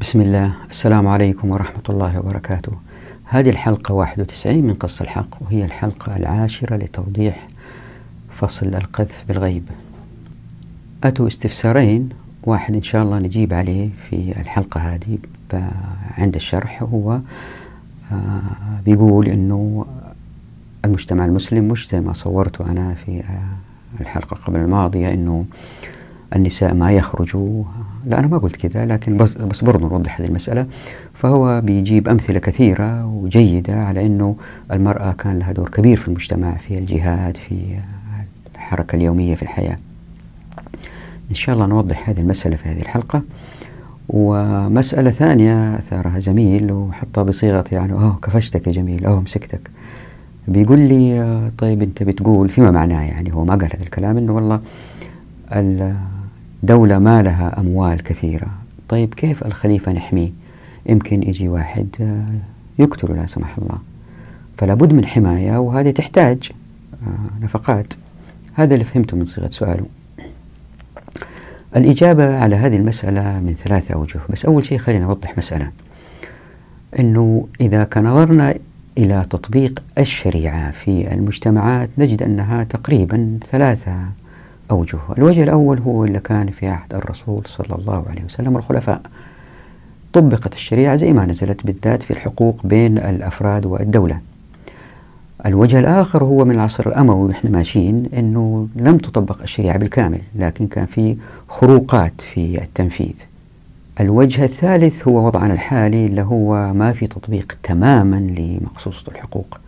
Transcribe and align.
بسم 0.00 0.20
الله. 0.20 0.54
السلام 0.70 1.06
عليكم 1.08 1.50
ورحمة 1.50 1.82
الله 1.88 2.18
وبركاته. 2.18 2.72
هذه 3.24 3.50
الحلقة 3.50 3.94
91 3.94 4.62
من 4.62 4.74
قص 4.74 5.00
الحق 5.00 5.42
وهي 5.42 5.64
الحلقة 5.64 6.16
العاشرة 6.16 6.76
لتوضيح 6.76 7.48
فصل 8.36 8.66
القذف 8.66 9.24
بالغيب. 9.28 9.62
أتوا 11.04 11.26
استفسارين 11.26 12.08
واحد 12.42 12.74
إن 12.74 12.82
شاء 12.82 13.02
الله 13.02 13.18
نجيب 13.18 13.52
عليه 13.52 13.88
في 14.10 14.40
الحلقة 14.40 14.80
هذه 14.80 15.18
عند 16.18 16.34
الشرح. 16.34 16.82
وهو 16.82 17.20
آه، 18.12 18.40
بيقول 18.84 19.26
أنه 19.26 19.86
المجتمع 20.84 21.24
المسلم 21.24 21.68
مش 21.68 21.88
زي 21.88 22.00
ما 22.00 22.12
صورته 22.12 22.70
أنا 22.70 22.94
في 22.94 23.20
آه، 23.20 24.00
الحلقة 24.00 24.34
قبل 24.34 24.60
الماضية 24.60 25.14
أنه 25.14 25.44
النساء 26.36 26.74
ما 26.74 26.92
يخرجوا 26.92 27.64
لا 28.04 28.18
أنا 28.18 28.26
ما 28.26 28.38
قلت 28.38 28.56
كذا 28.56 28.86
لكن 28.86 29.16
بس, 29.16 29.32
بس 29.32 29.64
برضو 29.64 29.88
نوضح 29.88 30.20
هذه 30.20 30.28
المسألة. 30.28 30.66
فهو 31.14 31.60
بيجيب 31.60 32.08
أمثلة 32.08 32.38
كثيرة 32.38 33.06
وجيدة 33.06 33.84
على 33.84 34.06
أنه 34.06 34.36
المرأة 34.72 35.12
كان 35.12 35.38
لها 35.38 35.52
دور 35.52 35.68
كبير 35.68 35.96
في 35.96 36.08
المجتمع 36.08 36.54
في 36.54 36.78
الجهاد 36.78 37.36
في 37.36 37.78
الحركة 38.54 38.96
اليومية 38.96 39.34
في 39.34 39.42
الحياة. 39.42 39.78
إن 41.30 41.34
شاء 41.34 41.54
الله 41.54 41.66
نوضح 41.66 42.08
هذه 42.08 42.20
المسألة 42.20 42.56
في 42.56 42.68
هذه 42.68 42.80
الحلقة. 42.80 43.22
ومسألة 44.08 45.10
ثانية 45.10 45.78
أثارها 45.78 46.18
جميل 46.18 46.72
وحطها 46.72 47.22
بصيغة 47.22 47.64
يعني 47.72 47.92
أوه 47.92 48.18
كفشتك 48.22 48.66
يا 48.66 48.72
جميل 48.72 49.06
أوه 49.06 49.20
مسكتك. 49.20 49.70
بيقول 50.48 50.78
لي 50.78 51.50
طيب 51.58 51.82
أنت 51.82 52.02
بتقول 52.02 52.48
فيما 52.48 52.70
معناه 52.70 53.02
يعني 53.02 53.34
هو 53.34 53.44
ما 53.44 53.54
قال 53.54 53.70
هذا 53.74 53.82
الكلام 53.82 54.16
إنه 54.16 54.32
والله 54.32 54.60
دولة 56.62 56.98
ما 56.98 57.22
لها 57.22 57.60
أموال 57.60 58.02
كثيرة. 58.02 58.48
طيب 58.88 59.14
كيف 59.14 59.46
الخليفة 59.46 59.92
نحميه؟ 59.92 60.30
يمكن 60.86 61.22
يجي 61.22 61.48
واحد 61.48 61.88
آه، 62.00 62.82
يقتله 62.82 63.14
لا 63.16 63.26
سمح 63.26 63.58
الله. 63.58 63.78
فلا 64.58 64.74
بد 64.74 64.92
من 64.92 65.06
حماية 65.06 65.58
وهذه 65.58 65.90
تحتاج 65.90 66.50
آه، 67.02 67.44
نفقات. 67.44 67.94
هذا 68.54 68.74
اللي 68.74 68.84
فهمته 68.84 69.16
من 69.16 69.24
صيغة 69.24 69.48
سؤاله. 69.48 69.86
الإجابة 71.76 72.36
على 72.36 72.56
هذه 72.56 72.76
المسألة 72.76 73.40
من 73.40 73.54
ثلاثة 73.54 73.94
أوجه 73.94 74.20
بس 74.30 74.44
أول 74.44 74.64
شيء 74.64 74.78
خلينا 74.78 75.04
نوضح 75.04 75.38
مسألة. 75.38 75.70
أنه 76.98 77.48
إذا 77.60 77.88
نظرنا 77.96 78.54
إلى 78.98 79.26
تطبيق 79.30 79.82
الشريعة 79.98 80.70
في 80.70 81.14
المجتمعات 81.14 81.90
نجد 81.98 82.22
أنها 82.22 82.64
تقريبا 82.64 83.38
ثلاثة 83.50 83.96
أوجه. 84.70 84.98
الوجه 85.18 85.42
الأول 85.42 85.78
هو 85.78 86.04
اللي 86.04 86.18
كان 86.20 86.50
في 86.50 86.66
عهد 86.66 86.94
الرسول 86.94 87.42
صلى 87.46 87.78
الله 87.78 88.04
عليه 88.10 88.24
وسلم 88.24 88.54
والخلفاء 88.54 89.00
طبقت 90.12 90.54
الشريعة 90.54 90.96
زي 90.96 91.12
ما 91.12 91.26
نزلت 91.26 91.66
بالذات 91.66 92.02
في 92.02 92.10
الحقوق 92.10 92.60
بين 92.64 92.98
الأفراد 92.98 93.66
والدولة. 93.66 94.20
الوجه 95.46 95.78
الآخر 95.78 96.24
هو 96.24 96.44
من 96.44 96.54
العصر 96.54 96.88
الأموي 96.88 97.28
وإحنا 97.28 97.50
ماشيين 97.50 98.08
أنه 98.18 98.68
لم 98.76 98.98
تطبق 98.98 99.42
الشريعة 99.42 99.78
بالكامل 99.78 100.20
لكن 100.34 100.66
كان 100.66 100.86
في 100.86 101.16
خروقات 101.48 102.20
في 102.20 102.62
التنفيذ. 102.62 103.14
الوجه 104.00 104.44
الثالث 104.44 105.08
هو 105.08 105.26
وضعنا 105.26 105.52
الحالي 105.52 106.06
اللي 106.06 106.22
هو 106.22 106.74
ما 106.74 106.92
في 106.92 107.06
تطبيق 107.06 107.58
تماما 107.62 108.16
لمقصوصة 108.16 109.04
الحقوق. 109.08 109.60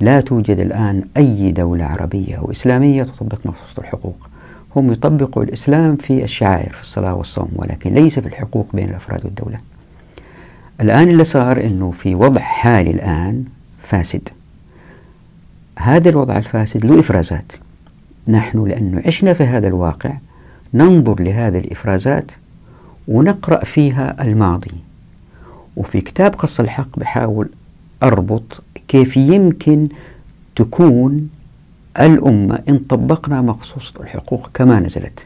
لا 0.00 0.20
توجد 0.20 0.58
الآن 0.58 1.02
أي 1.16 1.52
دولة 1.52 1.84
عربية 1.84 2.36
أو 2.36 2.50
إسلامية 2.50 3.02
تطبق 3.02 3.38
مقصوصة 3.44 3.80
الحقوق. 3.80 4.29
هم 4.76 4.92
يطبقوا 4.92 5.42
الإسلام 5.42 5.96
في 5.96 6.24
الشعائر 6.24 6.72
في 6.72 6.82
الصلاة 6.82 7.14
والصوم 7.14 7.48
ولكن 7.56 7.94
ليس 7.94 8.18
في 8.18 8.26
الحقوق 8.26 8.76
بين 8.76 8.88
الأفراد 8.88 9.24
والدولة. 9.24 9.60
الآن 10.80 11.08
اللي 11.08 11.24
صار 11.24 11.60
أنه 11.60 11.90
في 11.90 12.14
وضع 12.14 12.40
حالي 12.40 12.90
الآن 12.90 13.44
فاسد. 13.82 14.28
هذا 15.78 16.08
الوضع 16.08 16.36
الفاسد 16.36 16.86
له 16.86 17.00
إفرازات. 17.00 17.52
نحن 18.28 18.64
لأنه 18.64 19.02
عشنا 19.06 19.32
في 19.32 19.44
هذا 19.44 19.68
الواقع 19.68 20.12
ننظر 20.74 21.22
لهذه 21.22 21.58
الإفرازات 21.58 22.30
ونقرأ 23.08 23.64
فيها 23.64 24.22
الماضي. 24.22 24.74
وفي 25.76 26.00
كتاب 26.00 26.34
قص 26.34 26.60
الحق 26.60 26.98
بحاول 26.98 27.48
أربط 28.02 28.62
كيف 28.88 29.16
يمكن 29.16 29.88
تكون 30.56 31.28
الأمة 32.00 32.58
إن 32.68 32.78
طبقنا 32.78 33.42
مقصوصة 33.42 33.92
الحقوق 34.00 34.50
كما 34.54 34.80
نزلت. 34.80 35.20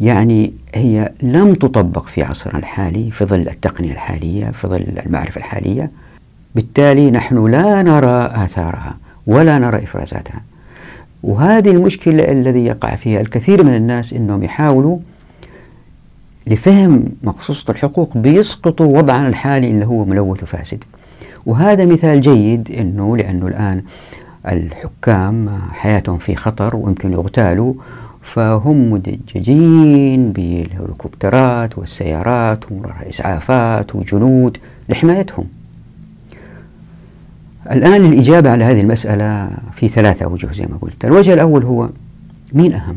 يعني 0.00 0.52
هي 0.74 1.12
لم 1.22 1.54
تطبق 1.54 2.06
في 2.06 2.22
عصرنا 2.22 2.58
الحالي 2.58 3.10
في 3.10 3.24
ظل 3.24 3.48
التقنية 3.48 3.92
الحالية 3.92 4.50
في 4.50 4.68
ظل 4.68 4.86
المعرفة 5.06 5.38
الحالية. 5.38 5.90
بالتالي 6.54 7.10
نحن 7.10 7.46
لا 7.46 7.82
نرى 7.82 8.30
آثارها 8.44 8.96
ولا 9.26 9.58
نرى 9.58 9.78
إفرازاتها. 9.84 10.40
وهذه 11.22 11.70
المشكلة 11.70 12.32
الذي 12.32 12.64
يقع 12.64 12.94
فيها 12.94 13.20
الكثير 13.20 13.64
من 13.64 13.74
الناس 13.74 14.12
أنهم 14.12 14.42
يحاولوا 14.42 14.98
لفهم 16.46 17.04
مقصوصة 17.22 17.70
الحقوق 17.70 18.16
بيسقطوا 18.16 18.98
وضعنا 18.98 19.28
الحالي 19.28 19.70
اللي 19.70 19.86
هو 19.86 20.04
ملوث 20.04 20.42
وفاسد 20.42 20.84
وهذا 21.46 21.86
مثال 21.86 22.20
جيد 22.20 22.70
أنه 22.70 23.16
لأنه 23.16 23.46
الآن 23.46 23.82
الحكام 24.48 25.58
حياتهم 25.72 26.18
في 26.18 26.36
خطر 26.36 26.76
ويمكن 26.76 27.12
يغتالوا 27.12 27.74
فهم 28.22 28.90
مدججين 28.90 30.32
بالهليكوبترات 30.32 31.78
والسيارات 31.78 32.64
وإسعافات 32.72 33.96
وجنود 33.96 34.58
لحمايتهم. 34.88 35.44
الآن 37.70 38.06
الإجابة 38.06 38.50
على 38.50 38.64
هذه 38.64 38.80
المسألة 38.80 39.50
في 39.74 39.88
ثلاثة 39.88 40.24
أوجه 40.24 40.52
زي 40.52 40.66
ما 40.66 40.76
قلت. 40.82 41.04
الوجه 41.04 41.34
الأول 41.34 41.64
هو 41.64 41.88
مين 42.52 42.72
أهم؟ 42.72 42.96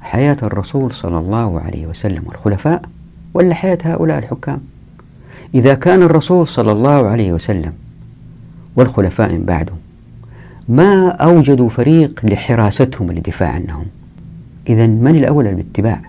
حياة 0.00 0.36
الرسول 0.42 0.92
صلى 0.92 1.18
الله 1.18 1.60
عليه 1.60 1.86
وسلم 1.86 2.22
والخلفاء 2.26 2.82
ولا 3.34 3.54
حياة 3.54 3.78
هؤلاء 3.84 4.18
الحكام؟ 4.18 4.60
إذا 5.54 5.74
كان 5.74 6.02
الرسول 6.02 6.46
صلى 6.46 6.72
الله 6.72 7.08
عليه 7.08 7.32
وسلم 7.32 7.72
والخلفاء 8.76 9.32
من 9.32 9.44
بعده 9.44 9.72
ما 10.68 11.08
أوجدوا 11.08 11.68
فريق 11.68 12.20
لحراستهم 12.24 13.12
للدفاع 13.12 13.48
عنهم. 13.48 13.84
إذا 14.68 14.86
من 14.86 15.16
الأولى 15.16 15.54
بالاتباع 15.54 16.00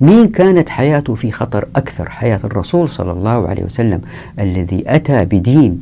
مين 0.00 0.28
كانت 0.28 0.68
حياته 0.68 1.14
في 1.14 1.32
خطر 1.32 1.68
أكثر؟ 1.76 2.08
حياة 2.08 2.40
الرسول 2.44 2.88
صلى 2.88 3.12
الله 3.12 3.48
عليه 3.48 3.64
وسلم 3.64 4.00
الذي 4.38 4.84
أتى 4.86 5.24
بدين 5.24 5.80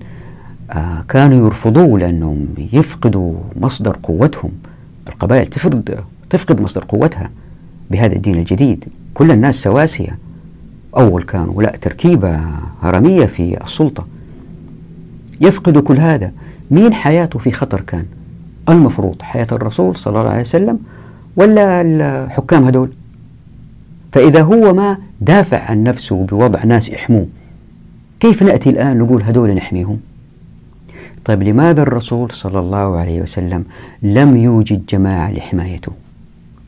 آه 0.70 1.04
كانوا 1.08 1.46
يرفضوه 1.46 1.98
لأنهم 1.98 2.46
يفقدوا 2.72 3.34
مصدر 3.60 3.96
قوتهم. 4.02 4.50
القبائل 5.08 5.46
تفقد, 5.46 6.00
تفقد 6.30 6.60
مصدر 6.60 6.84
قوتها 6.88 7.30
بهذا 7.90 8.16
الدين 8.16 8.34
الجديد. 8.34 8.84
كل 9.14 9.30
الناس 9.30 9.54
سواسية. 9.54 10.18
أول 10.96 11.22
كانوا 11.22 11.62
لا 11.62 11.76
تركيبة 11.80 12.40
هرمية 12.82 13.26
في 13.26 13.62
السلطة. 13.64 14.06
يفقد 15.40 15.78
كل 15.78 15.96
هذا. 15.96 16.32
مين 16.70 16.94
حياته 16.94 17.38
في 17.38 17.52
خطر 17.52 17.80
كان؟ 17.80 18.06
المفروض 18.68 19.22
حياة 19.22 19.46
الرسول 19.52 19.96
صلى 19.96 20.18
الله 20.18 20.30
عليه 20.30 20.40
وسلم 20.40 20.78
ولا 21.36 21.80
الحكام 21.80 22.64
هدول؟ 22.64 22.92
فإذا 24.12 24.42
هو 24.42 24.74
ما 24.74 24.98
دافع 25.20 25.58
عن 25.58 25.82
نفسه 25.82 26.24
بوضع 26.24 26.64
ناس 26.64 26.88
يحموه 26.88 27.26
كيف 28.20 28.42
نأتي 28.42 28.70
الآن 28.70 28.98
نقول 28.98 29.22
هدول 29.22 29.54
نحميهم؟ 29.54 30.00
طيب 31.24 31.42
لماذا 31.42 31.82
الرسول 31.82 32.30
صلى 32.32 32.58
الله 32.58 32.96
عليه 32.96 33.22
وسلم 33.22 33.64
لم 34.02 34.36
يوجد 34.36 34.86
جماعة 34.86 35.32
لحمايته؟ 35.32 35.92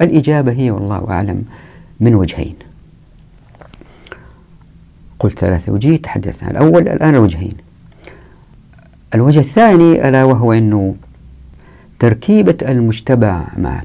الإجابة 0.02 0.52
هي 0.52 0.70
والله 0.70 1.10
أعلم 1.10 1.44
من 2.00 2.14
وجهين. 2.14 2.54
قلت 5.18 5.38
ثلاثة 5.38 5.72
وجيه 5.72 5.96
تحدثنا 5.96 6.50
الأول 6.50 6.88
الآن 6.88 7.14
الوجهين. 7.14 7.54
الوجه 9.14 9.40
الثاني 9.40 10.08
ألا 10.08 10.24
وهو 10.24 10.52
أنه 10.52 10.94
تركيبة 11.98 12.56
المجتمع 12.62 13.46
مع 13.58 13.82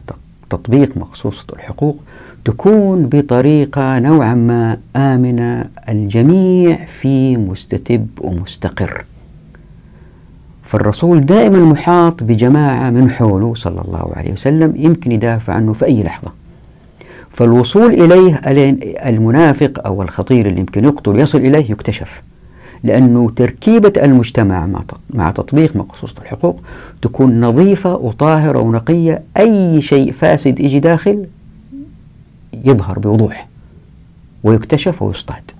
تطبيق 0.49 0.97
مقصوصة 0.97 1.45
الحقوق 1.53 2.03
تكون 2.45 3.05
بطريقة 3.05 3.99
نوعا 3.99 4.33
ما 4.33 4.77
آمنة 4.95 5.65
الجميع 5.89 6.85
في 6.85 7.37
مستتب 7.37 8.07
ومستقر. 8.21 9.05
فالرسول 10.63 11.25
دائما 11.25 11.59
محاط 11.59 12.23
بجماعة 12.23 12.89
من 12.89 13.09
حوله 13.09 13.53
صلى 13.53 13.81
الله 13.81 14.11
عليه 14.15 14.31
وسلم 14.31 14.73
يمكن 14.75 15.11
يدافع 15.11 15.53
عنه 15.53 15.73
في 15.73 15.85
أي 15.85 16.03
لحظة. 16.03 16.31
فالوصول 17.31 17.91
إليه 17.93 18.41
المنافق 19.05 19.81
أو 19.85 20.01
الخطير 20.01 20.45
اللي 20.47 20.59
يمكن 20.59 20.83
يقتل 20.83 21.19
يصل 21.19 21.37
إليه 21.37 21.71
يكتشف. 21.71 22.23
لأنه 22.83 23.29
تركيبة 23.35 23.93
المجتمع 23.97 24.69
مع 25.09 25.31
تطبيق 25.31 25.75
مقصوصة 25.75 26.15
الحقوق 26.21 26.61
تكون 27.01 27.41
نظيفة 27.41 27.95
وطاهرة 27.95 28.59
ونقية. 28.59 29.23
أي 29.37 29.81
شيء 29.81 30.11
فاسد 30.11 30.59
يجي 30.59 30.79
داخل 30.79 31.25
يظهر 32.65 32.99
بوضوح 32.99 33.47
ويكتشف 34.43 35.01
ويصطاد. 35.01 35.51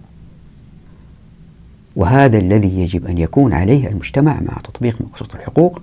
وهذا 1.96 2.38
الذي 2.38 2.81
يجب 2.81 3.08
أن 3.08 3.18
يكون 3.18 3.54
عليه 3.54 3.88
المجتمع 3.88 4.40
مع 4.42 4.58
تطبيق 4.64 5.02
مقصود 5.02 5.28
الحقوق. 5.36 5.81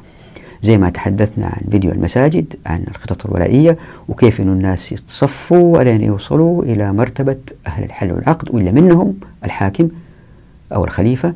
زي 0.62 0.78
ما 0.78 0.90
تحدثنا 0.90 1.46
عن 1.46 1.62
فيديو 1.70 1.92
المساجد 1.92 2.54
عن 2.66 2.84
الخطط 2.88 3.26
الولائية 3.26 3.78
وكيف 4.08 4.40
أن 4.40 4.48
الناس 4.48 4.92
يتصفوا 4.92 5.82
ألين 5.82 6.02
يوصلوا 6.02 6.62
إلى 6.62 6.92
مرتبة 6.92 7.36
أهل 7.66 7.84
الحل 7.84 8.12
والعقد 8.12 8.54
وإلا 8.54 8.72
منهم 8.72 9.14
الحاكم 9.44 9.88
أو 10.74 10.84
الخليفة. 10.84 11.34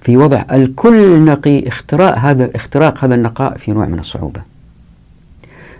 في 0.00 0.16
وضع 0.16 0.44
الكل 0.52 1.24
نقي 1.24 1.68
اختراق 1.68 2.18
هذا 2.18 2.50
اختراق 2.56 3.04
هذا 3.04 3.14
النقاء 3.14 3.58
في 3.58 3.72
نوع 3.72 3.86
من 3.86 3.98
الصعوبة. 3.98 4.40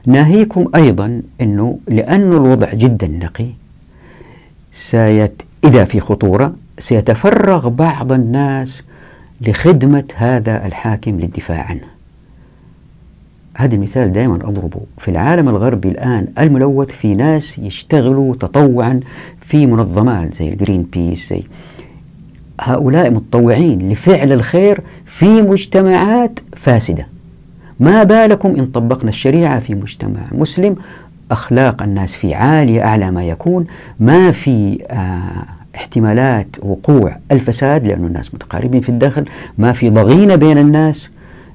ناهيكم 0.06 0.70
أيضا 0.74 1.22
أنه 1.40 1.78
لأن 1.88 2.32
الوضع 2.32 2.74
جدا 2.74 3.08
نقي 3.08 3.48
سيت 4.72 5.42
إذا 5.64 5.84
في 5.84 6.00
خطورة 6.00 6.54
سيتفرغ 6.78 7.68
بعض 7.68 8.12
الناس 8.12 8.82
لخدمة 9.40 10.04
هذا 10.14 10.66
الحاكم 10.66 11.20
للدفاع 11.20 11.62
عنه. 11.62 11.98
هذا 13.56 13.74
المثال 13.74 14.12
دائما 14.12 14.34
أضربه. 14.34 14.80
في 14.98 15.10
العالم 15.10 15.48
الغربي 15.48 15.88
الآن 15.88 16.26
الملوث 16.38 16.88
في 16.88 17.14
ناس 17.14 17.58
يشتغلوا 17.58 18.34
تطوعا 18.34 19.00
في 19.40 19.66
منظمات 19.66 20.34
زي 20.34 20.48
ال 20.48 20.82
Greenpeace 20.82 21.30
زي 21.30 21.42
هؤلاء 22.60 23.10
متطوعين 23.10 23.92
لفعل 23.92 24.32
الخير 24.32 24.80
في 25.06 25.42
مجتمعات 25.42 26.40
فاسدة. 26.56 27.06
ما 27.80 28.02
بالكم 28.02 28.56
إن 28.56 28.66
طبقنا 28.66 29.10
الشريعة 29.10 29.58
في 29.58 29.74
مجتمع 29.74 30.20
مسلم؟ 30.32 30.76
أخلاق 31.30 31.82
الناس 31.82 32.14
فيه 32.14 32.36
عالية 32.36 32.84
أعلى 32.84 33.10
ما 33.10 33.24
يكون. 33.24 33.66
ما 34.00 34.30
في 34.30 34.78
آه 34.90 35.76
احتمالات 35.76 36.46
وقوع 36.62 37.16
الفساد 37.32 37.86
لأن 37.86 38.04
الناس 38.04 38.34
متقاربين 38.34 38.80
في 38.80 38.88
الداخل. 38.88 39.24
ما 39.58 39.72
في 39.72 39.90
ضغينة 39.90 40.34
بين 40.34 40.58
الناس. 40.58 41.08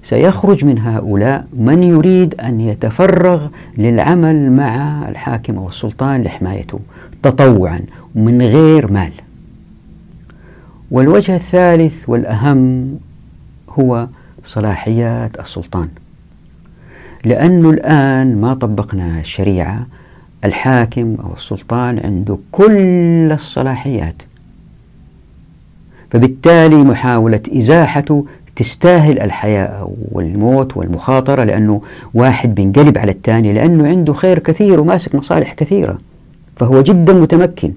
سيخرج 0.03 0.65
من 0.65 0.79
هؤلاء 0.79 1.45
من 1.59 1.83
يريد 1.83 2.35
أن 2.41 2.61
يتفرغ 2.61 3.47
للعمل 3.77 4.51
مع 4.51 5.03
الحاكم 5.09 5.57
أو 5.57 5.67
السلطان 5.67 6.23
لحمايته 6.23 6.79
تطوعا 7.23 7.79
من 8.15 8.41
غير 8.41 8.91
مال. 8.91 9.11
والوجه 10.93 11.35
الثالث 11.35 12.09
والأهم 12.09 12.95
هو 13.69 14.07
صلاحيات 14.43 15.39
السلطان. 15.39 15.87
لأنه 17.25 17.69
الآن 17.69 18.41
ما 18.41 18.53
طبقنا 18.53 19.19
الشريعة 19.19 19.87
الحاكم 20.45 21.15
أو 21.23 21.33
السلطان 21.33 21.99
عنده 21.99 22.37
كل 22.51 23.31
الصلاحيات. 23.31 24.21
فبالتالي 26.09 26.75
محاولة 26.75 27.41
إزاحته 27.53 28.25
تستاهل 28.55 29.19
الحياة 29.19 29.91
والموت 30.11 30.77
والمخاطرة 30.77 31.43
لأنه 31.43 31.81
واحد 32.13 32.55
بينقلب 32.55 32.97
على 32.97 33.11
الثاني 33.11 33.53
لأنه 33.53 33.87
عنده 33.87 34.13
خير 34.13 34.39
كثير 34.39 34.79
وماسك 34.79 35.15
مصالح 35.15 35.53
كثيرة 35.53 35.97
فهو 36.55 36.81
جدا 36.81 37.13
متمكن. 37.13 37.73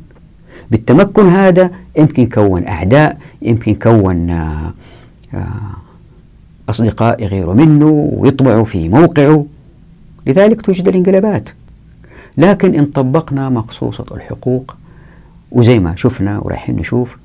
بالتمكن 0.70 1.28
هذا 1.28 1.70
يمكن 1.98 2.22
يكون 2.22 2.66
أعداء 2.66 3.18
يمكن 3.42 3.72
يكون 3.72 4.30
آه، 4.30 4.72
آه، 5.34 5.46
أصدقاء 6.68 7.22
يغيروا 7.22 7.54
منه 7.54 8.10
ويطبعوا 8.12 8.64
في 8.64 8.88
موقعه. 8.88 9.46
لذلك 10.26 10.60
توجد 10.60 10.88
الانقلابات. 10.88 11.48
لكن 12.38 12.74
إن 12.74 12.86
طبقنا 12.86 13.48
مقصوصة 13.48 14.04
الحقوق 14.14 14.76
وزي 15.52 15.78
ما 15.78 15.96
شفنا 15.96 16.38
ورايحين 16.38 16.76
نشوف 16.76 17.16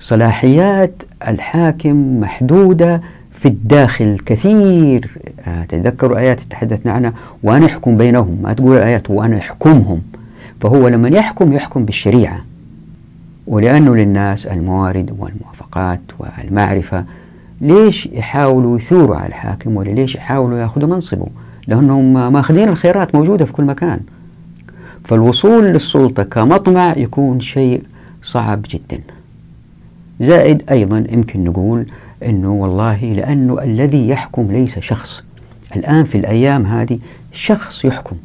صلاحيات 0.00 1.02
الحاكم 1.28 2.20
محدودة 2.20 3.00
في 3.32 3.48
الداخل 3.48 4.18
كثير. 4.26 5.18
آه، 5.46 5.64
تذكروا 5.64 6.18
آيات 6.18 6.40
تحدثنا 6.40 6.92
عنها 6.92 7.12
وأنا 7.42 7.66
أحكم 7.66 7.96
بينهم. 7.96 8.38
ما 8.42 8.52
تقول 8.52 8.76
الآيات 8.76 9.10
وأنا 9.10 9.38
أحكمهم 9.38 10.02
فهو 10.60 10.88
لما 10.88 11.08
يحكم 11.08 11.52
يحكم 11.52 11.84
بالشريعة. 11.84 12.44
ولأنه 13.46 13.96
للناس 13.96 14.46
الموارد 14.46 15.16
والموافقات 15.18 16.00
والمعرفة 16.18 17.04
ليش 17.60 18.06
يحاولوا 18.06 18.78
يثوروا 18.78 19.16
على 19.16 19.28
الحاكم 19.28 19.76
ولا 19.76 19.90
ليش 19.90 20.14
يحاولوا 20.14 20.58
يأخذوا 20.58 20.88
منصبه؟ 20.88 21.26
لأنهم 21.66 22.32
ماخذين 22.32 22.68
الخيرات 22.68 23.14
موجودة 23.14 23.44
في 23.44 23.52
كل 23.52 23.64
مكان. 23.64 24.00
فالوصول 25.04 25.64
للسلطة 25.64 26.22
كمطمع 26.22 26.96
يكون 26.96 27.40
شيء 27.40 27.82
صعب 28.22 28.62
جدا. 28.70 29.00
زائد 30.20 30.62
أيضا 30.70 31.04
يمكن 31.10 31.44
نقول 31.44 31.86
أنه 32.26 32.52
والله 32.52 33.04
لأنه 33.12 33.62
الذي 33.62 34.08
يحكم 34.08 34.52
ليس 34.52 34.78
شخص. 34.78 35.22
الآن 35.76 36.04
في 36.04 36.18
الأيام 36.18 36.66
هذه 36.66 36.98
شخص 37.32 37.84
يحكم 37.84 38.16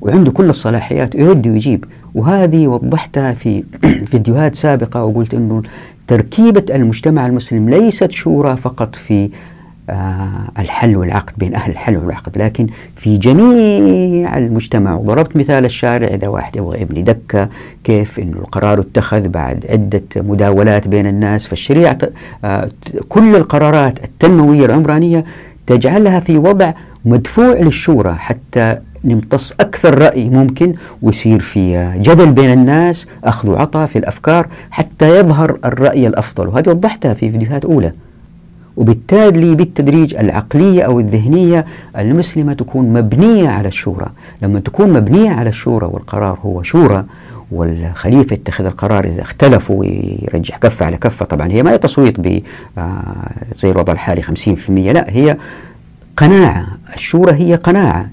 وعنده 0.00 0.30
كل 0.32 0.50
الصلاحيات 0.50 1.14
يرد 1.14 1.46
ويجيب. 1.46 1.84
وهذه 2.14 2.68
وضحتها 2.68 3.32
في 3.32 3.64
فيديوهات 4.10 4.54
سابقة 4.54 5.04
وقلت 5.04 5.34
أنه 5.34 5.62
تركيبة 6.08 6.64
المجتمع 6.74 7.26
المسلم 7.26 7.68
ليست 7.70 8.10
شورى 8.10 8.56
فقط 8.56 8.96
في 8.96 9.30
آه 9.90 10.50
الحل 10.58 10.96
والعقد 10.96 11.32
بين 11.36 11.54
أهل 11.54 11.70
الحل 11.70 11.96
والعقد 11.96 12.38
لكن 12.38 12.66
في 12.96 13.16
جميع 13.16 14.38
المجتمع. 14.38 14.94
وضربت 14.94 15.36
مثال 15.36 15.64
الشارع 15.64 16.08
إذا 16.08 16.28
واحد 16.28 16.56
يبغى 16.56 16.80
يبني 16.80 17.02
دكة 17.02 17.48
كيف 17.84 18.18
أنه 18.18 18.36
القرار 18.36 18.80
اتخذ 18.80 19.28
بعد 19.28 19.66
عدة 19.70 20.02
مداولات 20.16 20.88
بين 20.88 21.06
الناس 21.06 21.46
فالشريعة 21.46 21.98
آه 22.44 22.68
كل 23.08 23.36
القرارات 23.36 24.04
التنموية 24.04 24.66
العمرانية 24.66 25.24
تجعلها 25.66 26.20
في 26.20 26.38
وضع 26.38 26.72
مدفوع 27.04 27.54
للشورى 27.54 28.14
حتى 28.14 28.78
نمتص 29.04 29.52
أكثر 29.60 29.98
رأي 29.98 30.30
ممكن 30.30 30.74
ويصير 31.02 31.40
في 31.40 31.92
جدل 31.98 32.32
بين 32.32 32.52
الناس 32.52 33.06
أخذ 33.24 33.48
وعطاء 33.50 33.86
في 33.86 33.98
الأفكار 33.98 34.46
حتى 34.70 35.18
يظهر 35.18 35.58
الرأي 35.64 36.06
الأفضل. 36.06 36.48
وهذه 36.48 36.68
وضحتها 36.68 37.14
في 37.14 37.30
فيديوهات 37.30 37.64
أولى. 37.64 37.92
وبالتالي 38.76 39.54
بالتدريج 39.54 40.14
العقلية 40.14 40.82
أو 40.82 41.00
الذهنية 41.00 41.64
المسلمة 41.98 42.52
تكون 42.52 42.92
مبنية 42.92 43.48
على 43.48 43.68
الشورى. 43.68 44.06
لما 44.42 44.60
تكون 44.60 44.92
مبنية 44.92 45.30
على 45.30 45.48
الشورى 45.48 45.86
والقرار 45.86 46.38
هو 46.42 46.62
شورى 46.62 47.04
والخليفة 47.52 48.34
يتخذ 48.34 48.64
القرار 48.66 49.04
إذا 49.04 49.22
اختلفوا 49.22 49.80
ويرجح 49.80 50.56
كفة 50.58 50.86
على 50.86 50.96
كفة. 50.96 51.24
طبعا 51.24 51.48
هي 51.52 51.62
ما 51.62 51.72
هي 51.72 51.78
تصويت 51.78 52.20
ب 52.20 52.40
آه، 52.78 53.02
زي 53.56 53.70
الوضع 53.70 53.92
الحالي 53.92 54.22
50% 54.22 54.92
لا 54.92 55.04
هي 55.08 55.36
قناعة. 56.16 56.66
الشورى 56.94 57.32
هي 57.32 57.54
قناعة. 57.54 58.08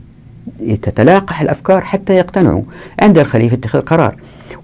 تتلاقح 0.81 1.41
الأفكار 1.41 1.81
حتى 1.81 2.13
يقتنعوا 2.13 2.63
عند 3.01 3.17
الخليفة 3.17 3.55
اتخاذ 3.55 3.81
قرار 3.81 4.15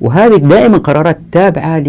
وهذه 0.01 0.35
دائما 0.35 0.77
قرارات 0.77 1.19
تابعة 1.31 1.83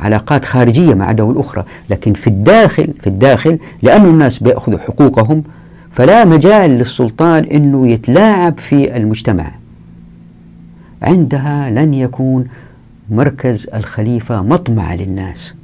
لعلاقات 0.00 0.44
خارجية 0.44 0.94
مع 0.94 1.12
دول 1.12 1.38
أخرى. 1.38 1.64
لكن 1.90 2.12
في 2.12 2.26
الداخل 2.26 2.88
في 3.00 3.06
الداخل 3.06 3.58
لأن 3.82 4.04
الناس 4.04 4.38
بيأخذوا 4.38 4.78
حقوقهم 4.78 5.42
فلا 5.92 6.24
مجال 6.24 6.70
للسلطان 6.70 7.44
أنه 7.44 7.88
يتلاعب 7.88 8.58
في 8.58 8.96
المجتمع. 8.96 9.50
عندها 11.02 11.70
لن 11.70 11.94
يكون 11.94 12.46
مركز 13.10 13.66
الخليفة 13.74 14.42
مطمع 14.42 14.94
للناس. 14.94 15.54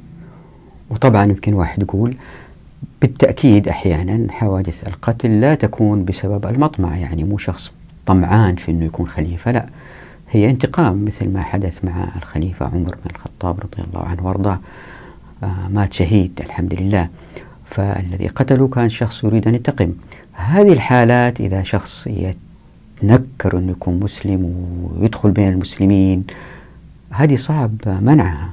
وطبعا 0.89 1.25
يمكن 1.25 1.53
واحد 1.53 1.81
يقول 1.81 2.15
بالتأكيد 3.01 3.67
أحيانا 3.67 4.31
حوادث 4.31 4.87
القتل 4.87 5.41
لا 5.41 5.55
تكون 5.55 6.05
بسبب 6.05 6.45
المطمع 6.45 6.97
يعني 6.97 7.23
مو 7.23 7.37
شخص 7.37 7.71
طمعان 8.05 8.55
في 8.55 8.71
أنه 8.71 8.85
يكون 8.85 9.07
خليفة 9.07 9.51
لا. 9.51 9.65
هي 10.31 10.49
انتقام 10.49 11.05
مثل 11.05 11.29
ما 11.29 11.41
حدث 11.41 11.85
مع 11.85 12.07
الخليفة 12.15 12.65
عمر 12.65 12.95
بن 12.95 13.11
الخطاب 13.11 13.59
رضي 13.59 13.83
الله 13.87 14.05
عنه 14.07 14.27
وارضاه. 14.27 14.59
آه 15.43 15.67
مات 15.69 15.93
شهيد 15.93 16.39
الحمد 16.39 16.73
لله. 16.73 17.07
فالذي 17.65 18.27
قتله 18.27 18.67
كان 18.67 18.89
شخص 18.89 19.23
يريد 19.23 19.47
أن 19.47 19.55
ينتقم. 19.55 19.93
هذه 20.33 20.73
الحالات 20.73 21.41
إذا 21.41 21.63
شخص 21.63 22.07
يتنكر 22.07 23.57
أنه 23.57 23.71
يكون 23.71 23.99
مسلم 23.99 24.65
ويدخل 24.99 25.31
بين 25.31 25.49
المسلمين 25.49 26.23
هذه 27.09 27.35
صعب 27.35 27.71
منعها. 28.01 28.49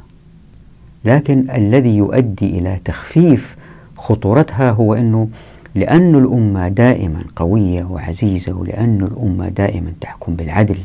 لكن 1.04 1.50
الذي 1.50 1.96
يؤدي 1.96 2.58
إلى 2.58 2.78
تخفيف 2.84 3.57
خطورتها 3.98 4.70
هو 4.70 4.94
أنه 4.94 5.28
لأن 5.74 6.14
الأمة 6.14 6.68
دائما 6.68 7.24
قوية 7.36 7.84
وعزيزة 7.84 8.52
ولأن 8.52 9.08
الأمة 9.12 9.48
دائما 9.48 9.92
تحكم 10.00 10.34
بالعدل. 10.34 10.76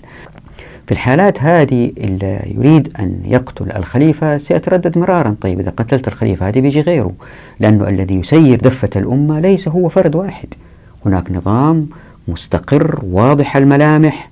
في 0.86 0.92
الحالات 0.92 1.42
هذه 1.42 1.92
اللي 1.98 2.54
يريد 2.58 2.94
أن 3.00 3.22
يقتل 3.26 3.72
الخليفة 3.72 4.38
سيتردد 4.38 4.98
مرارا. 4.98 5.36
طيب 5.42 5.60
إذا 5.60 5.70
قتلت 5.70 6.08
الخليفة 6.08 6.48
هذا 6.48 6.60
بيجي 6.60 6.82
غيره 6.82 7.12
لأنه 7.60 7.90
الذي 7.90 8.16
يسير 8.16 8.60
دفة 8.60 8.90
الأمة 8.96 9.40
ليس 9.40 9.68
هو 9.68 9.90
فرد 9.90 10.16
واحد. 10.16 10.48
هناك 11.06 11.32
نظام 11.32 11.88
مستقر 12.28 13.00
واضح 13.12 13.58
الملامح. 13.58 14.32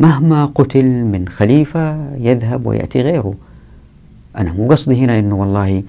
مهما 0.00 0.44
قتل 0.44 1.04
من 1.04 1.28
خليفة 1.28 1.96
يذهب 2.18 2.66
ويأتي 2.66 3.02
غيره. 3.02 3.34
أنا 4.38 4.52
مو 4.52 4.68
قصدي 4.68 5.04
هنا 5.04 5.18
أنه 5.18 5.34
والله 5.34 5.82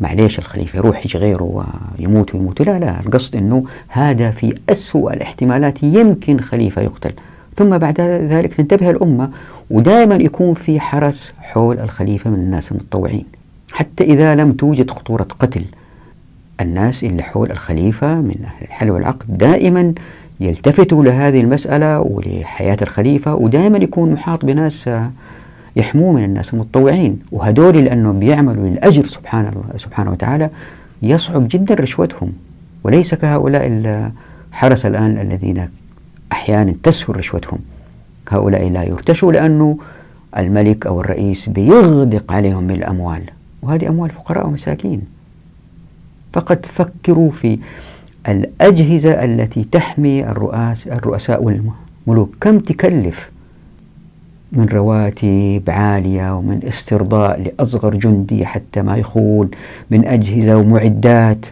معليش 0.00 0.38
الخليفة 0.38 0.76
يروح 0.76 1.06
يجي 1.06 1.18
غيره 1.18 1.64
ويموت 1.98 2.34
ويموت. 2.34 2.62
لا 2.62 2.78
لا 2.78 3.00
القصد 3.00 3.36
أنه 3.36 3.64
هذا 3.88 4.30
في 4.30 4.54
أسوأ 4.68 5.12
الاحتمالات 5.12 5.82
يمكن 5.82 6.40
خليفة 6.40 6.82
يقتل. 6.82 7.12
ثم 7.54 7.78
بعد 7.78 8.00
ذلك 8.00 8.54
تنتبه 8.54 8.90
الأمة 8.90 9.30
ودائما 9.70 10.14
يكون 10.14 10.54
في 10.54 10.80
حرس 10.80 11.32
حول 11.40 11.78
الخليفة 11.78 12.30
من 12.30 12.38
الناس 12.38 12.72
المتطوعين. 12.72 13.24
حتى 13.72 14.04
إذا 14.04 14.34
لم 14.34 14.52
توجد 14.52 14.90
خطورة 14.90 15.26
قتل 15.38 15.64
الناس 16.60 17.04
اللي 17.04 17.22
حول 17.22 17.50
الخليفة 17.50 18.14
من 18.14 18.34
أهل 18.44 18.66
الحل 18.66 18.90
والعقد 18.90 19.38
دائما 19.38 19.94
يلتفتوا 20.40 21.04
لهذه 21.04 21.40
المسألة 21.40 22.00
ولحياة 22.00 22.76
الخليفة 22.82 23.34
ودائما 23.34 23.78
يكون 23.78 24.12
محاط 24.12 24.44
بناس 24.44 24.90
يحموه 25.76 26.12
من 26.12 26.24
الناس 26.24 26.54
المتطوعين 26.54 27.18
وهدول 27.32 27.84
لأنهم 27.84 28.18
بيعملوا 28.18 28.68
للأجر 28.68 29.06
سبحان 29.06 29.46
الله 29.46 29.76
سبحانه 29.76 30.10
وتعالى 30.10 30.50
يصعب 31.02 31.48
جدا 31.50 31.74
رشوتهم. 31.74 32.32
وليس 32.84 33.14
كهؤلاء 33.14 33.66
الحرس 33.66 34.86
الآن 34.86 35.18
الذين 35.18 35.68
أحيانا 36.32 36.74
تسهل 36.82 37.16
رشوتهم. 37.16 37.58
هؤلاء 38.28 38.68
لا 38.68 38.82
يرتشوا 38.82 39.32
لأنه 39.32 39.78
الملك 40.38 40.86
أو 40.86 41.00
الرئيس 41.00 41.48
بيغدق 41.48 42.32
عليهم 42.32 42.62
من 42.62 42.74
الأموال 42.74 43.22
وهذه 43.62 43.88
أموال 43.88 44.10
فقراء 44.10 44.46
ومساكين. 44.46 45.02
فقد 46.32 46.66
فكروا 46.66 47.30
في 47.30 47.58
الأجهزة 48.28 49.24
التي 49.24 49.64
تحمي 49.64 50.30
الرؤساء 50.86 51.44
والملوك. 51.44 52.34
كم 52.40 52.58
تكلف؟ 52.58 53.30
من 54.52 54.66
رواتب 54.66 55.62
عالية 55.68 56.36
ومن 56.36 56.60
استرضاء 56.68 57.42
لأصغر 57.42 57.94
جندي 57.94 58.46
حتى 58.46 58.82
ما 58.82 58.96
يخون 58.96 59.50
من 59.90 60.06
أجهزة 60.06 60.56
ومعدات. 60.56 61.46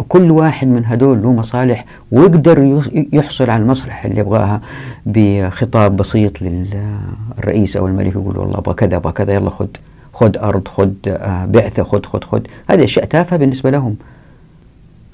وكل 0.00 0.30
واحد 0.30 0.68
من 0.68 0.84
هدول 0.84 1.22
له 1.22 1.32
مصالح 1.32 1.84
ويقدر 2.12 2.82
يحصل 3.12 3.50
على 3.50 3.62
المصلحة 3.62 4.08
اللي 4.08 4.20
يبغاها 4.20 4.60
بخطاب 5.06 5.96
بسيط 5.96 6.32
للرئيس 6.42 7.76
أو 7.76 7.86
الملك 7.86 8.12
يقول 8.12 8.38
والله 8.38 8.58
أبغى 8.58 8.74
كذا 8.74 8.96
أبغى 8.96 9.12
كذا 9.12 9.32
يلا 9.32 9.50
خذ 9.50 9.68
خذ 10.12 10.38
أرض 10.38 10.68
خذ 10.68 10.90
آه، 11.08 11.44
بعثة 11.44 11.82
خذ 11.82 12.04
خذ 12.04 12.20
خذ 12.22 12.42
هذه 12.70 12.84
أشياء 12.84 13.04
تافهة 13.04 13.36
بالنسبة 13.36 13.70
لهم. 13.70 13.96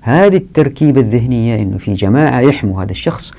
هذه 0.02 0.36
التركيبة 0.36 1.00
الذهنية 1.00 1.62
أنه 1.62 1.78
في 1.78 1.92
جماعة 1.92 2.40
يحموا 2.40 2.82
هذا 2.82 2.90
الشخص 2.92 3.32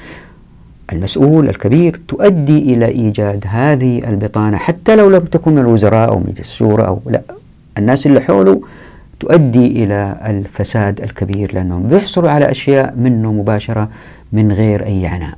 المسؤول 0.93 1.49
الكبير 1.49 1.99
تؤدي 2.07 2.73
إلى 2.73 2.85
إيجاد 2.85 3.45
هذه 3.47 4.09
البطانة 4.09 4.57
حتى 4.57 4.95
لو 4.95 5.09
لم 5.09 5.19
تكن 5.19 5.51
من 5.51 5.59
الوزراء 5.59 6.09
أو 6.09 6.19
مجلس 6.19 6.39
الشورى 6.39 6.87
أو 6.87 6.99
لا. 7.09 7.21
الناس 7.77 8.07
اللي 8.07 8.21
حوله 8.21 8.61
تؤدي 9.19 9.83
إلى 9.83 10.17
الفساد 10.25 11.01
الكبير 11.01 11.53
لأنهم 11.53 11.83
بيحصلوا 11.87 12.29
على 12.29 12.51
أشياء 12.51 12.95
منه 12.97 13.33
مباشرة 13.33 13.89
من 14.33 14.51
غير 14.51 14.85
أي 14.85 15.05
عناء. 15.07 15.37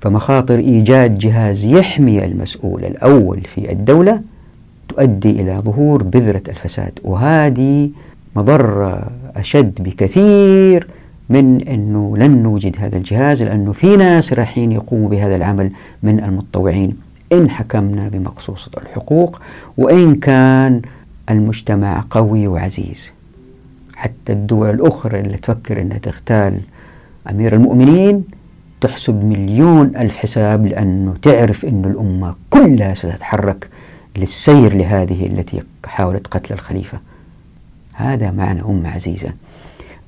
فمخاطر 0.00 0.58
إيجاد 0.58 1.18
جهاز 1.18 1.64
يحمي 1.64 2.24
المسؤول 2.24 2.84
الأول 2.84 3.40
في 3.40 3.72
الدولة 3.72 4.20
تؤدي 4.88 5.30
إلى 5.30 5.62
ظهور 5.64 6.02
بذرة 6.02 6.42
الفساد 6.48 6.98
وهذه 7.04 7.90
مضرة 8.36 9.10
أشد 9.36 9.82
بكثير 9.82 10.86
من 11.30 11.68
أنه 11.68 12.16
لن 12.16 12.42
نوجد 12.42 12.76
هذا 12.78 12.96
الجهاز 12.96 13.42
لأنه 13.42 13.72
في 13.72 13.96
ناس 13.96 14.32
رايحين 14.32 14.72
يقوموا 14.72 15.08
بهذا 15.08 15.36
العمل 15.36 15.70
من 16.02 16.24
المتطوعين. 16.24 16.96
إن 17.32 17.50
حكمنا 17.50 18.08
بمقصوصة 18.08 18.70
الحقوق 18.82 19.40
وإن 19.76 20.14
كان 20.14 20.82
المجتمع 21.30 22.04
قوي 22.10 22.48
وعزيز. 22.48 23.10
حتى 23.96 24.32
الدول 24.32 24.70
الأخرى 24.70 25.20
اللي 25.20 25.36
تفكر 25.36 25.80
أنها 25.80 25.98
تغتال 25.98 26.60
أمير 27.30 27.54
المؤمنين 27.54 28.24
تحسب 28.80 29.24
مليون 29.24 29.96
ألف 29.96 30.16
حساب 30.16 30.66
لأنه 30.66 31.14
تعرف 31.22 31.64
أن 31.64 31.84
الأمة 31.84 32.34
كلها 32.50 32.94
ستتحرك 32.94 33.68
للسير 34.16 34.74
لهذه 34.74 35.26
التي 35.26 35.60
حاولت 35.86 36.26
قتل 36.26 36.54
الخليفة. 36.54 36.98
هذا 37.92 38.30
معنى 38.30 38.62
أمة 38.62 38.88
عزيزة. 38.88 39.32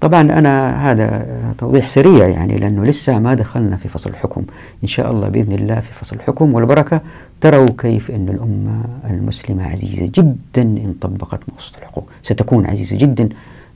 طبعا 0.00 0.21
أنا 0.21 0.90
هذا 0.90 1.26
توضيح 1.59 1.88
سريع 1.88 2.28
يعني 2.28 2.59
لأنه 2.59 2.85
لسه 2.85 3.19
ما 3.19 3.35
دخلنا 3.35 3.76
في 3.76 3.88
فصل 3.88 4.11
الحكم. 4.11 4.45
إن 4.83 4.88
شاء 4.88 5.11
الله 5.11 5.28
بإذن 5.28 5.52
الله 5.52 5.80
في 5.80 5.92
فصل 5.92 6.16
الحكم 6.16 6.54
والبركة. 6.54 7.00
تروا 7.40 7.69
كيف 7.78 8.11
أن 8.11 8.28
الأمة 8.28 8.85
المسلمة 9.11 9.69
عزيزة 9.69 10.11
جدا 10.14 10.62
إن 10.62 10.95
طبقت 11.00 11.40
مقصوصة 11.49 11.78
الحقوق. 11.78 12.09
ستكون 12.23 12.66
عزيزة 12.66 12.97
جدا 12.97 13.28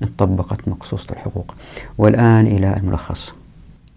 إن 0.03 0.09
طبقت 0.19 0.69
مقصوصة 0.69 1.07
الحقوق. 1.11 1.55
والآن 1.99 2.47
إلى 2.47 2.77
الملخص. 2.77 3.33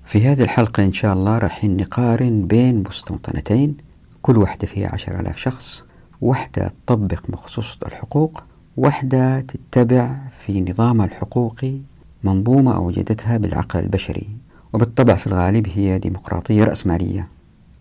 في 0.06 0.28
هذه 0.28 0.42
الحلقة 0.42 0.84
إن 0.84 0.94
شاء 0.94 1.14
الله 1.14 1.38
راح 1.38 1.64
نقارن 1.64 2.48
بين 2.48 2.84
مستوطنتين 2.88 3.78
كل 4.22 4.38
واحدة 4.38 4.68
فيها 4.68 4.90
عشر 4.94 5.20
آلاف 5.20 5.38
شخص. 5.38 5.84
واحدة 6.22 6.72
تطبق 6.86 7.20
مقصوصة 7.30 7.78
الحقوق. 7.86 8.44
واحدة 8.78 9.40
تتبع 9.40 10.16
في 10.46 10.62
نظامها 10.62 11.06
الحقوقي 11.06 11.78
منظومة 12.28 12.76
أوجدتها 12.76 13.38
بالعقل 13.38 13.80
البشري 13.80 14.28
وبالطبع 14.74 15.16
في 15.16 15.28
الغالب 15.28 15.68
هي 15.76 16.00
ديمقراطية 16.00 16.64
رأسمالية. 16.64 17.28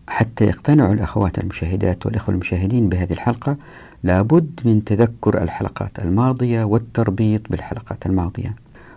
حتى 0.08 0.44
يقتنع 0.44 0.92
الأخوات 0.92 1.38
المشاهدات 1.38 2.06
والإخوة 2.06 2.34
المشاهدين 2.34 2.88
بهذه 2.88 3.12
الحلقة 3.12 3.56
لابد 4.02 4.60
من 4.64 4.84
تذكر 4.84 5.42
الحلقات 5.42 5.98
الماضية 5.98 6.64
والتربيط 6.64 7.42
بالحلقات 7.50 8.06
الماضية. 8.06 8.54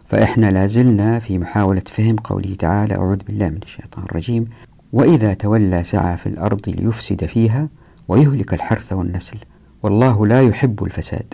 فإحنا 0.07 0.51
لازلنا 0.51 1.19
في 1.19 1.37
محاولة 1.37 1.81
فهم 1.85 2.15
قوله 2.15 2.55
تعالى 2.55 2.95
أعوذ 2.95 3.17
بالله 3.27 3.49
من 3.49 3.59
الشيطان 3.63 4.03
الرجيم 4.03 4.45
وإذا 4.93 5.33
تولى 5.33 5.83
سعى 5.83 6.17
في 6.17 6.27
الأرض 6.27 6.69
ليفسد 6.69 7.25
فيها 7.25 7.67
ويهلك 8.07 8.53
الحرث 8.53 8.93
والنسل 8.93 9.37
والله 9.83 10.27
لا 10.27 10.41
يحب 10.41 10.83
الفساد. 10.83 11.33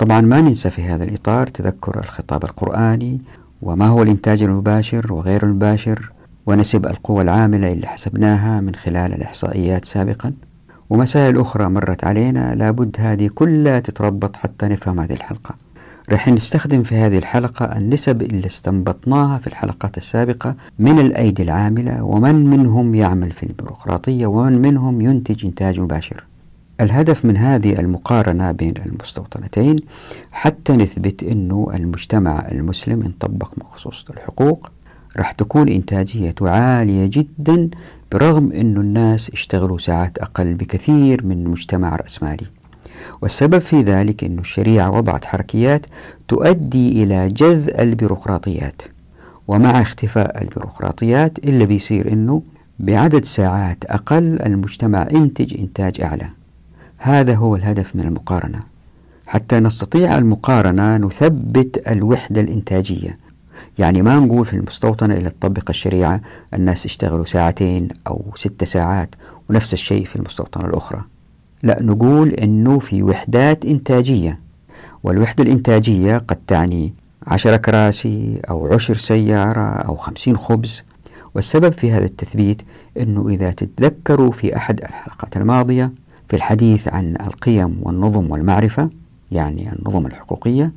طبعا 0.00 0.20
ما 0.20 0.40
ننسى 0.40 0.70
في 0.70 0.82
هذا 0.82 1.04
الإطار 1.04 1.46
تذكر 1.46 1.98
الخطاب 1.98 2.44
القرآني 2.44 3.20
وما 3.62 3.86
هو 3.86 4.02
الإنتاج 4.02 4.42
المباشر 4.42 5.12
وغير 5.12 5.42
المباشر 5.42 6.12
ونسب 6.46 6.86
القوى 6.86 7.22
العاملة 7.22 7.72
اللي 7.72 7.86
حسبناها 7.86 8.60
من 8.60 8.74
خلال 8.74 9.14
الإحصائيات 9.14 9.84
سابقا. 9.84 10.32
ومسائل 10.90 11.40
أخرى 11.40 11.68
مرت 11.68 12.04
علينا 12.04 12.54
لابد 12.54 12.96
هذه 12.98 13.30
كلها 13.34 13.78
تتربط 13.78 14.36
حتى 14.36 14.66
نفهم 14.66 15.00
هذه 15.00 15.12
الحلقة. 15.12 15.54
رح 16.12 16.28
نستخدم 16.28 16.82
في 16.82 16.96
هذه 16.96 17.18
الحلقة 17.18 17.64
النسب 17.64 18.22
اللي 18.22 18.46
استنبطناها 18.46 19.38
في 19.38 19.46
الحلقات 19.46 19.96
السابقة 19.98 20.54
من 20.78 20.98
الأيدي 20.98 21.42
العاملة 21.42 22.02
ومن 22.02 22.50
منهم 22.50 22.94
يعمل 22.94 23.30
في 23.30 23.42
البيروقراطية 23.42 24.26
ومن 24.26 24.62
منهم 24.62 25.00
ينتج 25.00 25.46
إنتاج 25.46 25.80
مباشر. 25.80 26.29
الهدف 26.80 27.24
من 27.24 27.36
هذه 27.36 27.80
المقارنة 27.80 28.52
بين 28.52 28.74
المستوطنتين 28.86 29.76
حتى 30.32 30.72
نثبت 30.72 31.22
أنه 31.22 31.70
المجتمع 31.74 32.48
المسلم 32.52 33.02
إن 33.02 33.10
طبق 33.20 33.52
مخصوصة 33.56 34.14
الحقوق 34.14 34.70
راح 35.16 35.32
تكون 35.32 35.68
إنتاجيته 35.68 36.50
عالية 36.50 37.06
جدا 37.12 37.70
برغم 38.12 38.52
أن 38.52 38.76
الناس 38.76 39.30
اشتغلوا 39.30 39.78
ساعات 39.78 40.18
أقل 40.18 40.54
بكثير 40.54 41.26
من 41.26 41.44
مجتمع 41.44 41.96
رأسمالي 41.96 42.46
والسبب 43.22 43.58
في 43.58 43.82
ذلك 43.82 44.24
أن 44.24 44.38
الشريعة 44.38 44.90
وضعت 44.90 45.24
حركيات 45.24 45.86
تؤدي 46.28 47.02
إلى 47.02 47.28
جذ 47.28 47.70
البيروقراطيات. 47.78 48.82
ومع 49.48 49.80
اختفاء 49.80 50.42
البيروقراطيات 50.42 51.38
اللي 51.38 51.66
بيصير 51.66 52.12
أنه 52.12 52.42
بعدد 52.78 53.24
ساعات 53.24 53.84
أقل 53.84 54.42
المجتمع 54.42 55.08
ينتج 55.12 55.60
إنتاج 55.60 56.00
أعلى. 56.00 56.28
هذا 57.02 57.34
هو 57.34 57.56
الهدف 57.56 57.96
من 57.96 58.02
المقارنة. 58.02 58.60
حتى 59.26 59.60
نستطيع 59.60 60.18
المقارنة 60.18 60.96
نثبت 60.96 61.88
الوحدة 61.88 62.40
الإنتاجية. 62.40 63.18
يعني 63.78 64.02
ما 64.02 64.18
نقول 64.18 64.46
في 64.46 64.54
المستوطنة 64.54 65.14
إلى 65.14 65.30
تطبق 65.30 65.70
الشريعة 65.70 66.20
الناس 66.54 66.86
يشتغلوا 66.86 67.24
ساعتين 67.24 67.88
أو 68.06 68.24
ست 68.36 68.64
ساعات 68.64 69.14
ونفس 69.50 69.72
الشيء 69.72 70.04
في 70.04 70.16
المستوطنة 70.16 70.68
الأخرى. 70.68 71.04
لا 71.62 71.82
نقول 71.82 72.28
أنه 72.28 72.78
في 72.78 73.02
وحدات 73.02 73.64
إنتاجية. 73.64 74.36
والوحدة 75.02 75.44
الإنتاجية 75.44 76.18
قد 76.18 76.38
تعني 76.46 76.94
عشر 77.26 77.56
كراسي 77.56 78.40
أو 78.50 78.72
عشر 78.74 78.94
سيارة 78.94 79.68
أو 79.70 79.96
خمسين 79.96 80.36
خبز. 80.36 80.82
والسبب 81.34 81.72
في 81.72 81.92
هذا 81.92 82.04
التثبيت 82.04 82.62
أنه 83.00 83.28
إذا 83.28 83.50
تتذكروا 83.50 84.32
في 84.32 84.56
أحد 84.56 84.80
الحلقات 84.80 85.36
الماضية 85.36 85.92
في 86.30 86.36
الحديث 86.36 86.88
عن 86.88 87.14
القيم 87.20 87.80
والنظم 87.82 88.30
والمعرفة 88.30 88.90
يعني 89.30 89.72
النظم 89.72 90.06
الحقوقية 90.06 90.72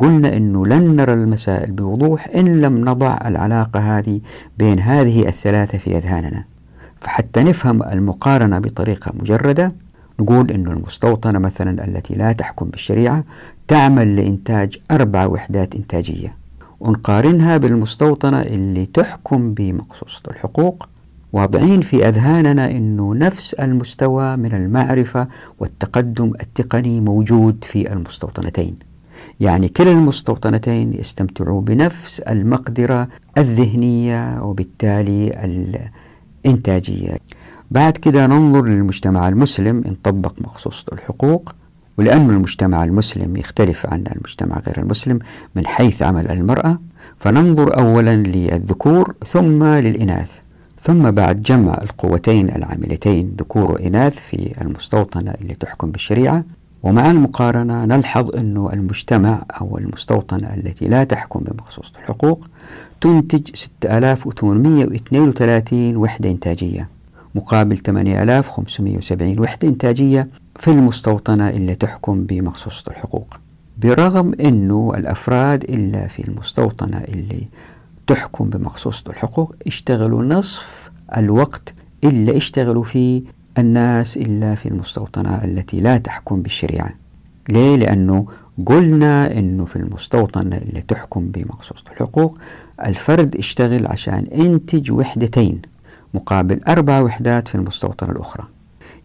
قلنا 0.00 0.36
أنه 0.36 0.66
لن 0.66 0.96
نرى 0.96 1.12
المسائل 1.12 1.72
بوضوح 1.72 2.28
إن 2.34 2.60
لم 2.60 2.88
نضع 2.88 3.18
العلاقة 3.26 3.98
هذه 3.98 4.20
بين 4.58 4.80
هذه 4.80 5.28
الثلاثة 5.28 5.78
في 5.78 5.96
أذهاننا. 5.96 6.44
فحتى 7.00 7.42
نفهم 7.42 7.82
المقارنة 7.82 8.58
بطريقة 8.58 9.12
مجردة 9.20 9.72
نقول 10.20 10.50
أن 10.50 10.66
المستوطنة 10.66 11.38
مثلا 11.38 11.84
التي 11.84 12.14
لا 12.14 12.32
تحكم 12.32 12.66
بالشريعة 12.66 13.24
تعمل 13.68 14.16
لإنتاج 14.16 14.78
أربع 14.90 15.26
وحدات 15.26 15.74
إنتاجية. 15.74 16.36
ونقارنها 16.80 17.56
بالمستوطنة 17.56 18.42
اللي 18.42 18.86
تحكم 18.86 19.54
بمقصوصة 19.54 20.22
الحقوق 20.30 20.88
واضعين 21.32 21.80
في 21.80 22.08
أذهاننا 22.08 22.70
أنه 22.70 23.14
نفس 23.14 23.54
المستوى 23.54 24.36
من 24.36 24.54
المعرفة 24.54 25.28
والتقدم 25.58 26.32
التقني 26.40 27.00
موجود 27.00 27.64
في 27.64 27.92
المستوطنتين. 27.92 28.76
يعني 29.40 29.68
كلا 29.68 29.92
المستوطنتين 29.92 30.92
يستمتعوا 30.94 31.60
بنفس 31.60 32.20
المقدرة 32.20 33.08
الذهنية 33.38 34.42
وبالتالي 34.42 35.30
الإنتاجية. 36.44 37.16
بعد 37.70 37.96
كده 37.96 38.26
ننظر 38.26 38.64
للمجتمع 38.64 39.28
المسلم 39.28 39.82
إن 39.86 39.96
طبق 40.02 40.34
مخصوصة 40.40 40.84
الحقوق 40.92 41.54
ولأن 41.98 42.30
المجتمع 42.30 42.84
المسلم 42.84 43.36
يختلف 43.36 43.86
عن 43.86 44.04
المجتمع 44.16 44.58
غير 44.58 44.78
المسلم 44.78 45.18
من 45.54 45.66
حيث 45.66 46.02
عمل 46.02 46.30
المرأة 46.30 46.78
فننظر 47.18 47.78
أولا 47.78 48.16
للذكور 48.16 49.14
ثم 49.26 49.64
للإناث. 49.64 50.38
ثم 50.82 51.10
بعد 51.10 51.42
جمع 51.42 51.78
القوتين 51.82 52.48
العاملتين 52.50 53.34
ذكور 53.38 53.72
وإناث 53.72 54.18
في 54.18 54.54
المستوطنة 54.60 55.34
اللي 55.40 55.54
تحكم 55.54 55.90
بالشريعة 55.90 56.44
ومع 56.82 57.10
المقارنة 57.10 57.84
نلحظ 57.84 58.36
أن 58.36 58.68
المجتمع 58.72 59.42
أو 59.60 59.78
المستوطنة 59.78 60.54
التي 60.54 60.88
لا 60.88 61.04
تحكم 61.04 61.40
بمخصوص 61.40 61.92
الحقوق 61.98 62.46
تنتج 63.00 63.54
6832 63.54 65.96
وحدة 65.96 66.30
إنتاجية 66.30 66.88
مقابل 67.34 67.76
8570 67.76 69.38
وحدة 69.40 69.68
إنتاجية 69.68 70.28
في 70.56 70.68
المستوطنة 70.68 71.48
اللي 71.48 71.74
تحكم 71.74 72.24
بمخصوصة 72.24 72.84
الحقوق. 72.90 73.34
برغم 73.78 74.34
أنه 74.40 74.92
الأفراد 74.96 75.64
إلا 75.64 76.06
في 76.08 76.28
المستوطنة 76.28 76.98
اللي 76.98 77.48
تحكم 78.12 78.50
بمخصوصة 78.50 79.04
الحقوق 79.10 79.54
اشتغلوا 79.66 80.22
نصف 80.22 80.90
الوقت 81.16 81.74
إلا 82.04 82.36
اشتغلوا 82.36 82.84
فيه 82.84 83.22
الناس 83.58 84.16
إلا 84.16 84.54
في 84.54 84.68
المستوطنة 84.68 85.44
التي 85.44 85.80
لا 85.80 85.98
تحكم 85.98 86.42
بالشريعة. 86.42 86.92
ليه؟ 87.48 87.76
لأنه 87.76 88.26
قلنا 88.66 89.38
أنه 89.38 89.64
في 89.64 89.76
المستوطنة 89.76 90.56
اللي 90.56 90.80
تحكم 90.80 91.28
بمخصوصة 91.28 91.84
الحقوق 91.92 92.38
الفرد 92.86 93.36
اشتغل 93.36 93.86
عشان 93.86 94.26
إنتج 94.34 94.92
وحدتين 94.92 95.62
مقابل 96.14 96.60
أربع 96.68 97.00
وحدات 97.00 97.48
في 97.48 97.54
المستوطنة 97.54 98.10
الأخرى. 98.10 98.44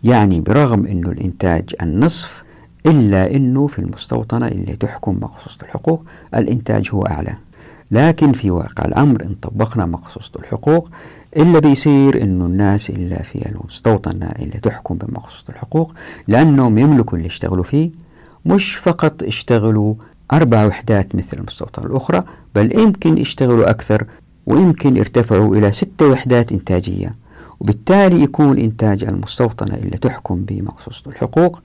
يعني 0.04 0.40
برغم 0.42 0.86
أنه 0.86 1.10
الإنتاج 1.10 1.76
النصف 1.82 2.44
إلا 2.86 3.36
أنه 3.36 3.68
في 3.68 3.80
المستوطنة 3.80 4.48
اللي 4.48 4.76
تحكم 4.76 5.18
مخصوصة 5.22 5.58
الحقوق 5.64 6.04
الإنتاج 6.36 6.90
هو 6.94 7.02
أعلى. 7.06 7.36
لكن 7.92 8.32
في 8.32 8.52
واقع 8.52 8.86
الأمر 8.86 9.24
إن 9.24 9.34
طبقنا 9.42 9.86
مخصوصة 9.86 10.32
الحقوق 10.40 10.90
إلا 11.38 11.60
بيصير 11.60 12.24
إنه 12.24 12.46
الناس 12.46 12.90
إلا 12.90 13.24
في 13.24 13.50
المستوطنة 13.50 14.26
اللي 14.40 14.60
تحكم 14.60 14.96
بمخصوصة 14.98 15.44
الحقوق 15.50 15.94
لأنهم 16.28 16.78
يملكوا 16.78 17.18
اللي 17.18 17.28
يشتغلوا 17.28 17.64
فيه 17.64 17.92
مش 18.46 18.76
فقط 18.76 19.24
يشتغلوا 19.24 19.96
أربع 20.34 20.66
وحدات 20.66 21.16
مثل 21.16 21.38
المستوطنة 21.38 21.86
الأخرى 21.86 22.24
بل 22.56 22.80
يمكن 22.80 23.18
يشتغلوا 23.18 23.70
أكثر 23.70 24.06
ويمكن 24.46 24.98
يرتفعوا 24.98 25.56
إلى 25.56 25.72
ستة 25.72 26.08
وحدات 26.10 26.52
إنتاجية. 26.52 27.16
وبالتالي 27.60 28.22
يكون 28.24 28.60
إنتاج 28.60 29.04
المستوطنة 29.04 29.76
اللي 29.76 29.98
تحكم 29.98 30.44
بمخصوصة 30.48 31.10
الحقوق 31.12 31.62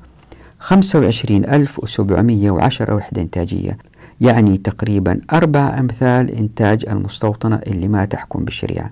25710 0.61 2.95
وحدة 2.95 3.23
إنتاجية. 3.23 3.79
يعني 4.23 4.59
تقريبا 4.59 5.21
أربع 5.33 5.79
أمثال 5.79 6.31
إنتاج 6.31 6.85
المستوطنة 6.89 7.61
اللي 7.67 7.89
ما 7.89 8.05
تحكم 8.05 8.45
بالشريعة. 8.45 8.91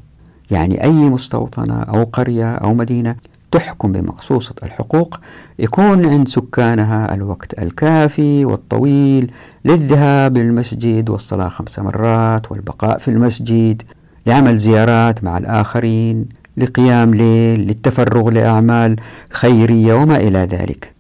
يعني 0.50 0.84
أي 0.84 0.90
مستوطنة 0.92 1.82
أو 1.82 2.04
قرية 2.04 2.54
أو 2.54 2.74
مدينة 2.74 3.16
تحكم 3.50 3.92
بمقصوصة 3.92 4.54
الحقوق 4.62 5.20
يكون 5.58 6.06
عند 6.06 6.28
سكانها 6.28 7.14
الوقت 7.14 7.58
الكافي 7.58 8.44
والطويل 8.44 9.30
للذهاب 9.64 10.36
للمسجد 10.38 11.10
والصلاة 11.10 11.48
خمس 11.48 11.78
مرات 11.78 12.52
والبقاء 12.52 12.98
في 12.98 13.08
المسجد 13.08 13.82
لعمل 14.26 14.58
زيارات 14.58 15.24
مع 15.24 15.38
الآخرين 15.38 16.28
لقيام 16.56 17.14
ليل 17.14 17.60
للتفرغ 17.60 18.30
لأعمال 18.30 18.96
خيرية 19.30 19.94
وما 19.94 20.16
إلى 20.16 20.38
ذلك. 20.38 20.99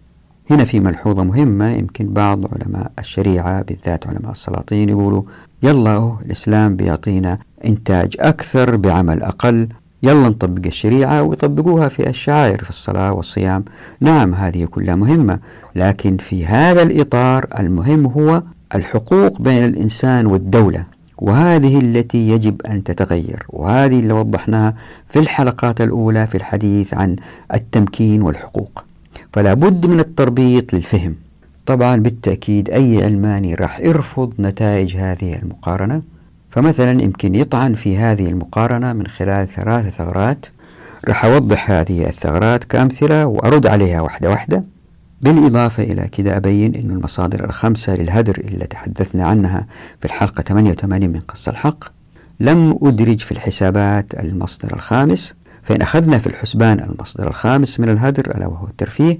هنا 0.50 0.64
في 0.64 0.80
ملحوظة 0.80 1.24
مهمة 1.24 1.68
يمكن 1.70 2.12
بعض 2.12 2.40
علماء 2.54 2.92
الشريعة 2.98 3.62
بالذات 3.62 4.06
علماء 4.06 4.30
السلاطين 4.30 4.88
يقولوا 4.88 5.22
يلا 5.62 6.16
الإسلام 6.26 6.76
بيعطينا 6.76 7.38
إنتاج 7.64 8.16
أكثر 8.20 8.76
بعمل 8.76 9.22
أقل 9.22 9.68
يلا 10.02 10.28
نطبق 10.28 10.66
الشريعة 10.66 11.22
ويطبقوها 11.22 11.88
في 11.88 12.08
الشعائر 12.08 12.64
في 12.64 12.70
الصلاة 12.70 13.12
والصيام. 13.12 13.64
نعم 14.00 14.34
هذه 14.34 14.64
كلها 14.64 14.94
مهمة 14.94 15.38
لكن 15.76 16.16
في 16.16 16.46
هذا 16.46 16.82
الإطار 16.82 17.46
المهم 17.58 18.06
هو 18.06 18.42
الحقوق 18.74 19.42
بين 19.42 19.64
الإنسان 19.64 20.26
والدولة 20.26 20.84
وهذه 21.18 21.80
التي 21.80 22.28
يجب 22.28 22.62
أن 22.62 22.84
تتغير 22.84 23.46
وهذه 23.48 24.00
اللي 24.00 24.12
وضحناها 24.12 24.74
في 25.08 25.18
الحلقات 25.18 25.80
الأولى 25.80 26.26
في 26.26 26.34
الحديث 26.34 26.94
عن 26.94 27.16
التمكين 27.54 28.22
والحقوق. 28.22 28.84
فلا 29.32 29.54
بد 29.54 29.86
من 29.86 30.00
التربيط 30.00 30.74
للفهم. 30.74 31.14
طبعا 31.66 31.96
بالتأكيد 31.96 32.70
أي 32.70 33.04
علماني 33.04 33.54
راح 33.54 33.80
يرفض 33.80 34.34
نتائج 34.38 34.96
هذه 34.96 35.38
المقارنة. 35.42 36.02
فمثلا 36.50 37.02
يمكن 37.02 37.34
يطعن 37.34 37.74
في 37.74 37.96
هذه 37.96 38.26
المقارنة 38.26 38.92
من 38.92 39.06
خلال 39.06 39.48
ثلاث 39.48 39.96
ثغرات. 39.96 40.46
راح 41.08 41.24
أوضح 41.24 41.70
هذه 41.70 42.06
الثغرات 42.08 42.64
كأمثلة 42.64 43.26
وأرد 43.26 43.66
عليها 43.66 44.00
واحدة 44.00 44.30
واحدة 44.30 44.64
بالإضافة 45.20 45.82
إلى 45.82 46.08
كده 46.08 46.36
أبين 46.36 46.74
أن 46.74 46.90
المصادر 46.90 47.44
الخمسة 47.44 47.96
للهدر 47.96 48.38
اللي 48.38 48.66
تحدثنا 48.66 49.26
عنها 49.26 49.66
في 49.98 50.04
الحلقة 50.04 50.42
88 50.42 51.10
من 51.10 51.20
قص 51.20 51.48
الحق 51.48 51.84
لم 52.40 52.78
أدرج 52.82 53.20
في 53.20 53.32
الحسابات 53.32 54.14
المصدر 54.14 54.74
الخامس. 54.74 55.34
فإن 55.70 55.82
أخذنا 55.82 56.18
في 56.18 56.26
الحسبان 56.26 56.80
المصدر 56.80 57.28
الخامس 57.28 57.80
من 57.80 57.88
الهدر 57.88 58.36
ألا 58.36 58.46
وهو 58.46 58.66
الترفيه. 58.66 59.18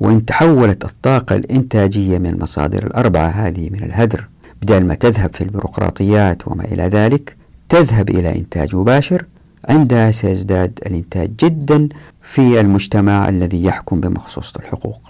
وإن 0.00 0.24
تحولت 0.24 0.84
الطاقة 0.84 1.36
الإنتاجية 1.36 2.18
من 2.18 2.26
المصادر 2.26 2.86
الأربعة 2.86 3.28
هذه 3.28 3.70
من 3.70 3.82
الهدر. 3.82 4.28
بدل 4.62 4.84
ما 4.84 4.94
تذهب 4.94 5.34
في 5.34 5.40
البيروقراطيات 5.40 6.48
وما 6.48 6.64
إلى 6.64 6.82
ذلك 6.82 7.36
تذهب 7.68 8.10
إلى 8.10 8.36
إنتاج 8.36 8.76
مباشر 8.76 9.24
عندها 9.68 10.10
سيزداد 10.10 10.78
الإنتاج 10.86 11.30
جدا 11.44 11.88
في 12.22 12.60
المجتمع 12.60 13.28
الذي 13.28 13.64
يحكم 13.64 14.00
بمخصوصة 14.00 14.60
الحقوق. 14.60 15.02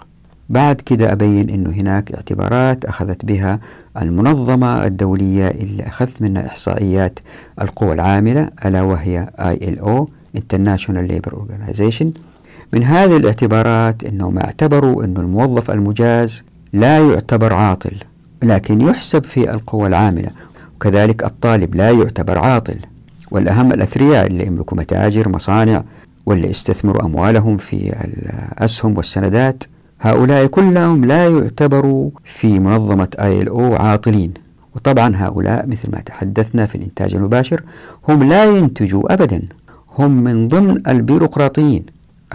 بعد 0.49 0.81
كده 0.81 1.11
أبين 1.11 1.49
أنه 1.49 1.69
هناك 1.69 2.11
اعتبارات 2.11 2.85
أخذت 2.85 3.25
بها 3.25 3.59
المنظمة 4.01 4.85
الدولية 4.85 5.47
اللي 5.47 5.87
أخذت 5.87 6.21
منها 6.21 6.47
إحصائيات 6.47 7.19
القوى 7.61 7.93
العاملة 7.93 8.49
ألا 8.65 8.81
وهي 8.81 9.29
ILO 9.39 10.18
International 10.37 11.11
Labour 11.11 11.33
Organization. 11.33 12.05
من 12.73 12.83
هذه 12.83 13.17
الاعتبارات 13.17 14.03
أنهم 14.03 14.37
اعتبروا 14.37 15.03
أن 15.03 15.17
الموظف 15.17 15.71
المجاز 15.71 16.43
لا 16.73 16.99
يعتبر 16.99 17.53
عاطل 17.53 17.91
لكن 18.43 18.81
يحسب 18.81 19.23
في 19.23 19.51
القوى 19.51 19.87
العاملة. 19.87 20.29
وكذلك 20.75 21.23
الطالب 21.23 21.75
لا 21.75 21.91
يعتبر 21.91 22.37
عاطل. 22.37 22.75
والأهم 23.31 23.73
الأثرياء 23.73 24.27
اللي 24.27 24.45
يملكوا 24.45 24.77
متاجر 24.77 25.29
مصانع 25.29 25.83
واللي 26.25 26.49
استثمروا 26.49 27.05
أموالهم 27.05 27.57
في 27.57 27.95
الأسهم 28.03 28.97
والسندات 28.97 29.63
هؤلاء 30.01 30.45
كلهم 30.45 31.05
لا 31.05 31.27
يعتبروا 31.27 32.09
في 32.23 32.59
منظمة 32.59 33.07
آي 33.19 33.47
أو 33.47 33.75
عاطلين. 33.75 34.33
وطبعا 34.75 35.15
هؤلاء 35.15 35.67
مثل 35.67 35.91
ما 35.91 36.01
تحدثنا 36.01 36.65
في 36.65 36.75
الإنتاج 36.75 37.15
المباشر 37.15 37.63
هم 38.09 38.23
لا 38.23 38.45
ينتجوا 38.45 39.13
أبدا. 39.13 39.41
هم 39.99 40.11
من 40.23 40.47
ضمن 40.47 40.87
البيروقراطيين. 40.87 41.85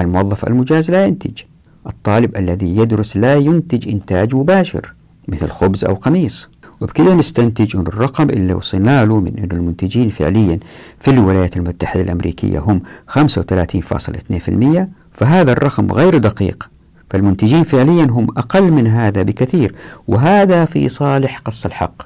الموظف 0.00 0.44
المجاز 0.44 0.90
لا 0.90 1.04
ينتج. 1.06 1.42
الطالب 1.86 2.36
الذي 2.36 2.76
يدرس 2.76 3.16
لا 3.16 3.34
ينتج 3.34 3.88
إنتاج 3.88 4.34
مباشر 4.34 4.94
مثل 5.28 5.48
خبز 5.48 5.84
أو 5.84 5.94
قميص. 5.94 6.48
وبكذا 6.80 7.14
نستنتج 7.14 7.76
أن 7.76 7.82
الرقم 7.82 8.30
اللي 8.30 8.54
وصلنا 8.54 9.04
له 9.04 9.20
من 9.20 9.38
أن 9.38 9.48
المنتجين 9.52 10.08
فعليا 10.08 10.58
في 11.00 11.10
الولايات 11.10 11.56
المتحدة 11.56 12.02
الأمريكية 12.02 12.58
هم 12.58 12.82
35.2% 13.08 14.86
فهذا 15.12 15.52
الرقم 15.52 15.92
غير 15.92 16.18
دقيق. 16.18 16.70
فالمنتجين 17.10 17.62
فعليا 17.62 18.04
هم 18.04 18.26
أقل 18.36 18.72
من 18.72 18.86
هذا 18.86 19.22
بكثير 19.22 19.74
وهذا 20.08 20.64
في 20.64 20.88
صالح 20.88 21.38
قص 21.38 21.66
الحق. 21.66 22.02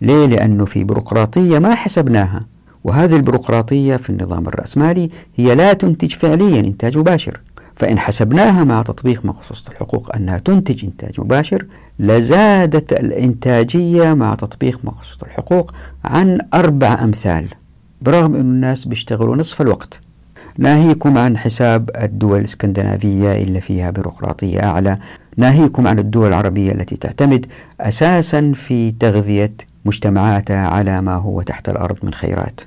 ليه؟ 0.00 0.26
لأنه 0.26 0.64
في 0.64 0.84
بيروقراطية 0.84 1.58
ما 1.58 1.74
حسبناها. 1.74 2.53
وهذه 2.84 3.16
البيروقراطية 3.16 3.96
في 3.96 4.10
النظام 4.10 4.48
الرأسمالي 4.48 5.10
هي 5.36 5.54
لا 5.54 5.72
تنتج 5.72 6.12
فعليا 6.14 6.60
إنتاج 6.60 6.98
مباشر. 6.98 7.40
فإن 7.76 7.98
حسبناها 7.98 8.64
مع 8.64 8.82
تطبيق 8.82 9.24
مخصوصة 9.24 9.70
الحقوق 9.70 10.16
أنها 10.16 10.38
تنتج 10.38 10.84
إنتاج 10.84 11.20
مباشر 11.20 11.66
لزادت 11.98 12.92
الإنتاجية 12.92 14.14
مع 14.14 14.34
تطبيق 14.34 14.80
مخصوصة 14.84 15.26
الحقوق 15.26 15.72
عن 16.04 16.38
أربع 16.54 17.04
أمثال 17.04 17.48
برغم 18.02 18.34
أن 18.34 18.40
الناس 18.40 18.84
بيشتغلوا 18.84 19.36
نصف 19.36 19.60
الوقت. 19.60 20.00
ناهيكم 20.58 21.18
عن 21.18 21.38
حساب 21.38 21.90
الدول 22.02 22.38
الإسكندنافية 22.38 23.32
اللي 23.32 23.60
فيها 23.60 23.90
بيروقراطية 23.90 24.62
أعلى. 24.62 24.96
ناهيكم 25.36 25.86
عن 25.86 25.98
الدول 25.98 26.28
العربية 26.28 26.72
التي 26.72 26.96
تعتمد 26.96 27.46
أساسا 27.80 28.52
في 28.54 28.90
تغذية 28.90 29.52
مجتمعاتها 29.84 30.68
على 30.68 31.02
ما 31.02 31.14
هو 31.14 31.42
تحت 31.42 31.68
الأرض 31.68 31.96
من 32.02 32.14
خيرات. 32.14 32.60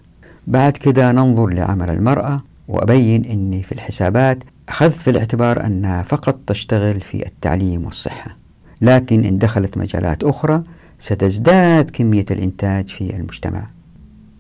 بعد 0.47 0.71
كده 0.71 1.12
ننظر 1.12 1.47
لعمل 1.47 1.89
المرأة 1.89 2.43
وأبين 2.67 3.25
أني 3.25 3.63
في 3.63 3.71
الحسابات 3.71 4.43
أخذت 4.69 5.01
في 5.01 5.10
الاعتبار 5.10 5.65
أنها 5.65 6.03
فقط 6.03 6.39
تشتغل 6.47 7.01
في 7.01 7.25
التعليم 7.25 7.86
والصحة 7.86 8.38
لكن 8.81 9.25
إن 9.25 9.38
دخلت 9.38 9.77
مجالات 9.77 10.23
أخرى 10.23 10.63
ستزداد 10.99 11.89
كمية 11.89 12.25
الإنتاج 12.31 12.88
في 12.88 13.15
المجتمع. 13.15 13.63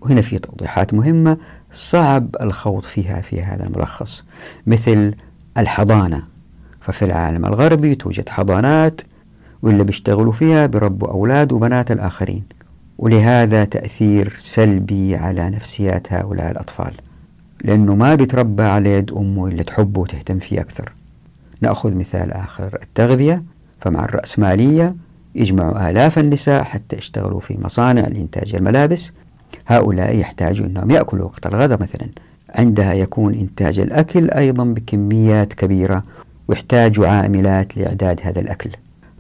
وهنا 0.01 0.21
في 0.21 0.39
توضيحات 0.39 0.93
مهمة 0.93 1.37
صعب 1.71 2.35
الخوض 2.41 2.83
فيها 2.83 3.21
في 3.21 3.41
هذا 3.41 3.63
الملخص 3.63 4.23
مثل 4.67 5.13
الحضانة. 5.57 6.23
ففي 6.81 7.05
العالم 7.05 7.45
الغربي 7.45 7.95
توجد 7.95 8.29
حضانات 8.29 9.01
واللي 9.61 9.83
بيشتغلوا 9.83 10.33
فيها 10.33 10.65
بربوا 10.65 11.07
أولاد 11.07 11.51
وبنات 11.51 11.91
الآخرين. 11.91 12.43
ولهذا 12.97 13.65
تأثير 13.65 14.33
سلبي 14.37 15.15
على 15.15 15.49
نفسيات 15.49 16.13
هؤلاء 16.13 16.51
الأطفال. 16.51 16.93
لأنه 17.63 17.95
ما 17.95 18.15
بيتربى 18.15 18.63
على 18.63 18.93
يد 18.93 19.11
أمه 19.11 19.47
اللي 19.47 19.63
تحبه 19.63 20.01
وتهتم 20.01 20.39
فيه 20.39 20.61
أكثر. 20.61 20.93
نأخذ 21.61 21.95
مثال 21.95 22.33
آخر 22.33 22.79
التغذية. 22.83 23.43
فمع 23.79 24.05
الرأسمالية 24.05 24.95
يجمعوا 25.35 25.89
آلاف 25.89 26.19
النساء 26.19 26.63
حتى 26.63 26.95
يشتغلوا 26.95 27.39
في 27.39 27.57
مصانع 27.61 28.01
لإنتاج 28.01 28.55
الملابس. 28.55 29.11
هؤلاء 29.67 30.17
يحتاجوا 30.17 30.65
أنهم 30.65 30.91
يأكلوا 30.91 31.25
وقت 31.25 31.45
الغداء 31.45 31.81
مثلا. 31.81 32.07
عندها 32.49 32.93
يكون 32.93 33.33
إنتاج 33.33 33.79
الأكل 33.79 34.31
أيضا 34.31 34.63
بكميات 34.63 35.53
كبيرة 35.53 36.03
ويحتاجوا 36.47 37.07
عاملات 37.07 37.77
لإعداد 37.77 38.19
هذا 38.23 38.39
الأكل. 38.39 38.69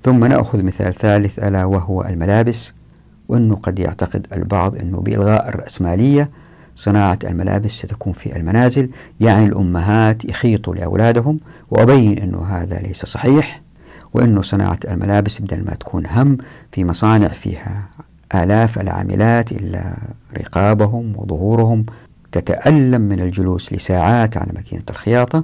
ثم 0.03 0.25
نأخذ 0.25 0.63
مثال 0.63 0.93
ثالث 0.93 1.39
ألا 1.39 1.65
وهو 1.65 2.01
الملابس. 2.01 2.71
وأنه 3.29 3.55
قد 3.55 3.79
يعتقد 3.79 4.27
البعض 4.33 4.75
أنه 4.75 4.99
بإلغاء 5.01 5.49
الرأسمالية 5.49 6.29
صناعة 6.75 7.19
الملابس 7.23 7.71
ستكون 7.71 8.13
في 8.13 8.35
المنازل 8.35 8.89
يعني 9.19 9.45
الأمهات 9.45 10.25
يخيطوا 10.25 10.75
لأولادهم 10.75 11.37
وأبين 11.71 12.19
أنه 12.19 12.45
هذا 12.45 12.77
ليس 12.77 13.05
صحيح 13.05 13.61
وأنه 14.13 14.41
صناعة 14.41 14.79
الملابس 14.87 15.41
بدل 15.41 15.65
ما 15.65 15.73
تكون 15.73 16.05
هم 16.07 16.37
في 16.71 16.85
مصانع 16.85 17.27
فيها 17.27 17.89
آلاف 18.35 18.79
العاملات 18.79 19.51
إلا 19.51 19.93
رقابهم 20.37 21.13
وظهورهم 21.15 21.85
تتألم 22.31 23.01
من 23.01 23.19
الجلوس 23.19 23.73
لساعات 23.73 24.37
على 24.37 24.51
ماكينة 24.55 24.83
الخياطة 24.89 25.43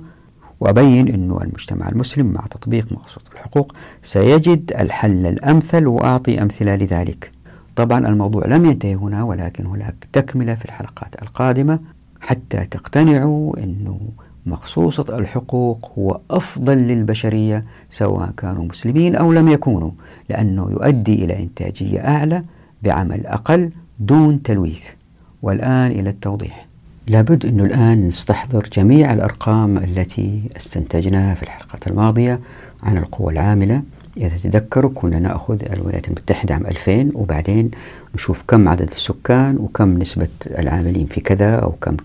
وأبين 0.59 1.07
أنه 1.07 1.41
المجتمع 1.41 1.89
المسلم 1.89 2.25
مع 2.25 2.41
تطبيق 2.41 2.91
مقصود 2.91 3.23
الحقوق 3.33 3.73
سيجد 4.01 4.73
الحل 4.79 5.27
الأمثل 5.27 5.87
وأعطي 5.87 6.41
أمثلة 6.41 6.75
لذلك. 6.75 7.31
طبعا 7.75 8.07
الموضوع 8.07 8.45
لم 8.45 8.65
ينتهي 8.65 8.95
هنا 8.95 9.23
ولكن 9.23 9.65
هناك 9.65 9.95
تكملة 10.13 10.55
في 10.55 10.65
الحلقات 10.65 11.21
القادمة 11.21 11.79
حتى 12.21 12.65
تقتنعوا 12.65 13.63
أنه 13.63 13.99
مخصوصة 14.45 15.17
الحقوق 15.17 15.91
هو 15.97 16.19
أفضل 16.31 16.77
للبشرية 16.77 17.61
سواء 17.89 18.31
كانوا 18.37 18.63
مسلمين 18.63 19.15
أو 19.15 19.33
لم 19.33 19.47
يكونوا 19.49 19.91
لأنه 20.29 20.67
يؤدي 20.71 21.25
إلى 21.25 21.43
إنتاجية 21.43 21.99
أعلى 21.99 22.43
بعمل 22.83 23.27
أقل 23.27 23.71
دون 23.99 24.43
تلويث. 24.43 24.87
والآن 25.41 25.91
إلى 25.91 26.09
التوضيح. 26.09 26.65
لابد 27.07 27.45
أنه 27.45 27.63
الآن 27.63 28.07
نستحضر 28.07 28.69
جميع 28.73 29.13
الأرقام 29.13 29.77
التي 29.77 30.41
استنتجناها 30.57 31.35
في 31.35 31.43
الحلقات 31.43 31.87
الماضية 31.87 32.39
عن 32.83 32.97
القوى 32.97 33.33
العاملة 33.33 33.81
إذا 34.17 34.37
تتذكروا 34.37 34.91
كنا 34.95 35.19
نأخذ 35.19 35.59
الولايات 35.73 36.07
المتحدة 36.07 36.53
عام 36.53 36.65
2000 36.65 37.11
وبعدين 37.13 37.71
نشوف 38.15 38.43
كم 38.47 38.67
عدد 38.67 38.91
السكان 38.91 39.57
وكم 39.57 39.97
نسبة 39.97 40.27
العاملين 40.45 41.05
في 41.05 41.21
كذا 41.21 41.55
أو 41.55 41.71
كم 41.71 41.97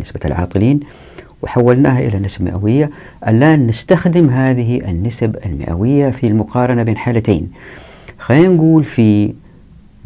نسبة 0.00 0.20
العاطلين 0.24 0.80
وحولناها 1.42 1.98
إلى 1.98 2.18
نسبة 2.18 2.44
مئوية. 2.44 2.90
الآن 3.28 3.66
نستخدم 3.66 4.30
هذه 4.30 4.90
النسب 4.90 5.36
المئوية 5.46 6.10
في 6.10 6.26
المقارنة 6.26 6.82
بين 6.82 6.96
حالتين. 6.96 7.52
خلينا 8.18 8.48
نقول 8.48 8.84
في 8.84 9.34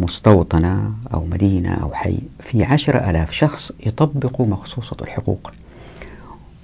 مستوطنة 0.00 0.90
أو 1.14 1.24
مدينة 1.24 1.74
أو 1.74 1.94
حي 1.94 2.18
في 2.40 2.64
عشرة 2.64 3.10
ألاف 3.10 3.32
شخص 3.32 3.72
يطبقوا 3.86 4.46
مخصوصة 4.46 4.96
الحقوق. 5.02 5.52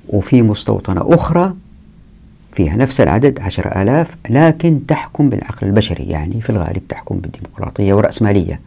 وفي 0.08 0.42
مستوطنة 0.42 1.14
أخرى 1.14 1.54
فيها 2.52 2.76
نفس 2.76 3.00
العدد 3.00 3.40
عشر 3.40 3.82
آلاف 3.82 4.08
لكن 4.30 4.86
تحكم 4.88 5.28
بالعقل 5.28 5.66
البشري 5.66 6.04
يعني 6.04 6.40
في 6.40 6.50
الغالب 6.50 6.82
تحكم 6.88 7.18
بالديمقراطية 7.18 7.94
والرأسمالية. 7.94 8.60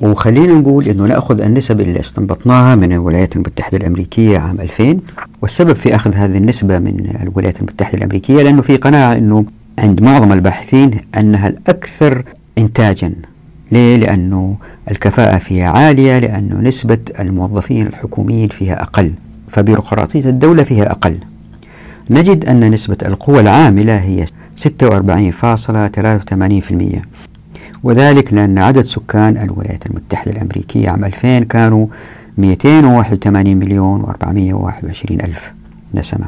وخلينا 0.00 0.52
نقول 0.52 0.88
أنه 0.88 1.04
نأخذ 1.06 1.40
النسب 1.40 1.80
اللي 1.80 2.00
استنبطناها 2.00 2.74
من 2.74 2.92
الولايات 2.92 3.36
المتحدة 3.36 3.78
الأمريكية 3.78 4.38
عام 4.38 4.60
2000 4.60 5.00
والسبب 5.42 5.72
في 5.72 5.94
أخذ 5.94 6.14
هذه 6.14 6.36
النسبة 6.36 6.78
من 6.78 7.16
الولايات 7.22 7.58
المتحدة 7.60 7.98
الأمريكية 7.98 8.42
لأنه 8.42 8.62
في 8.62 8.76
قناعة 8.76 9.12
أنه 9.12 9.44
عند 9.78 10.02
معظم 10.02 10.32
الباحثين 10.32 10.90
أنها 11.18 11.48
الأكثر 11.48 12.24
إنتاجا. 12.58 13.12
ليه؟ 13.72 13.96
لأنه 13.96 14.56
الكفاءة 14.90 15.38
فيها 15.38 15.70
عالية 15.70 16.18
لأنه 16.18 16.60
نسبة 16.60 16.98
الموظفين 17.20 17.86
الحكوميين 17.86 18.48
فيها 18.48 18.82
أقل. 18.82 19.12
فبيروقراطية 19.48 20.28
الدولة 20.28 20.62
فيها 20.62 20.90
أقل. 20.90 21.16
نجد 22.10 22.44
أن 22.44 22.70
نسبة 22.70 22.96
القوى 23.06 23.40
العاملة 23.40 23.96
هي 23.96 24.26
46.83% 24.26 24.68
وذلك 27.82 28.32
لأن 28.32 28.58
عدد 28.58 28.82
سكان 28.82 29.36
الولايات 29.36 29.86
المتحدة 29.86 30.32
الأمريكية 30.32 30.90
عام 30.90 31.04
2000 31.04 31.38
كانوا 31.38 31.86
281 32.38 33.56
مليون 33.56 34.02
و421 34.02 35.10
ألف 35.10 35.52
نسمة. 35.94 36.26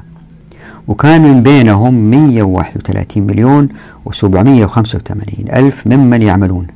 وكان 0.88 1.22
من 1.22 1.42
بينهم 1.42 2.10
131 2.10 3.22
مليون 3.22 3.68
و785 4.08 4.12
ألف 5.52 5.86
ممن 5.86 6.22
يعملون. 6.22 6.66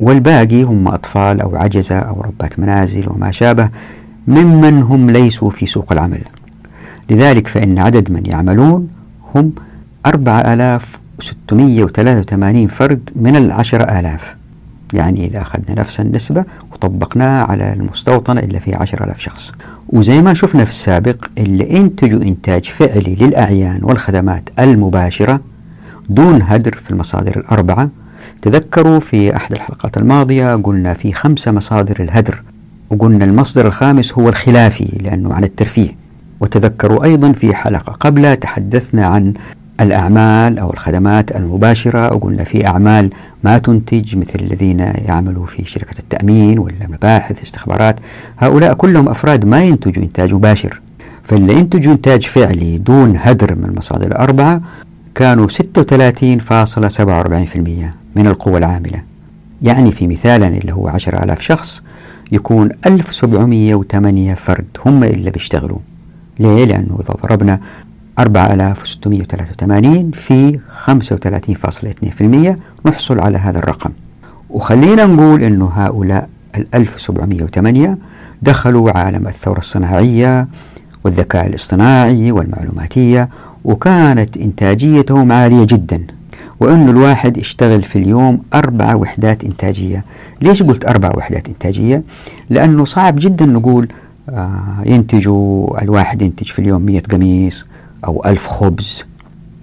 والباقي 0.00 0.62
هم 0.62 0.88
أطفال 0.88 1.40
أو 1.40 1.56
عجزة 1.56 1.98
أو 1.98 2.20
ربات 2.20 2.58
منازل 2.58 3.08
وما 3.08 3.30
شابه 3.30 3.68
ممن 4.28 4.82
هم 4.82 5.10
ليسوا 5.10 5.50
في 5.50 5.66
سوق 5.66 5.92
العمل. 5.92 6.20
لذلك 7.10 7.48
فإن 7.48 7.78
عدد 7.78 8.10
من 8.10 8.26
يعملون 8.26 8.88
هم 9.34 9.52
4683 10.06 12.66
فرد 12.66 13.10
من 13.16 13.36
العشرة 13.36 13.84
آلاف. 13.84 14.36
يعني 14.92 15.26
إذا 15.26 15.42
أخذنا 15.42 15.80
نفس 15.80 16.00
النسبة 16.00 16.44
وطبقناها 16.72 17.44
على 17.44 17.72
المستوطنة 17.72 18.40
اللي 18.40 18.60
فيها 18.60 18.76
10000 18.76 19.20
شخص. 19.20 19.52
وزي 19.88 20.22
ما 20.22 20.34
شفنا 20.34 20.64
في 20.64 20.70
السابق 20.70 21.24
اللي 21.38 21.76
انتجوا 21.76 22.22
إنتاج 22.22 22.64
فعلي 22.64 23.14
للأعيان 23.14 23.78
والخدمات 23.82 24.48
المباشرة 24.58 25.40
دون 26.08 26.42
هدر 26.42 26.74
في 26.74 26.90
المصادر 26.90 27.36
الأربعة. 27.36 27.88
تذكروا 28.42 29.00
في 29.00 29.36
أحد 29.36 29.52
الحلقات 29.52 29.96
الماضية 29.96 30.56
قلنا 30.56 30.94
في 30.94 31.12
خمسة 31.12 31.52
مصادر 31.52 32.02
الهدر 32.02 32.42
وقلنا 32.90 33.24
المصدر 33.24 33.66
الخامس 33.66 34.12
هو 34.12 34.28
الخلافي 34.28 34.84
لأنه 35.00 35.34
عن 35.34 35.44
الترفيه. 35.44 36.03
وتذكروا 36.40 37.04
أيضا 37.04 37.32
في 37.32 37.54
حلقة 37.54 37.92
قبل 37.92 38.36
تحدثنا 38.36 39.06
عن 39.06 39.34
الأعمال 39.80 40.58
أو 40.58 40.70
الخدمات 40.72 41.36
المباشرة 41.36 42.14
وقلنا 42.14 42.44
في 42.44 42.66
أعمال 42.66 43.10
ما 43.44 43.58
تنتج 43.58 44.16
مثل 44.16 44.38
الذين 44.40 44.80
يعملوا 44.80 45.46
في 45.46 45.64
شركة 45.64 45.98
التأمين 45.98 46.58
ولا 46.58 46.86
مباحث 46.88 47.42
استخبارات. 47.42 48.00
هؤلاء 48.38 48.74
كلهم 48.74 49.08
أفراد 49.08 49.44
ما 49.44 49.64
ينتجوا 49.64 50.02
إنتاج 50.02 50.34
مباشر. 50.34 50.80
فاللي 51.22 51.54
ينتجوا 51.54 51.92
إنتاج 51.92 52.26
فعلي 52.26 52.78
دون 52.78 53.16
هدر 53.16 53.54
من 53.54 53.64
المصادر 53.64 54.06
الأربعة 54.06 54.60
كانوا 55.14 55.48
36.47% 55.48 55.54
من 58.16 58.26
القوى 58.26 58.58
العاملة. 58.58 59.02
يعني 59.62 59.92
في 59.92 60.06
مثالا 60.06 60.48
اللي 60.48 60.72
هو 60.72 60.88
10,000 60.88 61.40
شخص 61.40 61.82
يكون 62.32 62.68
1708 62.86 64.34
فرد 64.34 64.66
هم 64.86 65.04
اللي 65.04 65.30
بيشتغلوا. 65.30 65.78
ليه؟ 66.38 66.64
لأنه 66.64 66.98
إذا 67.00 67.14
ضربنا 67.22 67.60
4683 68.18 70.10
في 70.10 70.58
35.2% 70.86 72.58
نحصل 72.86 73.20
على 73.20 73.38
هذا 73.38 73.58
الرقم 73.58 73.90
وخلينا 74.50 75.06
نقول 75.06 75.42
أنه 75.42 75.70
هؤلاء 75.74 76.28
ال 76.56 76.66
1708 76.74 77.94
دخلوا 78.42 78.98
عالم 78.98 79.28
الثورة 79.28 79.58
الصناعية 79.58 80.48
والذكاء 81.04 81.46
الاصطناعي 81.46 82.32
والمعلوماتية 82.32 83.28
وكانت 83.64 84.36
إنتاجيتهم 84.36 85.32
عالية 85.32 85.64
جدا 85.64 86.02
وأنه 86.60 86.90
الواحد 86.90 87.36
يشتغل 87.36 87.82
في 87.82 87.98
اليوم 87.98 88.40
أربع 88.54 88.94
وحدات 88.94 89.44
إنتاجية 89.44 90.04
ليش 90.42 90.62
قلت 90.62 90.84
أربع 90.84 91.10
وحدات 91.16 91.48
إنتاجية؟ 91.48 92.02
لأنه 92.50 92.84
صعب 92.84 93.14
جدا 93.18 93.46
نقول 93.46 93.88
ينتجوا 94.86 95.82
الواحد 95.82 96.22
ينتج 96.22 96.46
في 96.46 96.58
اليوم 96.58 96.82
مية 96.82 97.00
قميص 97.00 97.66
أو 98.04 98.22
ألف 98.26 98.46
خبز 98.46 99.04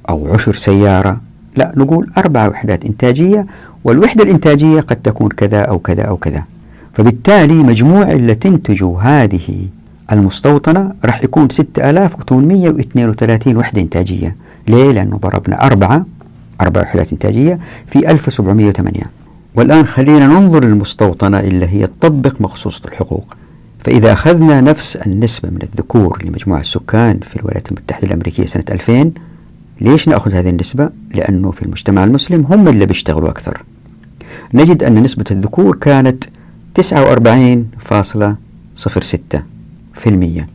أو 0.09 0.33
عشر 0.33 0.55
سيارة. 0.55 1.21
لا 1.55 1.73
نقول 1.77 2.11
أربع 2.17 2.47
وحدات 2.47 2.85
إنتاجية 2.85 3.45
والوحدة 3.83 4.23
الإنتاجية 4.23 4.81
قد 4.81 4.95
تكون 4.95 5.29
كذا 5.29 5.61
أو 5.61 5.79
كذا 5.79 6.03
أو 6.03 6.17
كذا. 6.17 6.43
فبالتالي 6.93 7.53
مجموع 7.53 8.11
اللي 8.11 8.35
تنتجه 8.35 8.99
هذه 9.01 9.67
المستوطنة 10.11 10.93
راح 11.05 11.23
يكون 11.23 11.49
6832 11.49 13.57
وحدة 13.57 13.81
إنتاجية. 13.81 14.35
ليه؟ 14.67 14.91
لأنه 14.91 15.17
ضربنا 15.17 15.65
أربعة 15.65 16.05
أربع 16.61 16.81
وحدات 16.81 17.11
إنتاجية 17.11 17.59
في 17.87 18.11
1708 18.11 19.01
والآن 19.55 19.85
خلينا 19.85 20.27
ننظر 20.27 20.63
للمستوطنة 20.63 21.39
اللي 21.39 21.67
هي 21.67 21.87
تطبق 21.87 22.41
مخصوصة 22.41 22.81
الحقوق. 22.85 23.35
فإذا 23.83 24.13
أخذنا 24.13 24.61
نفس 24.61 24.95
النسبة 24.95 25.49
من 25.49 25.61
الذكور 25.63 26.23
لمجموع 26.25 26.59
السكان 26.59 27.19
في 27.19 27.35
الولايات 27.35 27.67
المتحدة 27.67 28.07
الأمريكية 28.07 28.45
سنة 28.45 28.63
2000 28.69 29.11
ليش 29.81 30.07
نأخذ 30.07 30.33
هذه 30.33 30.49
النسبة؟ 30.49 30.89
لأنه 31.13 31.51
في 31.51 31.61
المجتمع 31.61 32.03
المسلم 32.03 32.45
هم 32.49 32.67
اللي 32.67 32.85
بيشتغلوا 32.85 33.29
أكثر 33.29 33.63
نجد 34.53 34.83
أن 34.83 35.03
نسبة 35.03 35.25
الذكور 35.31 35.75
كانت 35.75 36.23
49.06 36.81 36.83
في 39.95 40.07
المية 40.07 40.47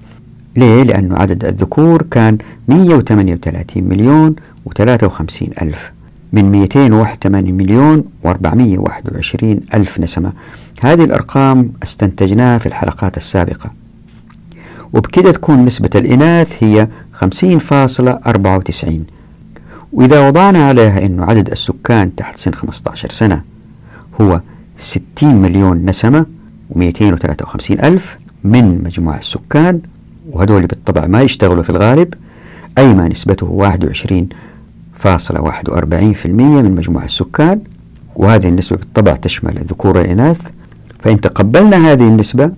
ليه؟ 0.56 0.82
لأنه 0.82 1.16
عدد 1.16 1.44
الذكور 1.44 2.02
كان 2.10 2.38
138 2.68 3.84
مليون 3.84 4.34
و53 4.68 5.62
ألف 5.62 5.92
من 6.32 6.44
281 6.52 7.44
مليون 7.54 8.04
و421 8.24 9.44
ألف 9.74 10.00
نسمة 10.00 10.32
هذه 10.80 11.04
الأرقام 11.04 11.72
استنتجناها 11.82 12.58
في 12.58 12.66
الحلقات 12.66 13.16
السابقة. 13.16 13.70
وبكده 14.92 15.32
تكون 15.32 15.64
نسبة 15.64 15.90
الإناث 15.94 16.64
هي 16.64 16.88
50.94 17.24 18.88
وإذا 19.92 20.28
وضعنا 20.28 20.66
عليها 20.66 21.06
أنه 21.06 21.24
عدد 21.24 21.50
السكان 21.50 22.14
تحت 22.14 22.38
سن 22.38 22.54
15 22.54 23.10
سنة 23.10 23.42
هو 24.20 24.40
60 24.78 25.34
مليون 25.34 25.86
نسمة 25.86 26.26
و253 26.74 27.70
ألف 27.70 28.18
من 28.44 28.84
مجموع 28.84 29.16
السكان 29.16 29.80
وهدول 30.30 30.66
بالطبع 30.66 31.06
ما 31.06 31.22
يشتغلوا 31.22 31.62
في 31.62 31.70
الغالب 31.70 32.14
أي 32.78 32.94
ما 32.94 33.08
نسبته 33.08 33.72
21.41% 35.02 36.26
من 36.26 36.74
مجموع 36.74 37.04
السكان. 37.04 37.60
وهذه 38.16 38.48
النسبة 38.48 38.76
بالطبع 38.76 39.16
تشمل 39.16 39.58
الذكور 39.58 39.96
والإناث 39.96 40.40
فإن 40.98 41.20
تقبلنا 41.20 41.92
هذه 41.92 42.08
النسبة 42.08 42.50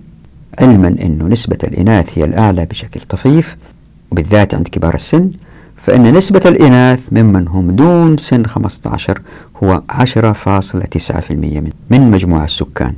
علما 0.59 0.87
أن 0.87 1.29
نسبة 1.29 1.57
الإناث 1.63 2.17
هي 2.17 2.23
الأعلى 2.25 2.65
بشكل 2.65 3.01
طفيف 3.01 3.55
وبالذات 4.11 4.53
عند 4.53 4.67
كبار 4.67 4.95
السن 4.95 5.31
فإن 5.75 6.13
نسبة 6.13 6.41
الإناث 6.45 7.07
ممن 7.11 7.47
هم 7.47 7.71
دون 7.71 8.17
سن 8.17 8.45
15 8.45 9.21
هو 9.63 9.81
10.9% 9.91 11.31
من 11.89 12.11
مجموع 12.11 12.43
السكان. 12.43 12.93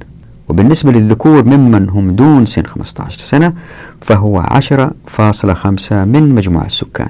وبالنسبة 0.50 0.92
للذكور 0.92 1.44
ممن 1.44 1.90
هم 1.90 2.12
دون 2.12 2.46
سن 2.46 2.66
15 2.66 3.20
سنة 3.20 3.54
فهو 4.02 4.42
10.5 4.42 5.92
من 5.92 6.36
مجموع 6.36 6.66
السكان. 6.66 7.10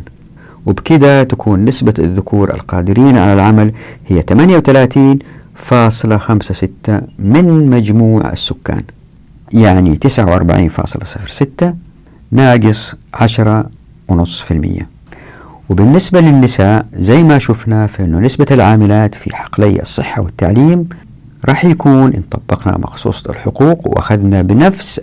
وبكذا 0.65 1.23
تكون 1.23 1.65
نسبة 1.65 1.93
الذكور 1.99 2.53
القادرين 2.53 3.17
على 3.17 3.33
العمل 3.33 3.71
هي 4.07 4.21
38.56 5.69 6.89
من 7.19 7.69
مجموع 7.69 8.29
السكان. 8.31 8.83
يعني 9.53 9.99
49.06 10.07 11.65
ناقص 12.31 12.95
10.5% 13.15 14.83
وبالنسبة 15.69 16.19
للنساء 16.21 16.85
زي 16.93 17.23
ما 17.23 17.39
شفنا 17.39 17.87
في 17.87 18.03
أنه 18.03 18.19
نسبة 18.19 18.45
العاملات 18.51 19.15
في 19.15 19.35
حقلي 19.35 19.81
الصحة 19.81 20.21
والتعليم 20.21 20.83
راح 21.45 21.65
يكون 21.65 22.13
إن 22.13 22.21
طبقنا 22.31 22.77
مخصوصة 22.77 23.29
الحقوق 23.31 23.87
وأخذنا 23.87 24.41
بنفس 24.41 24.99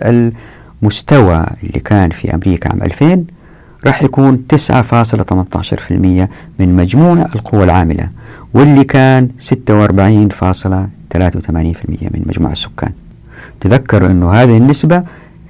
المستوى 0.81 1.45
اللي 1.63 1.79
كان 1.79 2.09
في 2.09 2.33
أمريكا 2.35 2.69
عام 2.69 2.83
2000 2.83 3.23
راح 3.87 4.03
يكون 4.03 4.45
9.18% 4.55 4.61
من 6.59 6.75
مجموع 6.75 7.25
القوى 7.35 7.63
العاملة 7.63 8.09
واللي 8.53 8.83
كان 8.83 9.29
46.83% 9.49 9.53
من 11.87 12.23
مجموع 12.25 12.51
السكان. 12.51 12.91
تذكروا 13.59 14.09
أنه 14.09 14.31
هذه 14.31 14.57
النسبة 14.57 15.03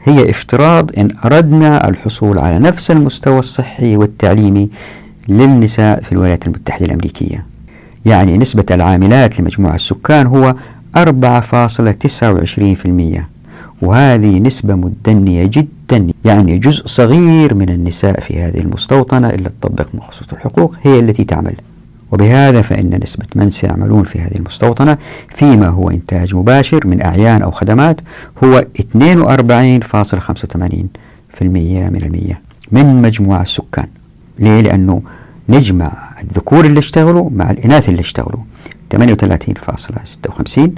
هي 0.03 0.29
افتراض 0.29 0.91
إن 0.97 1.09
أردنا 1.25 1.89
الحصول 1.89 2.39
على 2.39 2.59
نفس 2.59 2.91
المستوى 2.91 3.39
الصحي 3.39 3.97
والتعليمي 3.97 4.69
للنساء 5.27 6.01
في 6.03 6.11
الولايات 6.11 6.45
المتحدة 6.45 6.85
الأمريكية. 6.85 7.45
يعني 8.05 8.37
نسبة 8.37 8.65
العاملات 8.71 9.39
لمجموع 9.39 9.75
السكان 9.75 10.25
هو 10.27 10.53
4.29% 10.97 11.01
وهذه 13.81 14.39
نسبة 14.39 14.75
مدنية 14.75 15.45
جدا 15.45 15.78
يعني 16.25 16.57
جزء 16.57 16.85
صغير 16.85 17.55
من 17.55 17.69
النساء 17.69 18.19
في 18.19 18.41
هذه 18.41 18.59
المستوطنة 18.59 19.29
اللي 19.29 19.49
تطبق 19.61 19.87
مخصوص 19.93 20.33
الحقوق 20.33 20.75
هي 20.81 20.99
التي 20.99 21.23
تعمل. 21.23 21.55
وبهذا 22.11 22.61
فإن 22.61 22.99
نسبة 23.03 23.25
من 23.35 23.49
سيعملون 23.49 24.03
في 24.03 24.19
هذه 24.19 24.35
المستوطنة 24.35 24.97
فيما 25.29 25.67
هو 25.67 25.89
إنتاج 25.89 26.35
مباشر 26.35 26.87
من 26.87 27.01
أعيان 27.01 27.41
أو 27.41 27.51
خدمات 27.51 28.01
هو 28.43 28.65
42.85% 28.79 28.83
من 31.41 31.99
المية 32.03 32.41
من 32.71 33.01
مجموع 33.01 33.41
السكان. 33.41 33.87
ليه؟ 34.39 34.61
لأنه 34.61 35.01
نجمع 35.49 35.91
الذكور 36.23 36.65
اللي 36.65 36.79
اشتغلوا 36.79 37.29
مع 37.29 37.51
الإناث 37.51 37.89
اللي 37.89 38.01
اشتغلوا. 38.01 38.41
38.56 38.95 40.69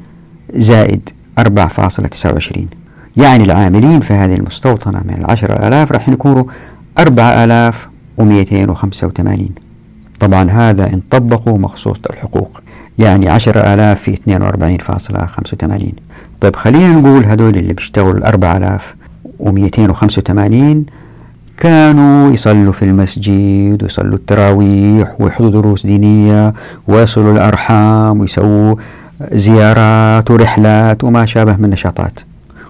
زائد 0.55 1.09
4.29 1.39 2.80
يعني 3.17 3.43
العاملين 3.43 3.99
في 3.99 4.13
هذه 4.13 4.35
المستوطنة 4.35 5.01
من 5.05 5.15
العشرة 5.19 5.67
آلاف 5.67 5.91
راح 5.91 6.09
يكونوا 6.09 6.43
4285 6.99 9.49
طبعا 10.19 10.51
هذا 10.51 10.85
إن 10.85 11.01
طبقوا 11.11 11.57
مخصوص 11.57 11.97
الحقوق 12.09 12.61
يعني 12.97 13.29
10000 13.29 13.99
في 14.01 14.15
42.85 14.15 14.19
طيب 16.41 16.55
خلينا 16.55 16.89
نقول 16.89 17.25
هذول 17.25 17.57
اللي 17.57 17.73
بيشتغلوا 17.73 18.13
ال 18.13 18.23
4285 18.23 20.85
كانوا 21.57 22.33
يصلوا 22.33 22.73
في 22.73 22.85
المسجد 22.85 23.83
ويصلوا 23.83 24.15
التراويح 24.15 25.15
ويحضروا 25.19 25.51
دروس 25.51 25.85
دينية 25.85 26.53
ويصلوا 26.87 27.33
الأرحام 27.33 28.19
ويسووا 28.19 28.75
زيارات 29.31 30.31
ورحلات 30.31 31.03
وما 31.03 31.25
شابه 31.25 31.55
من 31.55 31.69
نشاطات 31.69 32.19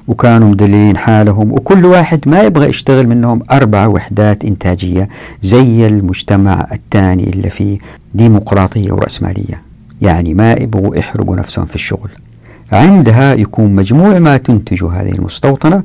وكانوا 0.08 0.50
مدللين 0.50 0.98
حالهم. 0.98 1.52
وكل 1.52 1.86
واحد 1.86 2.20
ما 2.26 2.42
يبغى 2.42 2.70
يشتغل 2.70 3.08
منهم 3.08 3.42
أربع 3.52 3.88
وحدات 3.88 4.46
إنتاجية 4.46 5.10
زي 5.42 5.88
المجتمع 5.88 6.68
الثاني 6.72 7.30
اللي 7.30 7.50
فيه 7.50 7.78
ديمقراطية 8.14 8.92
ورأسمالية. 8.92 9.62
يعني 10.02 10.34
ما 10.34 10.54
يبغوا 10.54 10.96
يحرقوا 10.96 11.36
نفسهم 11.36 11.66
في 11.66 11.76
الشغل. 11.76 12.10
عندها 12.72 13.34
يكون 13.34 13.76
مجموع 13.76 14.20
ما 14.20 14.38
تنتج 14.38 14.84
هذه 14.84 15.12
المستوطنة 15.12 15.84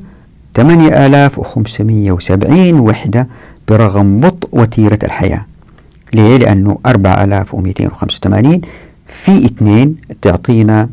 8570 0.53 2.79
وحدة 2.79 3.27
برغم 3.67 4.19
بطء 4.19 4.49
وتيرة 4.51 4.99
الحياة. 5.03 5.45
ليه؟ 6.13 6.37
لأنه 6.37 6.77
4285 6.85 8.61
في 9.07 9.45
2 9.45 9.95
تعطينا 10.21 10.89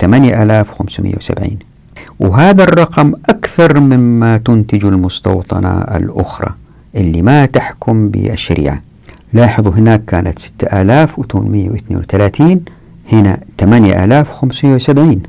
8570 0.00 1.73
وهذا 2.20 2.62
الرقم 2.62 3.12
أكثر 3.28 3.80
مما 3.80 4.36
تنتج 4.36 4.84
المستوطنة 4.84 5.68
الأخرى 5.68 6.54
اللي 6.94 7.22
ما 7.22 7.46
تحكم 7.46 8.08
بالشريعة 8.08 8.82
لاحظوا 9.32 9.72
هناك 9.72 10.04
كانت 10.04 10.38
6832 10.38 12.60
هنا 13.12 13.38
8570 13.60 15.22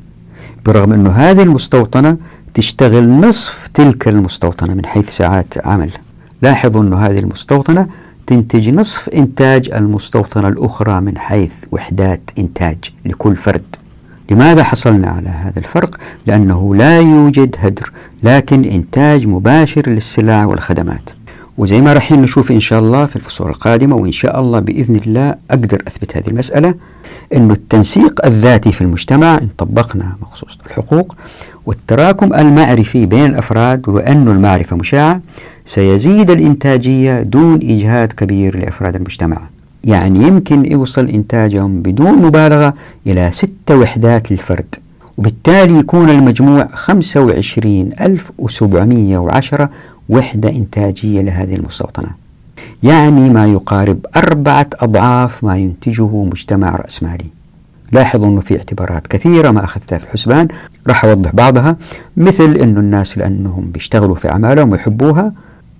برغم 0.65 0.93
أنه 0.93 1.11
هذه 1.11 1.43
المستوطنة 1.43 2.17
تشتغل 2.53 3.09
نصف 3.09 3.67
تلك 3.73 4.07
المستوطنة 4.07 4.73
من 4.73 4.85
حيث 4.85 5.09
ساعات 5.09 5.67
عمل. 5.67 5.91
لاحظوا 6.41 6.81
أن 6.81 6.93
هذه 6.93 7.19
المستوطنة 7.19 7.85
تنتج 8.27 8.69
نصف 8.69 9.09
إنتاج 9.09 9.69
المستوطنة 9.73 10.47
الأخرى 10.47 11.01
من 11.01 11.17
حيث 11.17 11.53
وحدات 11.71 12.21
إنتاج 12.39 12.77
لكل 13.05 13.35
فرد. 13.35 13.75
لماذا 14.31 14.63
حصلنا 14.63 15.07
على 15.09 15.29
هذا 15.29 15.59
الفرق؟ 15.59 15.95
لأنه 16.27 16.75
لا 16.75 16.99
يوجد 16.99 17.55
هدر 17.59 17.91
لكن 18.23 18.63
إنتاج 18.63 19.27
مباشر 19.27 19.89
للسلع 19.89 20.45
والخدمات 20.45 21.09
وزي 21.57 21.81
ما 21.81 21.93
راح 21.93 22.11
نشوف 22.11 22.51
إن 22.51 22.59
شاء 22.59 22.79
الله 22.79 23.05
في 23.05 23.15
الفصول 23.15 23.49
القادمة 23.49 23.95
وإن 23.95 24.11
شاء 24.11 24.39
الله 24.39 24.59
بإذن 24.59 24.95
الله 24.95 25.35
أقدر 25.51 25.81
أثبت 25.87 26.17
هذه 26.17 26.27
المسألة 26.27 26.75
أنه 27.35 27.53
التنسيق 27.53 28.25
الذاتي 28.25 28.71
في 28.71 28.81
المجتمع 28.81 29.37
إن 29.37 29.47
طبقنا 29.57 30.15
مخصوص 30.21 30.57
الحقوق 30.65 31.15
والتراكم 31.65 32.33
المعرفي 32.33 33.05
بين 33.05 33.25
الأفراد 33.25 33.89
وأن 33.89 34.27
المعرفة 34.27 34.75
مشاعة 34.75 35.21
سيزيد 35.65 36.31
الإنتاجية 36.31 37.21
دون 37.21 37.55
إجهاد 37.55 38.11
كبير 38.11 38.57
لأفراد 38.57 38.95
المجتمع 38.95 39.41
يعني 39.85 40.19
يمكن 40.19 40.71
يوصل 40.71 41.09
إنتاجهم 41.09 41.81
بدون 41.81 42.13
مبالغة 42.13 42.73
إلى 43.07 43.31
ستة 43.31 43.77
وحدات 43.77 44.31
للفرد. 44.31 44.75
وبالتالي 45.17 45.79
يكون 45.79 46.09
المجموع 46.09 46.67
25710 46.73 49.69
وحدة 50.09 50.49
إنتاجية 50.49 51.21
لهذه 51.21 51.55
المستوطنة. 51.55 52.09
يعني 52.83 53.29
ما 53.29 53.45
يقارب 53.45 54.05
أربعة 54.15 54.67
أضعاف 54.73 55.43
ما 55.43 55.57
ينتجه 55.57 56.23
مجتمع 56.23 56.75
رأسمالي 56.75 57.25
لاحظوا 57.91 58.27
أنه 58.27 58.41
في 58.41 58.57
اعتبارات 58.57 59.07
كثيرة 59.07 59.51
ما 59.51 59.63
أخذتها 59.63 59.97
في 59.97 60.03
الحسبان. 60.03 60.47
راح 60.87 61.05
أوضح 61.05 61.35
بعضها. 61.35 61.75
مثل 62.17 62.51
أنه 62.51 62.79
الناس 62.79 63.17
لأنهم 63.17 63.71
بيشتغلوا 63.71 64.15
في 64.15 64.29
أعمالهم 64.29 64.71
ويحبوها 64.71 65.31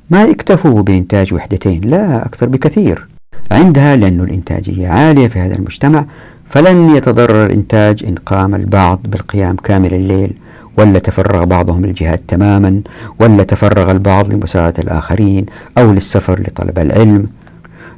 ما 0.09 0.23
يكتفوا 0.23 0.81
بإنتاج 0.81 1.33
وحدتين 1.33 1.81
لا 1.81 2.25
أكثر 2.25 2.49
بكثير. 2.49 3.14
عندها 3.51 3.95
لأن 3.95 4.21
الإنتاجية 4.21 4.87
عالية 4.87 5.27
في 5.27 5.39
هذا 5.39 5.55
المجتمع 5.55 6.05
فلن 6.49 6.95
يتضرر 6.95 7.45
الإنتاج 7.45 8.03
إن 8.03 8.15
قام 8.15 8.55
البعض 8.55 8.99
بالقيام 9.03 9.55
كامل 9.55 9.93
الليل 9.93 10.33
ولا 10.77 10.99
تفرغ 10.99 11.43
بعضهم 11.43 11.85
للجهاد 11.85 12.17
تماما 12.17 12.81
ولا 13.19 13.43
تفرغ 13.43 13.91
البعض 13.91 14.33
لمساعدة 14.33 14.83
الآخرين 14.83 15.45
أو 15.77 15.91
للسفر 15.91 16.39
لطلب 16.39 16.79
العلم. 16.79 17.27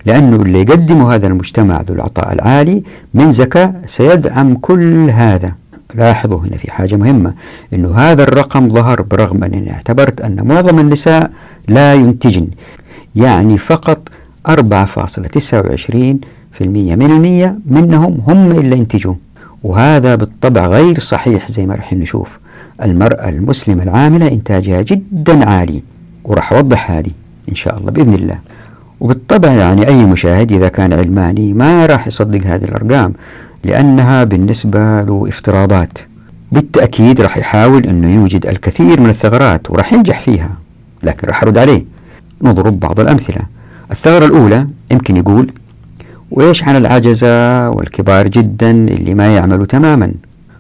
لأنه 0.06 0.36
اللي 0.36 0.62
يقدمه 0.62 1.16
هذا 1.16 1.28
المجتمع 1.28 1.82
ذو 1.82 1.96
العطاء 1.96 2.34
العالي 2.34 2.84
من 3.14 3.32
زكاة 3.32 3.74
سيدعم 3.86 4.56
كل 4.56 5.10
هذا. 5.10 5.52
لاحظوا 5.96 6.40
هنا 6.40 6.58
في 6.58 6.72
حاجة 6.72 6.96
مهمة 6.96 7.34
أنه 7.74 7.96
هذا 7.98 8.24
الرقم 8.24 8.70
ظهر 8.70 9.02
برغم 9.02 9.44
أنني 9.44 9.74
اعتبرت 9.74 10.22
أن 10.22 10.48
معظم 10.48 10.80
النساء 10.80 11.32
لا 11.68 11.94
ينتجن 11.94 12.48
يعني 13.16 13.58
فقط 13.58 14.10
4.29% 14.48 14.52
من 16.62 17.12
المية 17.12 17.60
منهم 17.66 18.22
هم 18.28 18.52
اللي 18.52 18.78
ينتجوا 18.78 19.14
وهذا 19.64 20.16
بالطبع 20.16 20.68
غير 20.68 21.00
صحيح 21.00 21.52
زي 21.52 21.66
ما 21.66 21.76
رح 21.76 21.94
نشوف. 21.94 22.40
المرأة 22.84 23.30
المسلمة 23.30 23.84
العاملة 23.84 24.28
إنتاجها 24.28 24.82
جدا 24.82 25.50
عالي 25.50 25.84
وراح 26.24 26.54
أوضح 26.54 26.92
هذه 26.92 27.12
إن 27.50 27.56
شاء 27.56 27.78
الله 27.78 27.92
بإذن 27.92 28.14
الله. 28.14 28.40
وبالطبع 29.00 29.52
يعني 29.52 29.88
أي 29.88 30.06
مشاهد 30.06 30.52
إذا 30.52 30.68
كان 30.68 30.94
علماني 30.94 31.54
ما 31.54 31.86
راح 31.86 32.08
يصدق 32.08 32.46
هذه 32.46 32.66
الأرقام 32.66 33.14
لأنها 33.64 34.24
بالنسبة 34.24 35.02
له 35.02 35.26
افتراضات. 35.28 35.98
بالتأكيد 36.52 37.22
راح 37.22 37.38
يحاول 37.38 37.86
أنه 37.86 38.16
يوجد 38.16 38.46
الكثير 38.46 39.02
من 39.02 39.10
الثغرات 39.10 39.72
وراح 39.72 39.94
ينجح 39.94 40.20
فيها 40.20 40.50
لكن 41.04 41.28
راح 41.28 41.44
أرد 41.44 41.58
عليه. 41.58 41.86
نضرب 42.42 42.80
بعض 42.80 43.00
الأمثلة. 43.00 43.42
الثغرة 43.92 44.26
الأولى 44.26 44.68
يمكن 44.92 45.18
يقول 45.18 45.52
وإيش 46.32 46.64
عن 46.64 46.76
العجزة 46.76 47.70
والكبار 47.70 48.28
جدا 48.28 48.72
اللي 48.72 49.14
ما 49.14 49.36
يعملوا 49.36 49.66
تماما؟ 49.66 50.12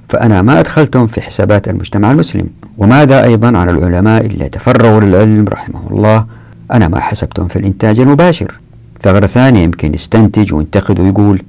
فأنا 0.10 0.42
ما 0.42 0.60
أدخلتهم 0.60 1.08
في 1.08 1.22
حسابات 1.22 1.68
المجتمع 1.68 2.12
المسلم. 2.12 2.48
وماذا 2.78 3.24
أيضا 3.24 3.58
عن 3.58 3.70
العلماء 3.70 4.26
اللي 4.26 4.50
تفرغوا 4.50 5.02
للعلم 5.02 5.46
رحمه 5.48 5.80
الله؟ 5.92 6.26
أنا 6.72 6.88
ما 6.88 7.00
حسبتهم 7.00 7.48
في 7.48 7.56
الإنتاج 7.56 8.00
المباشر. 8.00 8.60
ثغرة 9.02 9.26
ثانية 9.26 9.64
يمكن 9.64 9.94
يستنتج 9.94 10.54
وينتقد 10.54 11.00
ويقول 11.00 11.42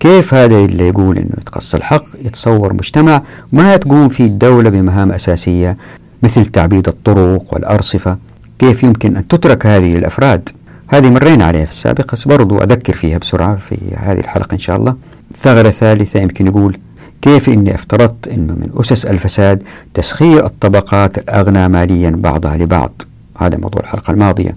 كيف 0.00 0.34
هذا 0.34 0.58
اللي 0.58 0.88
يقول 0.88 1.18
أنه 1.18 1.30
يتقص 1.40 1.74
الحق 1.74 2.04
يتصور 2.24 2.72
مجتمع 2.72 3.22
ما 3.52 3.76
تقوم 3.76 4.08
فيه 4.08 4.26
الدولة 4.26 4.70
بمهام 4.70 5.12
أساسية 5.12 5.76
مثل 6.22 6.46
تعبيد 6.46 6.88
الطرق 6.88 7.54
والأرصفة؟ 7.54 8.16
كيف 8.58 8.82
يمكن 8.82 9.16
أن 9.16 9.28
تترك 9.28 9.66
هذه 9.66 9.96
للأفراد؟ 9.96 10.48
هذه 10.90 11.10
مرينا 11.10 11.44
عليها 11.44 11.64
في 11.64 11.72
السابق 11.72 12.12
بس 12.12 12.28
برضو 12.28 12.58
أذكر 12.58 12.94
فيها 12.94 13.18
بسرعة 13.18 13.56
في 13.56 13.76
هذه 13.96 14.18
الحلقة 14.18 14.54
إن 14.54 14.58
شاء 14.58 14.76
الله. 14.76 14.94
ثغرة 15.34 15.70
ثالثة 15.70 16.20
يمكن 16.20 16.46
يقول 16.46 16.78
كيف 17.22 17.48
إني 17.48 17.74
أفترضت 17.74 18.28
أنه 18.28 18.52
من 18.52 18.70
أسس 18.74 19.06
الفساد 19.06 19.62
تسخير 19.94 20.46
الطبقات 20.46 21.18
الأغنى 21.18 21.68
ماليا 21.68 22.10
بعضها 22.10 22.56
لبعض. 22.56 23.02
هذا 23.38 23.58
موضوع 23.58 23.82
الحلقة 23.82 24.10
الماضية 24.10 24.56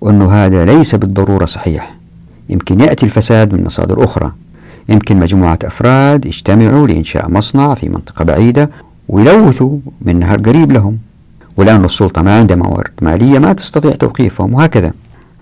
وأنه 0.00 0.32
هذا 0.32 0.64
ليس 0.64 0.94
بالضرورة 0.94 1.44
صحيح. 1.44 1.94
يمكن 2.48 2.80
يأتي 2.80 3.06
الفساد 3.06 3.52
من 3.52 3.64
مصادر 3.64 4.04
أخرى. 4.04 4.32
يمكن 4.88 5.16
مجموعة 5.16 5.58
أفراد 5.64 6.26
يجتمعوا 6.26 6.86
لإنشاء 6.86 7.30
مصنع 7.30 7.74
في 7.74 7.88
منطقة 7.88 8.24
بعيدة 8.24 8.70
ويلوثوا 9.08 9.78
من 10.00 10.18
نهر 10.18 10.38
قريب 10.38 10.72
لهم. 10.72 10.98
ولأن 11.56 11.84
السلطة 11.84 12.22
ما 12.22 12.38
عندها 12.38 12.56
موارد 12.56 12.92
مالية 13.02 13.38
ما 13.38 13.52
تستطيع 13.52 13.90
توقيفهم 13.90 14.54
وهكذا. 14.54 14.92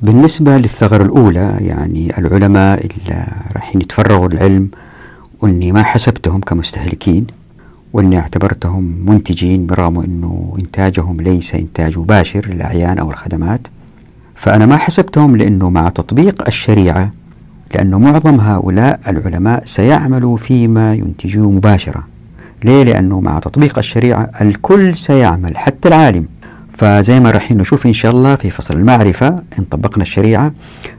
بالنسبة 0.03 0.57
للثغرة 0.57 1.03
الأولى 1.03 1.57
يعني 1.61 2.19
العلماء 2.19 2.87
اللي 2.87 3.27
رايحين 3.55 3.81
يتفرغوا 3.81 4.29
للعلم 4.29 4.69
وإني 5.41 5.73
ما 5.73 5.83
حسبتهم 5.83 6.41
كمستهلكين 6.41 7.27
وإني 7.93 8.19
اعتبرتهم 8.19 9.03
منتجين 9.07 9.67
برغم 9.67 10.01
إنه 10.01 10.57
إنتاجهم 10.59 11.21
ليس 11.21 11.55
إنتاج 11.55 11.99
مباشر 11.99 12.47
للأعيان 12.47 12.99
أو 12.99 13.11
الخدمات 13.11 13.61
فأنا 14.35 14.67
ما 14.67 14.77
حسبتهم 14.77 15.37
لإنه 15.37 15.71
مع 15.71 15.89
تطبيق 15.89 16.47
الشريعة 16.47 17.11
لأنه 17.75 17.99
معظم 17.99 18.41
هؤلاء 18.41 19.01
العلماء 19.09 19.63
سيعملوا 19.65 20.37
فيما 20.37 20.95
ينتجوه 20.95 21.51
مباشرة 21.51 22.05
ليه؟ 22.65 22.83
لأنه 22.83 23.21
مع 23.21 23.39
تطبيق 23.39 23.79
الشريعة 23.79 24.31
الكل 24.41 24.95
سيعمل 24.97 25.57
حتى 25.57 25.89
العالم 25.89 26.27
فزي 26.81 27.21
ما 27.21 27.31
راح 27.31 27.53
نشوف 27.53 27.87
إن 27.87 27.93
شاء 27.93 28.11
الله 28.13 28.37
في 28.37 28.51
فصل 28.51 28.75
المعرفة 28.75 29.29
إن 29.29 29.65
طبقنا 29.71 30.03
الشريعة 30.03 30.53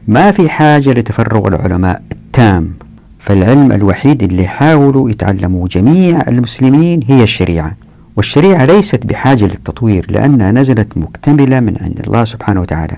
ما 0.08 0.30
في 0.30 0.48
حاجة 0.48 0.92
لتفرغ 0.92 1.48
العلماء 1.48 2.02
التام 2.12 2.74
فالعلم 3.18 3.72
الوحيد 3.72 4.22
اللي 4.22 4.46
حاولوا 4.46 5.10
يتعلموا 5.10 5.68
جميع 5.68 6.22
المسلمين 6.28 7.00
هي 7.08 7.22
الشريعة. 7.22 7.76
والشريعة 8.16 8.64
ليست 8.64 9.06
بحاجة 9.06 9.44
للتطوير 9.44 10.06
لأنها 10.10 10.52
نزلت 10.52 10.98
مكتملة 10.98 11.60
من 11.60 11.76
عند 11.80 12.00
الله 12.06 12.24
سبحانه 12.24 12.60
وتعالى 12.60 12.96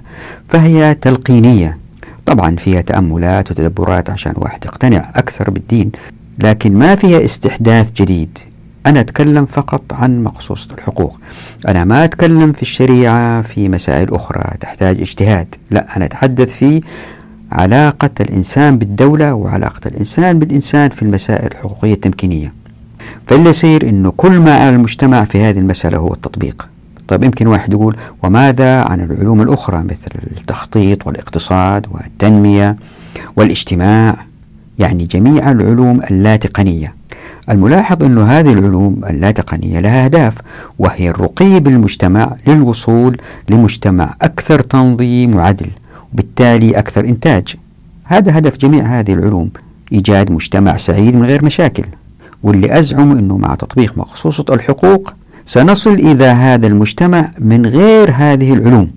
فهي 0.49 0.95
تلقينية. 0.95 1.77
طبعا 2.27 2.57
فيها 2.57 2.81
تأملات 2.81 3.51
وتدبرات 3.51 4.11
عشان 4.11 4.33
واحد 4.37 4.65
يقتنع 4.65 5.13
أكثر 5.15 5.51
بالدين 5.51 5.93
لكن 6.39 6.73
ما 6.73 6.95
فيها 6.95 7.25
استحداث 7.25 7.93
جديد. 7.93 8.39
أنا 8.87 9.01
أتكلم 9.01 9.47
فقط 9.47 9.83
عن 9.93 10.25
مقصوصة 10.25 10.69
الحقوق. 10.75 11.21
أنا 11.69 11.85
ما 11.85 12.05
أتكلم 12.05 12.53
في 12.53 12.63
الشريعة 12.63 13.43
في 13.43 13.69
مسائل 13.69 14.15
أخرى 14.15 14.45
تحتاج 14.61 15.01
اجتهاد. 15.01 15.55
لا 15.71 15.97
أنا 15.97 16.05
أتحدث 16.05 16.53
في 16.53 16.81
علاقة 17.53 18.11
الإنسان 18.21 18.79
بالدولة 18.79 19.35
وعلاقة 19.35 19.81
الإنسان 19.87 20.39
بالإنسان 20.39 20.91
في 20.91 21.03
المسائل 21.03 21.47
الحقوقية 21.47 21.95
التمكينية. 21.95 22.53
فاللي 23.27 23.51
يصير 23.51 23.89
أنه 23.89 24.11
كل 24.17 24.33
ما 24.33 24.55
على 24.55 24.69
المجتمع 24.69 25.25
في 25.25 25.43
هذه 25.43 25.59
المسألة 25.59 25.99
هو 25.99 26.13
التطبيق. 26.13 26.69
طيب 27.09 27.25
يمكن 27.25 27.47
واحد 27.47 27.73
يقول 27.73 27.97
وماذا 28.23 28.81
عن 28.81 29.01
العلوم 29.01 29.43
الأخرى 29.43 29.83
مثل 29.83 30.09
التخطيط 30.37 31.07
والاقتصاد 31.07 31.87
والتنمية 31.91 32.77
والاجتماع؟ 33.37 34.17
يعني 34.79 35.05
جميع 35.05 35.51
العلوم 35.51 36.03
اللا 36.11 36.37
تقنية 36.37 36.95
الملاحظ 37.51 38.03
أن 38.03 38.19
هذه 38.19 38.53
العلوم 38.53 39.01
اللا 39.11 39.31
تقنية 39.31 39.81
لها 39.81 40.05
أهداف 40.05 40.35
وهي 40.79 41.11
الرقي 41.11 41.61
بالمجتمع 41.61 42.37
للوصول 42.47 43.17
لمجتمع 43.49 44.15
أكثر 44.23 44.61
تنظيم 44.61 45.37
وعدل 45.37 45.71
وبالتالي 46.13 46.79
أكثر 46.79 47.05
إنتاج. 47.05 47.57
هذا 48.05 48.39
هدف 48.39 48.57
جميع 48.57 48.99
هذه 48.99 49.13
العلوم 49.13 49.51
إيجاد 49.93 50.31
مجتمع 50.31 50.77
سعيد 50.77 51.15
من 51.15 51.25
غير 51.25 51.45
مشاكل. 51.45 51.85
واللي 52.43 52.79
أزعم 52.79 53.11
أنه 53.19 53.37
مع 53.37 53.55
تطبيق 53.55 53.99
مقصوصة 53.99 54.45
الحقوق 54.51 55.15
سنصل 55.47 55.93
إلى 55.95 56.25
هذا 56.25 56.67
المجتمع 56.67 57.31
من 57.39 57.67
غير 57.67 58.11
هذه 58.11 58.53
العلوم 58.53 58.91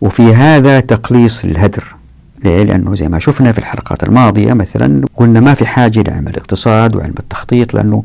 وفي 0.00 0.34
هذا 0.34 0.80
تقليص 0.80 1.44
الهدر. 1.44 1.97
ليه؟ 2.44 2.62
لأنه 2.62 2.94
زي 2.94 3.08
ما 3.08 3.18
شفنا 3.18 3.52
في 3.52 3.58
الحلقات 3.58 4.02
الماضية 4.02 4.52
مثلا 4.52 5.04
قلنا 5.16 5.40
ما 5.40 5.54
في 5.54 5.66
حاجة 5.66 6.02
لعلم 6.02 6.28
الاقتصاد 6.28 6.96
وعلم 6.96 7.14
التخطيط 7.18 7.74
لأنه 7.74 8.02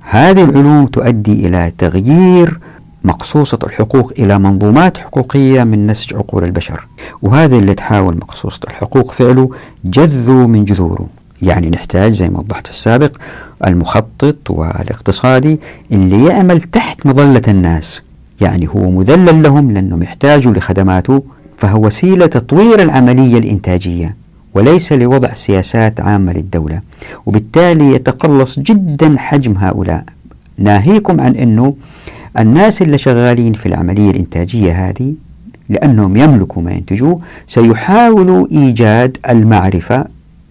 هذه 0.00 0.44
العلوم 0.44 0.86
تؤدي 0.86 1.46
إلى 1.46 1.72
تغيير 1.78 2.58
مقصوصة 3.04 3.58
الحقوق 3.64 4.12
إلى 4.18 4.38
منظومات 4.38 4.98
حقوقية 4.98 5.64
من 5.64 5.86
نسج 5.86 6.14
عقول 6.14 6.44
البشر. 6.44 6.86
وهذا 7.22 7.56
اللي 7.56 7.74
تحاول 7.74 8.16
مقصوصة 8.16 8.60
الحقوق 8.68 9.12
فعله 9.12 9.50
جذو 9.84 10.46
من 10.46 10.64
جذوره. 10.64 11.06
يعني 11.42 11.70
نحتاج 11.70 12.12
زي 12.12 12.28
ما 12.28 12.38
وضحت 12.38 12.66
في 12.66 12.72
السابق 12.72 13.16
المخطط 13.66 14.50
والاقتصادي 14.50 15.60
اللي 15.92 16.24
يعمل 16.24 16.60
تحت 16.60 17.06
مظلة 17.06 17.42
الناس. 17.48 18.02
يعني 18.40 18.68
هو 18.68 18.90
مذلل 18.90 19.42
لهم 19.42 19.70
لأنهم 19.70 20.02
يحتاجوا 20.02 20.52
لخدماته 20.52 21.22
فهو 21.56 21.86
وسيلة 21.86 22.26
تطوير 22.26 22.82
العملية 22.82 23.38
الإنتاجية 23.38 24.16
وليس 24.54 24.92
لوضع 24.92 25.34
سياسات 25.34 26.00
عامة 26.00 26.32
للدولة 26.32 26.80
وبالتالي 27.26 27.94
يتقلص 27.94 28.58
جدا 28.58 29.18
حجم 29.18 29.54
هؤلاء. 29.58 30.04
ناهيكم 30.58 31.20
عن 31.20 31.34
أنه 31.34 31.74
الناس 32.38 32.82
اللي 32.82 32.98
شغالين 32.98 33.52
في 33.52 33.66
العملية 33.66 34.10
الإنتاجية 34.10 34.88
هذه 34.88 35.14
لأنهم 35.68 36.16
يملكوا 36.16 36.62
ما 36.62 36.72
ينتجوه 36.72 37.18
سيحاولوا 37.46 38.46
إيجاد 38.52 39.18
المعرفة 39.28 40.04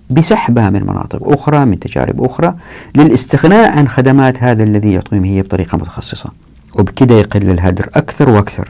بسحبها 0.09 0.69
من 0.69 0.83
مناطق 0.83 1.29
أخرى 1.29 1.65
من 1.65 1.79
تجارب 1.79 2.23
أخرى 2.23 2.55
للاستغناء 2.95 3.77
عن 3.77 3.87
خدمات 3.87 4.43
هذا 4.43 4.63
الذي 4.63 4.93
يعطيهم 4.93 5.23
هي 5.23 5.41
بطريقة 5.41 5.75
متخصصة. 5.75 6.29
وبكده 6.75 7.15
يقل 7.15 7.49
الهدر 7.49 7.89
أكثر 7.95 8.29
وأكثر. 8.29 8.69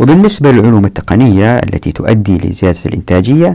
وبالنسبة 0.00 0.52
للعلوم 0.52 0.84
التقنية 0.84 1.56
التي 1.56 1.92
تؤدي 1.92 2.38
لزيادة 2.38 2.78
الإنتاجية 2.86 3.52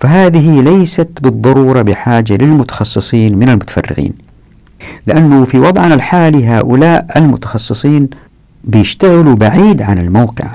فهذه 0.00 0.60
ليست 0.60 1.08
بالضرورة 1.20 1.82
بحاجة 1.82 2.32
للمتخصصين 2.32 3.38
من 3.38 3.48
المتفرغين 3.48 4.12
لأنه 5.06 5.44
في 5.44 5.58
وضعنا 5.58 5.94
الحالي 5.94 6.46
هؤلاء 6.46 7.06
المتخصصين 7.16 8.08
بيشتغلوا 8.64 9.34
بعيد 9.34 9.82
عن 9.82 9.98
الموقع 9.98 10.46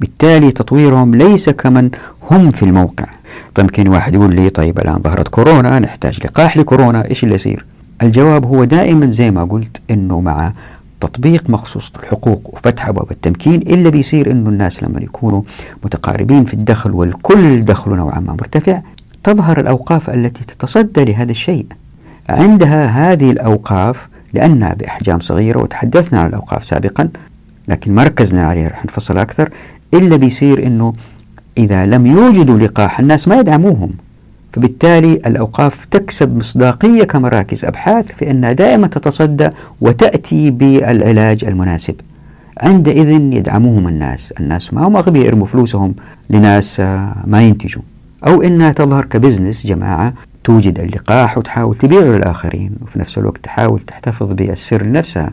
بالتالي 0.00 0.50
تطويرهم 0.50 1.14
ليس 1.14 1.50
كمن 1.50 1.90
هم 2.30 2.50
في 2.50 2.62
الموقع. 2.62 3.06
طيب 3.54 3.64
يمكن 3.64 3.88
واحد 3.88 4.14
يقول 4.14 4.34
لي 4.34 4.50
طيب 4.50 4.78
الآن 4.78 4.98
ظهرت 5.02 5.28
كورونا 5.28 5.78
نحتاج 5.78 6.18
لقاح 6.24 6.56
لكورونا 6.56 7.10
إيش 7.10 7.24
اللي 7.24 7.34
يصير؟ 7.34 7.64
الجواب 8.02 8.46
هو 8.46 8.64
دائما 8.64 9.06
زي 9.06 9.30
ما 9.30 9.44
قلت 9.44 9.80
أنه 9.90 10.20
مع 10.20 10.52
تطبيق 11.02 11.50
مخصوص 11.50 11.92
الحقوق 12.02 12.54
وفتح 12.54 12.88
أبواب 12.88 13.10
التمكين 13.10 13.54
إلا 13.54 13.90
بيصير 13.90 14.30
أنه 14.30 14.48
الناس 14.48 14.82
لما 14.82 15.00
يكونوا 15.00 15.42
متقاربين 15.84 16.44
في 16.44 16.54
الدخل 16.54 16.90
والكل 16.90 17.64
دخله 17.64 17.96
نوعا 17.96 18.20
ما 18.20 18.32
مرتفع 18.32 18.80
تظهر 19.24 19.60
الأوقاف 19.60 20.10
التي 20.10 20.44
تتصدى 20.44 21.04
لهذا 21.04 21.30
الشيء. 21.30 21.66
عندها 22.28 22.86
هذه 22.86 23.30
الأوقاف 23.30 24.08
لأنها 24.32 24.74
بأحجام 24.74 25.20
صغيرة 25.20 25.62
وتحدثنا 25.62 26.20
عن 26.20 26.26
الأوقاف 26.26 26.64
سابقا 26.64 27.08
لكن 27.68 27.94
ما 27.94 28.04
ركزنا 28.04 28.46
عليها 28.46 28.68
رح 28.68 28.84
نفصل 28.84 29.18
أكثر 29.18 29.50
إلا 29.94 30.16
بيصير 30.16 30.66
أنه 30.66 30.92
إذا 31.58 31.86
لم 31.86 32.06
يوجدوا 32.06 32.58
لقاح 32.58 33.00
الناس 33.00 33.28
ما 33.28 33.36
يدعموهم. 33.36 33.90
فبالتالي 34.52 35.12
الأوقاف 35.12 35.84
تكسب 35.84 36.36
مصداقية 36.36 37.04
كمراكز 37.04 37.64
أبحاث 37.64 38.12
في 38.12 38.30
أنها 38.30 38.52
دائما 38.52 38.86
تتصدى 38.86 39.50
وتأتي 39.80 40.50
بالعلاج 40.50 41.44
المناسب. 41.44 41.94
عندئذ 42.60 43.08
يدعموهم 43.10 43.88
الناس. 43.88 44.32
الناس 44.40 44.74
ما 44.74 44.86
هم 44.88 44.96
أغبياء 44.96 45.26
يرموا 45.26 45.46
فلوسهم 45.46 45.94
لناس 46.30 46.80
ما 47.26 47.42
ينتجوا. 47.42 47.82
أو 48.26 48.42
أنها 48.42 48.72
تظهر 48.72 49.04
كبزنس 49.04 49.66
جماعة 49.66 50.14
توجد 50.44 50.78
اللقاح 50.78 51.38
وتحاول 51.38 51.76
تبيعه 51.76 52.02
للآخرين 52.02 52.72
وفي 52.82 52.98
نفس 52.98 53.18
الوقت 53.18 53.44
تحاول 53.44 53.80
تحتفظ 53.80 54.32
بالسر 54.32 54.82
لنفسها 54.82 55.32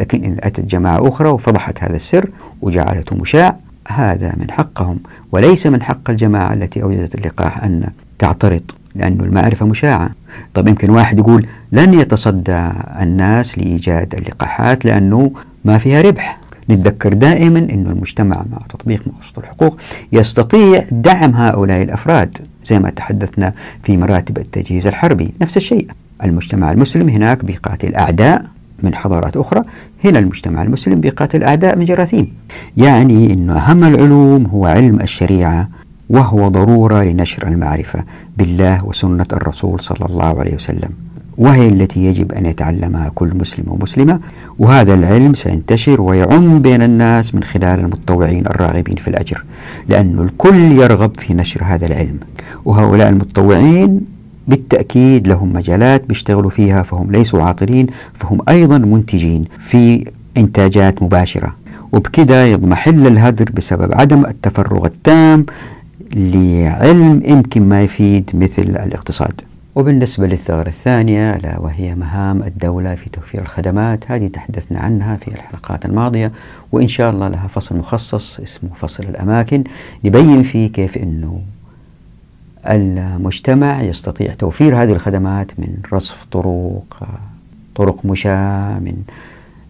لكن 0.00 0.24
إن 0.24 0.36
أتت 0.40 0.64
جماعة 0.64 1.08
أخرى 1.08 1.28
وفضحت 1.28 1.82
هذا 1.82 1.96
السر 1.96 2.30
وجعلته 2.62 3.16
مشاع 3.16 3.58
هذا 3.88 4.32
من 4.36 4.50
حقهم. 4.50 4.98
وليس 5.32 5.66
من 5.66 5.82
حق 5.82 6.10
الجماعة 6.10 6.52
التي 6.52 6.82
أوجدت 6.82 7.14
اللقاح 7.14 7.64
أن 7.64 7.90
تعترض 8.24 8.62
لأن 8.94 9.20
المعرفة 9.20 9.66
مشاعة. 9.66 10.10
طب 10.54 10.68
يمكن 10.68 10.90
واحد 10.90 11.18
يقول 11.18 11.46
لن 11.72 11.94
يتصدى 11.94 12.70
الناس 13.00 13.58
لإيجاد 13.58 14.14
اللقاحات 14.14 14.84
لأنه 14.84 15.32
ما 15.64 15.78
فيها 15.78 16.00
ربح. 16.00 16.38
نتذكر 16.70 17.12
دائما 17.12 17.58
أن 17.58 17.86
المجتمع 17.86 18.44
مع 18.52 18.58
تطبيق 18.68 19.02
مقصود 19.06 19.38
الحقوق 19.38 19.80
يستطيع 20.12 20.84
دعم 20.90 21.34
هؤلاء 21.34 21.82
الأفراد 21.82 22.38
زي 22.64 22.78
ما 22.78 22.90
تحدثنا 22.90 23.52
في 23.82 23.96
مراتب 23.96 24.38
التجهيز 24.38 24.86
الحربي. 24.86 25.32
نفس 25.40 25.56
الشيء 25.56 25.86
المجتمع 26.24 26.72
المسلم 26.72 27.08
هناك 27.08 27.44
بيقاتل 27.44 27.94
أعداء 27.94 28.44
من 28.82 28.94
حضارات 28.94 29.36
أخرى 29.36 29.62
هنا 30.04 30.18
المجتمع 30.18 30.62
المسلم 30.62 31.00
بيقاتل 31.00 31.42
أعداء 31.44 31.78
من 31.78 31.84
جراثيم. 31.84 32.32
يعني 32.76 33.32
أن 33.32 33.50
أهم 33.50 33.84
العلوم 33.84 34.46
هو 34.46 34.66
علم 34.66 35.00
الشريعة 35.00 35.68
وهو 36.10 36.48
ضرورة 36.48 37.02
لنشر 37.02 37.48
المعرفة 37.48 38.04
بالله 38.38 38.84
وسنة 38.84 39.26
الرسول 39.32 39.80
صلى 39.80 40.06
الله 40.06 40.40
عليه 40.40 40.54
وسلم. 40.54 40.90
وهي 41.38 41.68
التي 41.68 42.04
يجب 42.04 42.32
أن 42.32 42.46
يتعلمها 42.46 43.10
كل 43.14 43.32
مسلم 43.34 43.64
ومسلمة 43.66 44.20
وهذا 44.58 44.94
العلم 44.94 45.34
سينتشر 45.34 46.00
ويعم 46.00 46.62
بين 46.62 46.82
الناس 46.82 47.34
من 47.34 47.42
خلال 47.42 47.80
المتطوعين 47.80 48.46
الراغبين 48.46 48.96
في 48.96 49.08
الأجر 49.08 49.44
لأن 49.88 50.18
الكل 50.18 50.72
يرغب 50.72 51.16
في 51.18 51.34
نشر 51.34 51.60
هذا 51.64 51.86
العلم. 51.86 52.18
وهؤلاء 52.64 53.08
المتطوعين 53.08 54.00
بالتأكيد 54.48 55.28
لهم 55.28 55.52
مجالات 55.52 56.04
بيشتغلوا 56.08 56.50
فيها 56.50 56.82
فهم 56.82 57.12
ليسوا 57.12 57.42
عاطلين 57.42 57.86
فهم 58.14 58.38
أيضا 58.48 58.78
منتجين 58.78 59.44
في 59.60 60.04
إنتاجات 60.36 61.02
مباشرة. 61.02 61.54
وبكده 61.92 62.44
يضمحل 62.44 63.06
الهدر 63.06 63.50
بسبب 63.54 63.94
عدم 63.94 64.26
التفرغ 64.26 64.86
التام 64.86 65.42
لعلم 66.16 67.22
يمكن 67.26 67.68
ما 67.68 67.82
يفيد 67.82 68.30
مثل 68.34 68.62
الاقتصاد. 68.62 69.40
وبالنسبة 69.74 70.26
للثغرة 70.26 70.68
الثانية 70.68 71.36
ألا 71.36 71.58
وهي 71.58 71.94
مهام 71.94 72.42
الدولة 72.42 72.94
في 72.94 73.10
توفير 73.10 73.42
الخدمات 73.42 74.10
هذه 74.10 74.26
تحدثنا 74.26 74.78
عنها 74.78 75.16
في 75.16 75.28
الحلقات 75.28 75.84
الماضية 75.84 76.32
وإن 76.72 76.88
شاء 76.88 77.10
الله 77.10 77.28
لها 77.28 77.48
فصل 77.48 77.76
مخصص 77.76 78.40
اسمه 78.40 78.70
فصل 78.74 79.04
الأماكن 79.04 79.64
يبين 80.04 80.42
فيه 80.42 80.72
كيف 80.72 80.98
أنه 80.98 81.40
المجتمع 82.66 83.82
يستطيع 83.82 84.34
توفير 84.34 84.82
هذه 84.82 84.92
الخدمات 84.92 85.52
من 85.58 85.76
رصف 85.92 86.26
طرق 86.30 87.08
طرق 87.74 88.06
مشاة 88.06 88.78
من 88.78 88.96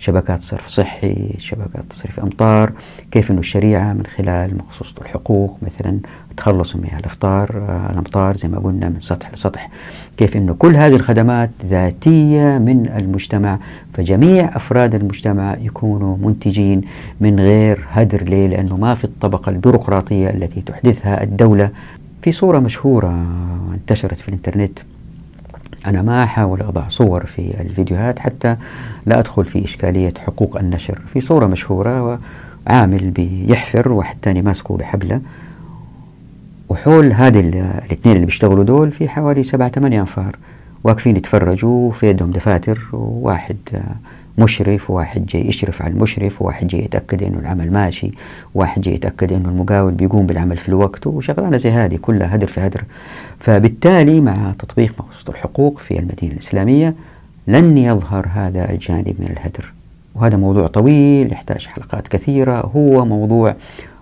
شبكات 0.05 0.43
صرف 0.43 0.69
صحي 0.69 1.35
شبكات 1.39 1.85
تصريف 1.91 2.21
أمطار 2.21 2.73
كيف 3.11 3.31
أن 3.31 3.39
الشريعة 3.39 3.93
من 3.93 4.07
خلال 4.07 4.59
مخصوصة 4.59 4.95
الحقوق 5.01 5.59
مثلا 5.63 5.99
تخلص 6.37 6.77
من 6.77 6.89
الأفطار 6.99 7.51
الأمطار 7.91 8.37
زي 8.37 8.49
ما 8.49 8.59
قلنا 8.59 8.89
من 8.89 9.01
سطح 9.01 9.33
لسطح. 9.33 9.71
كيف 10.17 10.37
أنه 10.37 10.55
كل 10.55 10.77
هذه 10.77 10.95
الخدمات 10.95 11.51
ذاتية 11.65 12.59
من 12.59 12.91
المجتمع 12.97 13.59
فجميع 13.93 14.57
أفراد 14.57 14.95
المجتمع 14.95 15.57
يكونوا 15.61 16.17
منتجين 16.17 16.81
من 17.21 17.41
غير 17.41 17.85
هدر. 17.91 18.23
ليه؟ 18.23 18.47
لأنه 18.47 18.77
ما 18.77 18.95
في 18.95 19.05
الطبقة 19.05 19.51
البيروقراطية 19.51 20.31
التي 20.31 20.61
تحدثها 20.61 21.23
الدولة. 21.23 21.71
في 22.23 22.33
صورة 22.33 22.59
مشهورة 22.59 23.27
انتشرت 23.75 24.19
في 24.19 24.29
الإنترنت 24.29 24.79
أنا 25.87 26.03
ما 26.03 26.25
أحاول 26.25 26.63
أضع 26.63 26.89
صور 26.89 27.27
في 27.27 27.61
الفيديوهات 27.61 28.19
حتى 28.19 28.57
لا 29.07 29.19
أدخل 29.19 29.45
في 29.45 29.65
إشكالية 29.65 30.15
حقوق 30.19 30.59
النشر. 30.59 30.99
في 31.13 31.21
صورة 31.21 31.47
مشهورة 31.47 32.21
عامل 32.67 33.11
بيحفر 33.11 33.93
واحد 33.93 34.17
تاني 34.23 34.43
ماسكه 34.43 34.77
بحبلة. 34.77 35.21
وحول 36.69 37.13
هذه 37.13 37.41
الاثنين 37.41 38.15
اللي 38.17 38.27
بيشتغلوا 38.27 38.65
دول 38.65 38.93
في 38.93 39.09
حوالي 39.09 39.45
سبعة 39.45 39.69
ثمانية 39.69 40.01
أنفار. 40.01 40.37
واقفين 40.85 41.17
يتفرجوا 41.17 41.93
في 41.93 42.07
يدهم 42.07 42.31
دفاتر 42.31 42.89
وواحد 42.93 43.57
مشرف 44.39 44.91
وواحد 44.91 45.27
جاي 45.27 45.49
يشرف 45.49 45.83
على 45.83 45.93
المشرف 45.93 46.43
وواحد 46.43 46.67
جاي 46.67 46.85
يتأكد 46.85 47.23
أنه 47.23 47.39
العمل 47.39 47.73
ماشي 47.73 48.11
وواحد 48.55 48.83
جاي 48.83 48.95
يتأكد 48.95 49.33
أنه 49.33 49.49
المقاول 49.49 49.93
بيقوم 49.93 50.27
بالعمل 50.27 50.57
في 50.57 50.69
الوقت 50.69 51.07
وشغلانة 51.07 51.57
زي 51.57 51.71
هذه 51.71 51.97
كلها 51.97 52.35
هدر 52.35 52.47
في 52.47 52.61
هدر. 52.61 52.85
فبالتالي 53.41 54.21
مع 54.21 54.53
تطبيق 54.59 54.95
مقصود 54.99 55.29
الحقوق 55.29 55.79
في 55.79 55.99
المدينة 55.99 56.33
الإسلامية 56.33 56.95
لن 57.47 57.79
يظهر 57.79 58.27
هذا 58.35 58.71
الجانب 58.71 59.15
من 59.19 59.27
الهدر. 59.31 59.73
وهذا 60.15 60.37
موضوع 60.37 60.67
طويل 60.67 61.33
يحتاج 61.33 61.67
حلقات 61.67 62.09
كثيرة 62.09 62.71
هو 62.77 63.05
موضوع 63.05 63.55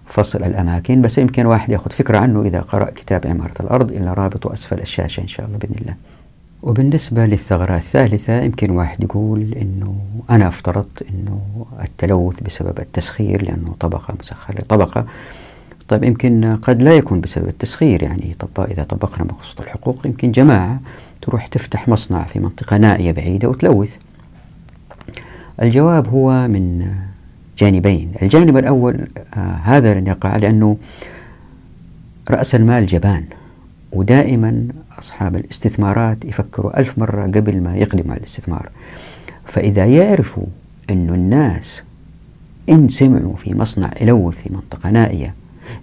فصل 0.06 0.44
الأماكن 0.44 1.02
بس 1.02 1.18
يمكن 1.18 1.46
واحد 1.46 1.70
يأخذ 1.70 1.90
فكرة 1.90 2.18
عنه 2.18 2.42
إذا 2.42 2.60
قرأ 2.60 2.90
كتاب 2.90 3.26
عمارة 3.26 3.54
الأرض 3.60 3.92
إلا 3.92 4.12
رابطه 4.12 4.52
أسفل 4.52 4.80
الشاشة 4.80 5.20
إن 5.20 5.28
شاء 5.28 5.46
الله 5.46 5.58
بإذن 5.58 5.74
الله. 5.80 5.94
وبالنسبة 6.62 7.26
للثغرة 7.26 7.76
الثالثة 7.76 8.42
يمكن 8.42 8.70
واحد 8.70 9.04
يقول 9.04 9.54
أنه 9.54 9.94
أنا 10.30 10.48
أفترضت 10.48 11.02
أنه 11.10 11.40
التلوث 11.82 12.40
بسبب 12.42 12.78
التسخير 12.78 13.44
لأنه 13.44 13.74
طبقة 13.80 14.14
مسخرة 14.20 14.58
لطبقة 14.58 15.06
طيب 15.88 16.04
يمكن 16.04 16.56
قد 16.62 16.82
لا 16.82 16.94
يكون 16.96 17.20
بسبب 17.20 17.48
التسخير 17.48 18.02
يعني 18.02 18.36
طب 18.38 18.64
إذا 18.64 18.82
طبقنا 18.82 19.24
مقصود 19.24 19.60
الحقوق 19.60 20.06
يمكن 20.06 20.32
جماعة 20.32 20.80
تروح 21.22 21.46
تفتح 21.46 21.88
مصنع 21.88 22.24
في 22.24 22.38
منطقة 22.40 22.76
نائية 22.76 23.12
بعيدة 23.12 23.48
وتلوث. 23.48 23.96
الجواب 25.62 26.08
هو 26.08 26.48
من 26.48 26.86
جانبين. 27.58 28.12
الجانب 28.22 28.56
الأول 28.56 29.08
آه 29.34 29.38
هذا 29.62 29.94
لن 30.00 30.06
يقع 30.06 30.36
لأنه 30.36 30.76
رأس 32.30 32.54
المال 32.54 32.86
جبان 32.86 33.24
ودائما 33.92 34.68
أصحاب 35.02 35.36
الاستثمارات 35.36 36.24
يفكروا 36.24 36.80
ألف 36.80 36.98
مرة 36.98 37.22
قبل 37.22 37.60
ما 37.60 37.76
يقدموا 37.76 38.10
على 38.10 38.18
الاستثمار. 38.20 38.68
فإذا 39.44 39.86
يعرفوا 39.86 40.46
أن 40.90 41.08
الناس 41.08 41.82
إن 42.68 42.88
سمعوا 42.88 43.36
في 43.36 43.54
مصنع 43.54 43.90
يلوث 44.00 44.34
في 44.34 44.52
منطقة 44.52 44.90
نائية 44.90 45.34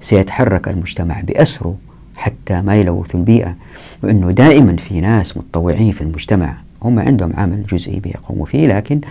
سيتحرك 0.01 0.67
المجتمع 0.67 1.21
بأسره 1.21 1.75
حتى 2.17 2.61
ما 2.61 2.75
يلوث 2.75 3.15
البيئة 3.15 3.55
وأنه 4.03 4.31
دائما 4.31 4.75
في 4.75 5.01
ناس 5.01 5.37
متطوعين 5.37 5.91
في 5.91 6.01
المجتمع 6.01 6.55
هم 6.83 6.99
عندهم 6.99 7.33
عمل 7.37 7.65
جزئي 7.65 7.99
بيقوموا 7.99 8.45
فيه 8.45 8.67
لكن 8.67 9.01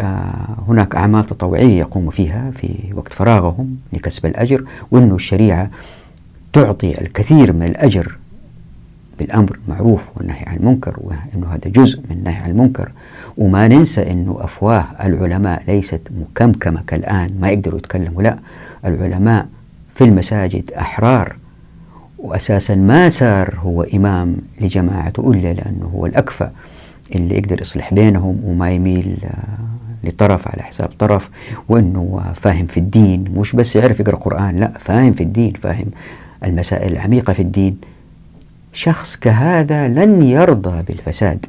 آه 0.00 0.56
هناك 0.68 0.94
أعمال 0.94 1.24
تطوعية 1.24 1.78
يقوموا 1.78 2.10
فيها 2.10 2.50
في 2.50 2.74
وقت 2.94 3.12
فراغهم 3.12 3.76
لكسب 3.92 4.26
الأجر 4.26 4.64
وأنه 4.90 5.14
الشريعة 5.14 5.70
تعطي 6.52 7.00
الكثير 7.00 7.52
من 7.52 7.62
الأجر 7.62 8.16
بالأمر 9.18 9.58
معروف 9.68 10.02
والنهي 10.16 10.42
عن 10.46 10.56
المنكر 10.56 10.96
وأنه 11.00 11.46
هذا 11.46 11.70
جزء 11.70 12.00
من 12.10 12.16
النهي 12.16 12.34
عن 12.34 12.50
المنكر. 12.50 12.92
وما 13.36 13.68
ننسى 13.68 14.10
أنه 14.10 14.36
أفواه 14.40 14.84
العلماء 15.04 15.62
ليست 15.68 16.00
مكمكمة 16.20 16.82
كالآن 16.86 17.30
ما 17.40 17.48
يقدروا 17.50 17.78
يتكلموا 17.78 18.22
لا. 18.22 18.38
العلماء 18.84 19.46
في 19.94 20.04
المساجد 20.04 20.70
أحرار 20.72 21.36
وأساسا 22.18 22.74
ما 22.74 23.08
صار 23.08 23.54
هو 23.58 23.82
إمام 23.82 24.36
لجماعته 24.60 25.30
إلا 25.30 25.52
لأنه 25.52 25.90
هو 25.94 26.06
الأكفأ 26.06 26.52
اللي 27.14 27.38
يقدر 27.38 27.60
يصلح 27.60 27.94
بينهم 27.94 28.40
وما 28.44 28.70
يميل 28.70 29.16
آه، 29.24 30.08
لطرف 30.08 30.48
على 30.48 30.62
حساب 30.62 30.88
طرف 30.98 31.30
وأنه 31.68 32.22
فاهم 32.34 32.66
في 32.66 32.80
الدين. 32.80 33.24
مش 33.36 33.56
بس 33.56 33.76
يعرف 33.76 34.00
يقرأ 34.00 34.16
قرآن 34.16 34.56
لا 34.56 34.72
فاهم 34.80 35.12
في 35.12 35.22
الدين 35.22 35.52
فاهم 35.52 35.86
المسائل 36.44 36.92
العميقة 36.92 37.32
في 37.32 37.42
الدين. 37.42 37.76
شخص 38.76 39.16
كهذا 39.16 39.88
لن 39.88 40.22
يرضى 40.22 40.82
بالفساد. 40.82 41.46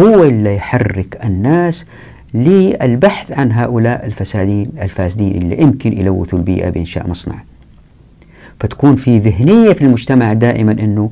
هو 0.00 0.24
اللي 0.24 0.56
يحرك 0.56 1.18
الناس 1.24 1.84
للبحث 2.34 3.32
عن 3.32 3.52
هؤلاء 3.52 4.06
الفسادين 4.06 4.66
الفاسدين 4.82 5.42
اللي 5.42 5.60
يمكن 5.60 5.98
يلوثوا 5.98 6.38
البيئة 6.38 6.70
بإنشاء 6.70 7.08
مصنع. 7.08 7.34
فتكون 8.60 8.96
في 8.96 9.18
ذهنية 9.18 9.72
في 9.72 9.82
المجتمع 9.82 10.32
دائما 10.32 10.72
أنه 10.72 11.10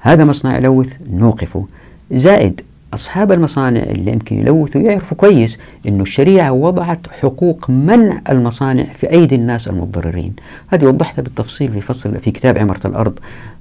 هذا 0.00 0.24
مصنع 0.24 0.56
يلوث 0.56 0.94
نوقفه. 1.10 1.66
زائد 2.10 2.60
أصحاب 2.94 3.32
المصانع 3.32 3.80
اللي 3.80 4.12
يمكن 4.12 4.38
يلوثوا 4.40 4.80
يعرفوا 4.80 5.16
كويس 5.16 5.58
أنه 5.88 6.02
الشريعة 6.02 6.52
وضعت 6.52 6.98
حقوق 7.20 7.70
منع 7.70 8.20
المصانع 8.28 8.84
في 8.84 9.10
أيدي 9.10 9.34
الناس 9.34 9.68
المتضررين 9.68 10.32
هذه 10.68 10.84
وضحتها 10.84 11.22
بالتفصيل 11.22 11.72
في 11.72 11.80
فصل 11.80 12.16
في 12.16 12.30
كتاب 12.30 12.58
عمارة 12.58 12.86
الأرض. 12.86 13.18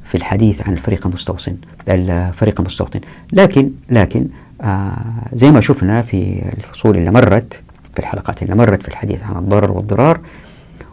في 0.07 0.15
الحديث 0.15 0.61
عن 0.67 0.73
الفريق 0.73 1.07
المستوطن 1.07 1.55
الفريق 1.89 2.59
المستوطن 2.61 2.99
لكن 3.33 3.69
لكن 3.89 4.27
آه 4.61 4.97
زي 5.33 5.51
ما 5.51 5.61
شفنا 5.61 6.01
في 6.01 6.41
الفصول 6.57 6.97
اللي 6.97 7.11
مرت 7.11 7.61
في 7.93 7.99
الحلقات 7.99 8.43
اللي 8.43 8.55
مرت 8.55 8.81
في 8.81 8.87
الحديث 8.87 9.23
عن 9.23 9.37
الضرر 9.37 9.71
والضرار 9.71 10.19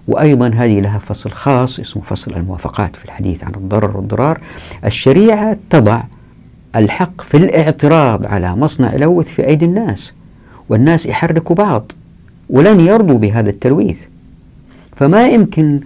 وأيضا 0.08 0.48
هذه 0.48 0.80
لها 0.80 0.98
فصل 0.98 1.30
خاص 1.30 1.80
اسمه 1.80 2.02
فصل 2.02 2.32
الموافقات 2.36 2.96
في 2.96 3.04
الحديث 3.04 3.44
عن 3.44 3.54
الضرر 3.54 3.96
والضرار. 3.96 4.40
الشريعة 4.84 5.56
تضع 5.70 6.02
الحق 6.76 7.20
في 7.22 7.36
الاعتراض 7.36 8.26
على 8.26 8.56
مصنع 8.56 8.94
يلوث 8.94 9.28
في 9.28 9.46
أيدي 9.46 9.64
الناس 9.64 10.12
والناس 10.68 11.06
يحركوا 11.06 11.56
بعض 11.56 11.92
ولن 12.50 12.80
يرضوا 12.80 13.18
بهذا 13.18 13.50
التلويث. 13.50 13.98
فما 14.96 15.28
يمكن 15.28 15.80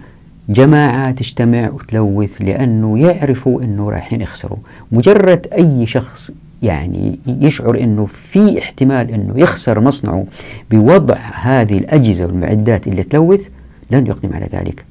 جماعة 0.49 1.11
تجتمع 1.11 1.69
وتلوث 1.69 2.41
لأنه 2.41 2.99
يعرفوا 2.99 3.63
أنه 3.63 3.89
رايحين 3.89 4.21
يخسروا. 4.21 4.57
مجرد 4.91 5.47
أي 5.53 5.85
شخص 5.85 6.31
يعني 6.63 7.19
يشعر 7.27 7.79
أنه 7.79 8.05
في 8.05 8.59
احتمال 8.59 9.11
أنه 9.11 9.39
يخسر 9.39 9.79
مصنعه 9.79 10.25
بوضع 10.71 11.15
هذه 11.15 11.77
الأجهزة 11.77 12.25
والمعدات 12.25 12.87
اللي 12.87 13.03
تلوث 13.03 13.47
لن 13.91 14.07
يقدم 14.07 14.33
على 14.33 14.47
ذلك. 14.53 14.85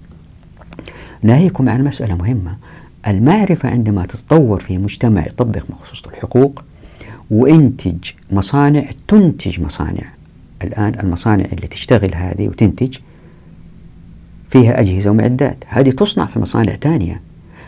ناهيكم 1.22 1.68
عن 1.68 1.84
مسألة 1.84 2.16
مهمة. 2.16 2.56
المعرفة 3.06 3.68
عندما 3.68 4.06
تتطور 4.06 4.60
في 4.60 4.78
مجتمع 4.78 5.26
يطبق 5.26 5.62
مخصوص 5.70 6.02
الحقوق 6.06 6.64
وينتج 7.30 8.10
مصانع 8.30 8.84
تنتج 9.08 9.60
مصانع. 9.60 10.12
الآن 10.64 11.00
المصانع 11.00 11.44
اللي 11.44 11.66
تشتغل 11.66 12.14
هذه 12.14 12.48
وتنتج 12.48 12.98
فيها 14.50 14.80
أجهزة 14.80 15.10
ومعدات. 15.10 15.56
هذه 15.66 15.90
تصنع 15.90 16.26
في 16.26 16.38
مصانع 16.38 16.74
ثانية. 16.74 17.20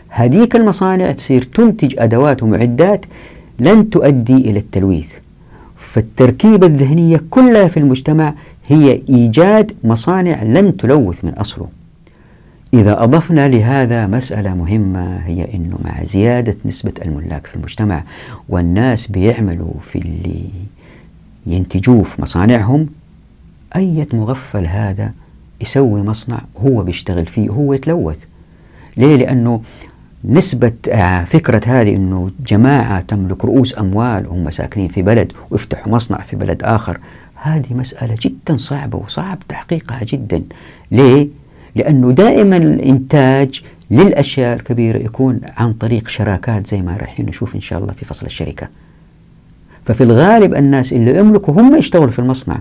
هذيك 0.09 0.55
المصانع 0.55 1.11
تصير 1.11 1.43
تنتج 1.43 1.95
أدوات 1.97 2.43
ومعدات 2.43 3.05
لن 3.59 3.89
تؤدي 3.89 4.37
إلى 4.37 4.59
التلويث. 4.59 5.13
فالتركيبة 5.77 6.67
الذهنية 6.67 7.21
كلها 7.29 7.67
في 7.67 7.77
المجتمع 7.77 8.33
هي 8.67 9.01
إيجاد 9.09 9.71
مصانع 9.83 10.43
لن 10.43 10.77
تلوث 10.77 11.25
من 11.25 11.33
أصله. 11.33 11.67
إذا 12.73 13.03
أضفنا 13.03 13.47
لهذا 13.49 14.07
مسألة 14.07 14.55
مهمة 14.55 15.17
هي 15.17 15.47
أنه 15.53 15.77
مع 15.85 16.03
زيادة 16.03 16.55
نسبة 16.65 16.91
الملاك 17.05 17.47
في 17.47 17.55
المجتمع 17.55 18.03
والناس 18.49 19.07
بيعملوا 19.07 19.73
في 19.83 19.99
اللي 19.99 20.45
ينتجوه 21.47 22.03
في 22.03 22.21
مصانعهم 22.21 22.87
أية 23.75 24.07
مغفل 24.13 24.65
هذا 24.65 25.13
يسوي 25.61 26.01
مصنع 26.01 26.41
هو 26.65 26.83
بيشتغل 26.83 27.25
فيه 27.25 27.49
هو 27.49 27.73
يتلوث. 27.73 28.23
ليه؟ 28.97 29.15
لأنه 29.15 29.61
نسبة 30.25 30.73
آه، 30.89 31.23
فكرة 31.23 31.61
هذه 31.65 31.95
أنه 31.95 32.31
جماعة 32.47 33.01
تملك 33.01 33.45
رؤوس 33.45 33.77
أموال 33.77 34.27
وهم 34.27 34.51
ساكنين 34.51 34.87
في 34.87 35.01
بلد 35.01 35.31
ويفتحوا 35.51 35.91
مصنع 35.91 36.17
في 36.17 36.35
بلد 36.35 36.63
آخر 36.63 36.99
هذه 37.35 37.73
مسألة 37.73 38.15
جدا 38.21 38.57
صعبة 38.57 38.97
وصعب 38.97 39.39
تحقيقها 39.49 39.99
جدا. 40.03 40.43
ليه؟ 40.91 41.27
لأنه 41.75 42.11
دائما 42.11 42.57
الإنتاج 42.57 43.61
للأشياء 43.91 44.55
الكبيرة 44.55 44.97
يكون 44.97 45.39
عن 45.57 45.73
طريق 45.73 46.07
شراكات 46.07 46.67
زي 46.67 46.81
ما 46.81 46.97
رايحين 46.97 47.25
نشوف 47.25 47.55
إن 47.55 47.61
شاء 47.61 47.79
الله 47.79 47.93
في 47.93 48.05
فصل 48.05 48.25
الشركة. 48.25 48.67
ففي 49.85 50.03
الغالب 50.03 50.55
الناس 50.55 50.93
اللي 50.93 51.19
يملكوا 51.19 51.53
هم 51.53 51.75
يشتغلوا 51.75 52.11
في 52.11 52.19
المصنع. 52.19 52.59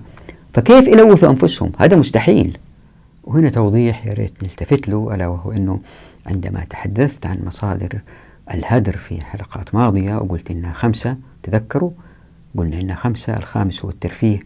فكيف 0.54 0.88
يلوثوا 0.88 1.30
أنفسهم؟ 1.30 1.72
هذا 1.78 1.96
مستحيل. 1.96 2.58
وهنا 3.24 3.50
توضيح 3.50 4.06
يا 4.06 4.12
ريت 4.12 4.42
نلتفت 4.42 4.88
له 4.88 5.14
ألا 5.14 5.26
وهو 5.26 5.52
أنه 5.52 5.80
عندما 6.26 6.64
تحدثت 6.70 7.26
عن 7.26 7.38
مصادر 7.46 8.00
الهدر 8.50 8.96
في 8.96 9.24
حلقات 9.24 9.74
ماضية 9.74 10.16
وقلت 10.16 10.50
إنها 10.50 10.72
خمسة 10.72 11.16
تذكروا؟ 11.42 11.90
قلنا 12.56 12.80
إنها 12.80 12.94
خمسة 12.96 13.36
الخامس 13.36 13.84
هو 13.84 13.90
الترفيه 13.90 14.40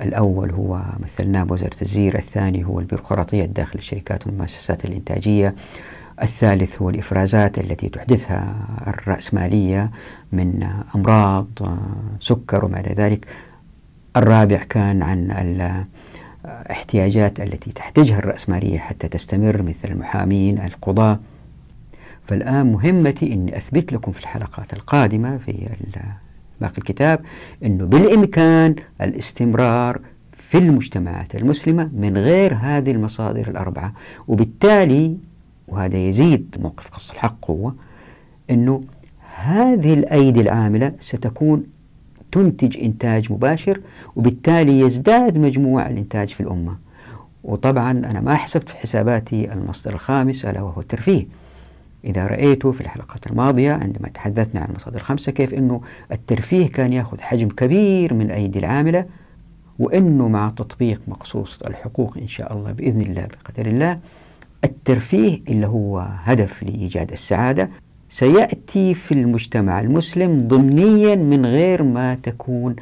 الأول 0.00 0.50
هو 0.50 0.82
مثلناه 1.00 1.42
بوزارة 1.42 1.76
الزير 1.82 2.18
الثاني 2.18 2.64
هو 2.64 2.80
البيروقراطية 2.80 3.44
داخل 3.44 3.78
الشركات 3.78 4.26
والمؤسسات 4.26 4.84
الإنتاجية 4.84 5.54
الثالث 6.22 6.82
هو 6.82 6.90
الإفرازات 6.90 7.58
التي 7.58 7.88
تحدثها 7.88 8.54
الرأسمالية 8.86 9.90
من 10.32 10.68
أمراض 10.94 11.46
سكر 12.20 12.64
وما 12.64 12.80
إلى 12.80 12.94
ذلك. 12.94 13.26
الرابع 14.16 14.56
كان 14.56 15.02
عن 15.02 15.30
الاحتياجات 16.50 17.40
التي 17.40 17.72
تحتاجها 17.72 18.18
الرأسمالية 18.18 18.78
حتى 18.78 19.08
تستمر 19.08 19.62
مثل 19.62 19.88
المحامين 19.88 20.58
القضاة 20.58 21.18
فالآن 22.26 22.72
مهمتي 22.72 23.32
أني 23.32 23.56
أثبت 23.56 23.92
لكم 23.92 24.12
في 24.12 24.20
الحلقات 24.20 24.72
القادمة 24.72 25.38
في 25.38 25.68
باقي 26.60 26.78
الكتاب 26.78 27.20
أنه 27.64 27.84
بالإمكان 27.84 28.74
الاستمرار 29.00 30.00
في 30.32 30.58
المجتمعات 30.58 31.34
المسلمة 31.34 31.90
من 31.94 32.18
غير 32.18 32.54
هذه 32.54 32.90
المصادر 32.90 33.48
الأربعة. 33.48 33.92
وبالتالي 34.28 35.16
وهذا 35.68 35.96
يزيد 35.96 36.56
موقف 36.60 36.88
قص 36.88 37.10
الحق 37.10 37.36
قوة 37.42 37.74
أنه 38.50 38.80
هذه 39.34 39.94
الأيدي 39.94 40.40
العاملة 40.40 40.92
ستكون 41.00 41.64
تنتج 42.32 42.78
إنتاج 42.78 43.32
مباشر 43.32 43.80
وبالتالي 44.16 44.80
يزداد 44.80 45.38
مجموع 45.38 45.86
الإنتاج 45.86 46.28
في 46.28 46.40
الأمة. 46.40 46.76
وطبعا 47.44 47.90
أنا 47.90 48.20
ما 48.20 48.34
حسبت 48.34 48.68
في 48.68 48.76
حساباتي 48.76 49.52
المصدر 49.52 49.92
الخامس 49.92 50.44
ألا 50.44 50.62
وهو 50.62 50.80
الترفيه. 50.80 51.26
إذا 52.04 52.26
رأيتوا 52.26 52.72
في 52.72 52.80
الحلقات 52.80 53.26
الماضية 53.26 53.72
عندما 53.72 54.08
تحدثنا 54.08 54.60
عن 54.60 54.68
المصادر 54.70 54.96
الخمسة 54.96 55.32
كيف 55.32 55.54
أنه 55.54 55.80
الترفيه 56.12 56.66
كان 56.68 56.92
يأخذ 56.92 57.20
حجم 57.20 57.48
كبير 57.48 58.14
من 58.14 58.22
الأيدي 58.22 58.58
العاملة 58.58 59.04
وأنه 59.78 60.28
مع 60.28 60.50
تطبيق 60.56 61.00
مقصوصة 61.08 61.66
الحقوق 61.66 62.18
إن 62.18 62.28
شاء 62.28 62.52
الله 62.52 62.72
بإذن 62.72 63.00
الله 63.00 63.26
بقدر 63.26 63.66
الله 63.66 63.96
الترفيه 64.64 65.40
اللي 65.48 65.66
هو 65.66 65.98
هدف 66.24 66.62
لإيجاد 66.62 67.12
السعادة 67.12 67.70
سيأتي 68.10 68.94
في 68.94 69.12
المجتمع 69.12 69.80
المسلم 69.80 70.48
ضمنيا 70.48 71.14
من 71.14 71.46
غير 71.46 71.82
ما 71.82 72.14
تكون 72.14 72.76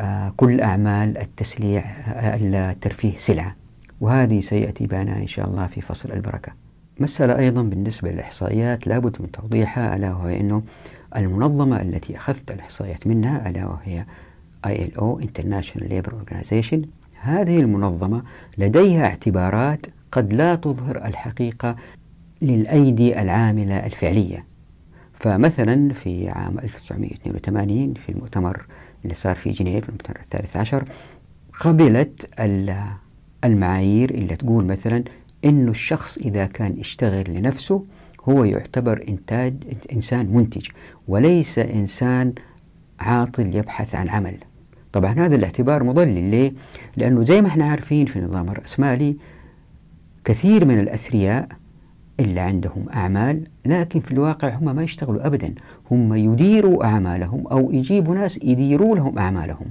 آه 0.00 0.32
كل 0.36 0.60
أعمال 0.60 1.18
التسليع 1.18 1.80
آه 1.80 2.36
الترفيه 2.72 3.16
سلعة. 3.16 3.54
وهذه 4.00 4.40
سيأتي 4.40 4.86
بنا 4.86 5.16
إن 5.16 5.26
شاء 5.26 5.46
الله 5.48 5.66
في 5.66 5.80
فصل 5.80 6.12
البركة. 6.12 6.52
مسألة 7.00 7.38
أيضا 7.38 7.62
بالنسبة 7.62 8.10
للإحصائيات 8.10 8.86
لابد 8.86 9.16
من 9.20 9.30
توضيحها 9.30 9.96
ألا 9.96 10.14
وهي 10.14 10.40
أنه 10.40 10.62
المنظمة 11.16 11.82
التي 11.82 12.16
أخذت 12.16 12.50
الإحصائيات 12.50 13.06
منها 13.06 13.48
ألا 13.50 13.66
وهي 13.66 14.04
ILO 14.66 15.22
International 15.24 15.82
Labour 15.90 16.12
Organization 16.12 16.78
هذه 17.20 17.60
المنظمة 17.60 18.22
لديها 18.58 19.06
اعتبارات 19.06 19.86
قد 20.12 20.32
لا 20.32 20.54
تظهر 20.54 20.96
الحقيقة 20.96 21.76
للأيدي 22.42 23.22
العاملة 23.22 23.86
الفعلية. 23.86 24.55
فمثلا 25.20 25.92
في 25.92 26.28
عام 26.28 26.58
1982 26.58 27.94
في 27.94 28.08
المؤتمر 28.12 28.66
اللي 29.04 29.14
صار 29.14 29.36
في 29.36 29.50
جنيف 29.50 29.88
المؤتمر 29.88 30.16
الثالث 30.20 30.56
عشر 30.56 30.84
قبلت 31.60 32.40
المعايير 33.44 34.10
اللي 34.10 34.36
تقول 34.36 34.64
مثلا 34.64 35.04
إنه 35.44 35.70
الشخص 35.70 36.18
إذا 36.18 36.46
كان 36.46 36.78
يشتغل 36.78 37.24
لنفسه 37.28 37.84
هو 38.28 38.44
يعتبر 38.44 39.04
انتاج 39.08 39.54
إنسان 39.92 40.26
منتج 40.26 40.66
وليس 41.08 41.58
إنسان 41.58 42.32
عاطل 43.00 43.56
يبحث 43.56 43.94
عن 43.94 44.08
عمل. 44.08 44.36
طبعا 44.92 45.12
هذا 45.12 45.34
الاعتبار 45.34 45.84
مضلل 45.84 46.30
ليه؟ 46.30 46.52
لأنه 46.96 47.22
زي 47.22 47.40
ما 47.40 47.48
إحنا 47.48 47.70
عارفين 47.70 48.06
في 48.06 48.18
النظام 48.18 48.48
الراسمالي 48.48 49.16
كثير 50.24 50.64
من 50.64 50.80
الأثرياء 50.80 51.48
اللي 52.20 52.40
عندهم 52.40 52.86
أعمال 52.94 53.42
لكن 53.66 54.00
في 54.00 54.12
الواقع 54.12 54.48
هم 54.48 54.76
ما 54.76 54.82
يشتغلوا 54.82 55.26
أبدا. 55.26 55.54
هم 55.90 56.14
يديروا 56.14 56.84
أعمالهم 56.84 57.46
أو 57.46 57.72
يجيبوا 57.72 58.14
ناس 58.14 58.38
يديروا 58.42 58.96
لهم 58.96 59.18
أعمالهم. 59.18 59.66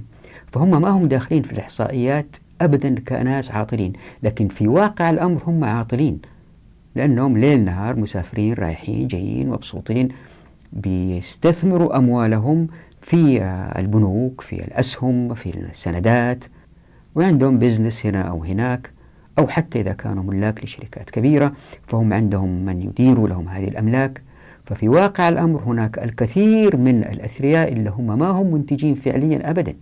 فهم 0.52 0.82
ما 0.82 0.88
هم 0.88 1.06
داخلين 1.06 1.42
في 1.42 1.52
الإحصائيات 1.52 2.36
أبدا 2.60 3.00
كناس 3.00 3.50
عاطلين 3.50 3.92
لكن 4.22 4.48
في 4.48 4.68
واقع 4.68 5.10
الأمر 5.10 5.42
هم 5.46 5.64
عاطلين. 5.64 6.18
لأنهم 6.94 7.38
ليل 7.38 7.64
نهار 7.64 7.96
مسافرين 7.96 8.54
رايحين 8.54 9.08
جايين 9.08 9.48
مبسوطين 9.50 10.08
بيستثمروا 10.72 11.96
أموالهم 11.96 12.66
في 13.00 13.42
البنوك 13.78 14.40
في 14.40 14.64
الأسهم 14.64 15.34
في 15.34 15.58
السندات. 15.58 16.44
وعندهم 17.14 17.58
بزنس 17.58 18.06
هنا 18.06 18.22
أو 18.22 18.44
هناك. 18.44 18.90
أو 19.38 19.48
حتى 19.48 19.80
إذا 19.80 19.92
كانوا 19.92 20.22
ملاك 20.22 20.64
لشركات 20.64 21.10
كبيرة 21.10 21.52
فهم 21.86 22.12
عندهم 22.12 22.64
من 22.64 22.82
يدير 22.82 23.26
لهم 23.26 23.48
هذه 23.48 23.68
الأملاك. 23.68 24.22
ففي 24.64 24.88
واقع 24.88 25.28
الأمر 25.28 25.62
هناك 25.62 25.98
الكثير 25.98 26.76
من 26.76 27.04
الأثرياء 27.04 27.72
اللي 27.72 27.90
هم 27.90 28.18
ما 28.18 28.28
هم 28.28 28.52
منتجين 28.52 28.94
فعليا 28.94 29.50
أبدا. 29.50 29.74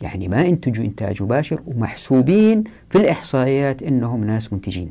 يعني 0.00 0.28
ما 0.28 0.48
انتجوا 0.48 0.84
إنتاج 0.84 1.22
مباشر 1.22 1.60
ومحسوبين 1.66 2.64
في 2.90 2.98
الإحصائيات 2.98 3.82
أنهم 3.82 4.24
ناس 4.24 4.52
منتجين. 4.52 4.90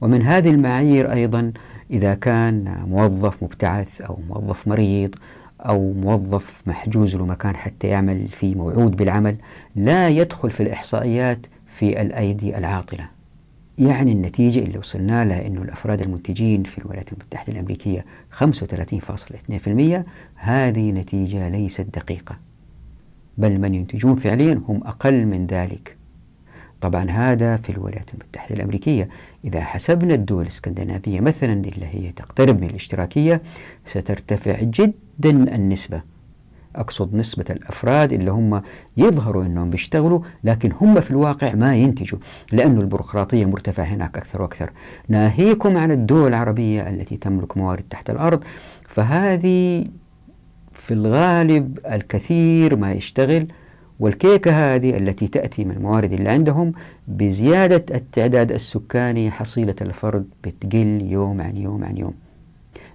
ومن 0.00 0.22
هذه 0.22 0.50
المعايير 0.50 1.12
أيضا 1.12 1.52
إذا 1.90 2.14
كان 2.14 2.84
موظف 2.88 3.42
مبتعث 3.42 4.00
أو 4.00 4.18
موظف 4.28 4.68
مريض 4.68 5.14
أو 5.60 5.92
موظف 5.92 6.62
محجوز 6.66 7.16
له 7.16 7.26
مكان 7.26 7.56
حتى 7.56 7.86
يعمل 7.86 8.28
في 8.28 8.54
موعود 8.54 8.96
بالعمل 8.96 9.36
لا 9.76 10.08
يدخل 10.08 10.50
في 10.50 10.62
الإحصائيات 10.62 11.46
في 11.78 12.00
الأيدي 12.02 12.58
العاطلة. 12.58 13.08
يعني 13.78 14.12
النتيجة 14.12 14.58
اللي 14.58 14.78
وصلنا 14.78 15.24
لها 15.24 15.46
أنه 15.46 15.62
الأفراد 15.62 16.00
المنتجين 16.02 16.62
في 16.62 16.78
الولايات 16.78 17.12
المتحدة 17.12 17.52
الأمريكية 17.52 18.04
35.2% 18.40 20.04
هذه 20.34 20.92
نتيجة 20.92 21.48
ليست 21.48 21.80
دقيقة. 21.80 22.38
بل 23.38 23.58
من 23.58 23.74
ينتجون 23.74 24.16
فعليا 24.16 24.62
هم 24.68 24.80
أقل 24.84 25.26
من 25.26 25.46
ذلك. 25.46 25.96
طبعا 26.80 27.10
هذا 27.10 27.56
في 27.56 27.70
الولايات 27.70 28.10
المتحدة 28.14 28.54
الأمريكية. 28.54 29.08
إذا 29.44 29.60
حسبنا 29.60 30.14
الدول 30.14 30.42
الإسكندنافية 30.42 31.20
مثلا 31.20 31.52
اللي 31.52 31.86
هي 31.86 32.12
تقترب 32.12 32.60
من 32.60 32.70
الاشتراكية 32.70 33.42
سترتفع 33.86 34.56
جدا 34.62 35.54
النسبة. 35.54 36.13
أقصد 36.76 37.14
نسبة 37.14 37.44
الأفراد 37.50 38.12
اللي 38.12 38.30
هم 38.30 38.62
يظهروا 38.96 39.44
أنهم 39.44 39.70
بيشتغلوا 39.70 40.20
لكن 40.44 40.72
هم 40.80 41.00
في 41.00 41.10
الواقع 41.10 41.54
ما 41.54 41.76
ينتجوا 41.76 42.18
لأن 42.52 42.78
البيروقراطية 42.78 43.44
مرتفعة 43.46 43.84
هناك 43.84 44.16
أكثر 44.16 44.42
وأكثر. 44.42 44.70
ناهيكم 45.08 45.76
عن 45.76 45.90
الدول 45.90 46.28
العربية 46.28 46.88
التي 46.88 47.16
تملك 47.16 47.56
موارد 47.56 47.84
تحت 47.90 48.10
الأرض 48.10 48.44
فهذه 48.88 49.86
في 50.72 50.94
الغالب 50.94 51.78
الكثير 51.86 52.76
ما 52.76 52.92
يشتغل 52.92 53.46
والكيكة 54.00 54.74
هذه 54.74 54.96
التي 54.96 55.28
تأتي 55.28 55.64
من 55.64 55.70
الموارد 55.70 56.12
اللي 56.12 56.28
عندهم 56.28 56.72
بزيادة 57.08 57.96
التعداد 57.96 58.52
السكاني 58.52 59.30
حصيلة 59.30 59.74
الفرد 59.80 60.26
بتقل 60.44 61.02
يوم 61.02 61.40
عن 61.40 61.56
يوم 61.56 61.84
عن 61.84 61.96
يوم. 61.96 62.14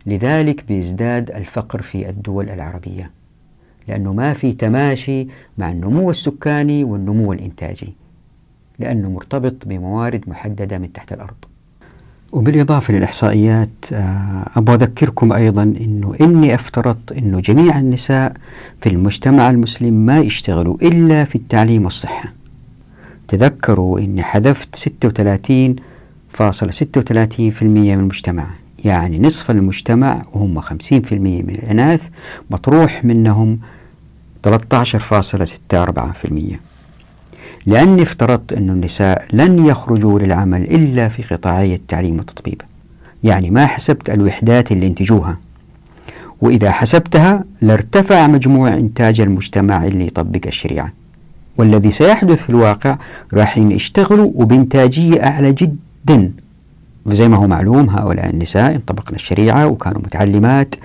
لذلك 0.06 0.66
بيزداد 0.68 1.32
الفقر 1.32 1.82
في 1.82 2.10
الدول 2.10 2.50
العربية. 2.50 3.12
لأنه 3.90 4.14
ما 4.14 4.34
في 4.34 4.54
تماشي 4.54 5.28
مع 5.58 5.72
النمو 5.72 6.12
السكاني 6.12 6.84
والنمو 6.84 7.34
الإنتاجي 7.34 7.94
لأنه 8.80 9.10
مرتبط 9.10 9.56
بموارد 9.66 10.24
محددة 10.28 10.78
من 10.78 10.94
تحت 10.94 11.14
الأرض. 11.14 11.36
وبالإضافة 12.32 12.94
للإحصائيات 12.94 13.70
آه، 13.94 14.46
أبغى 14.56 14.76
أذكركم 14.76 15.34
أيضا 15.34 15.64
أنه 15.64 16.16
إني 16.22 16.56
افترضت 16.56 17.12
أنه 17.12 17.40
جميع 17.40 17.80
النساء 17.80 18.34
في 18.82 18.90
المجتمع 18.90 19.50
المسلم 19.50 19.94
ما 19.94 20.20
يشتغلوا 20.20 20.78
إلا 20.82 21.24
في 21.24 21.36
التعليم 21.36 21.84
والصحة. 21.84 22.34
تذكروا 23.28 24.00
أني 24.00 24.24
حذفت 24.24 24.76
36.36% 24.76 27.64
من 27.64 27.94
المجتمع 27.94 28.48
يعني 28.86 29.20
نصف 29.20 29.52
المجتمع 29.52 30.26
وهم 30.34 30.62
50% 30.62 30.72
من 31.12 31.50
الإناث 31.50 32.10
مطروح 32.50 33.06
منهم 33.06 33.60
13.64% 34.48 34.52
لأني 37.66 38.02
افترضت 38.02 38.54
أن 38.54 38.70
النساء 38.70 39.26
لن 39.34 39.66
يخرجوا 39.66 40.20
للعمل 40.20 40.62
إلا 40.62 41.08
في 41.08 41.36
قطاعي 41.36 41.76
التعليم 41.76 42.18
والتطبيب. 42.18 42.62
يعني 43.24 43.50
ما 43.50 43.66
حسبت 43.66 44.10
الوحدات 44.10 44.72
اللي 44.72 44.88
انتجوها. 44.88 45.38
وإذا 46.42 46.72
حسبتها 46.72 47.44
لارتفع 47.62 48.28
مجموع 48.28 48.74
إنتاج 48.74 49.22
المجتمع 49.22 49.86
اللي 49.86 50.08
يطبق 50.08 50.40
الشريعة. 50.48 50.94
والذي 51.58 51.92
سيحدث 51.92 52.42
في 52.42 52.50
الواقع 52.50 52.98
راح 53.34 53.58
يشتغلوا 53.58 54.32
وبإنتاجية 54.36 55.24
أعلى 55.24 55.54
جدا. 55.54 56.32
وزي 57.06 57.28
ما 57.28 57.38
هو 57.38 57.48
معلوم 57.48 57.90
هؤلاء 57.90 58.30
النساء 58.30 58.76
انطبقنا 58.76 59.16
الشريعة 59.16 59.68
وكانوا 59.68 60.02
متعلمات. 60.02 60.76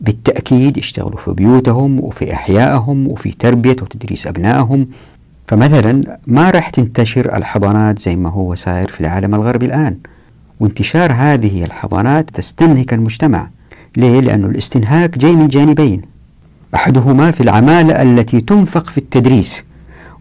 بالتأكيد 0.00 0.76
يشتغلوا 0.76 1.18
في 1.18 1.32
بيوتهم 1.32 2.00
وفي 2.00 2.32
أحيائهم 2.32 3.08
وفي 3.08 3.30
تربية 3.30 3.76
وتدريس 3.82 4.26
أبنائهم. 4.26 4.86
فمثلا 5.46 6.18
ما 6.26 6.50
راح 6.50 6.70
تنتشر 6.70 7.36
الحضانات 7.36 7.98
زي 7.98 8.16
ما 8.16 8.28
هو 8.30 8.54
صاير 8.54 8.88
في 8.88 9.00
العالم 9.00 9.34
الغربي 9.34 9.66
الآن. 9.66 9.96
وانتشار 10.60 11.12
هذه 11.12 11.64
الحضانات 11.64 12.30
تستنهك 12.30 12.92
المجتمع. 12.92 13.48
ليه؟ 13.96 14.20
لأن 14.20 14.44
الاستنهاك 14.44 15.18
جاي 15.18 15.32
من 15.32 15.48
جانبين. 15.48 16.02
أحدهما 16.74 17.30
في 17.30 17.40
العمالة 17.42 18.02
التي 18.02 18.40
تنفق 18.40 18.86
في 18.86 18.98
التدريس 18.98 19.64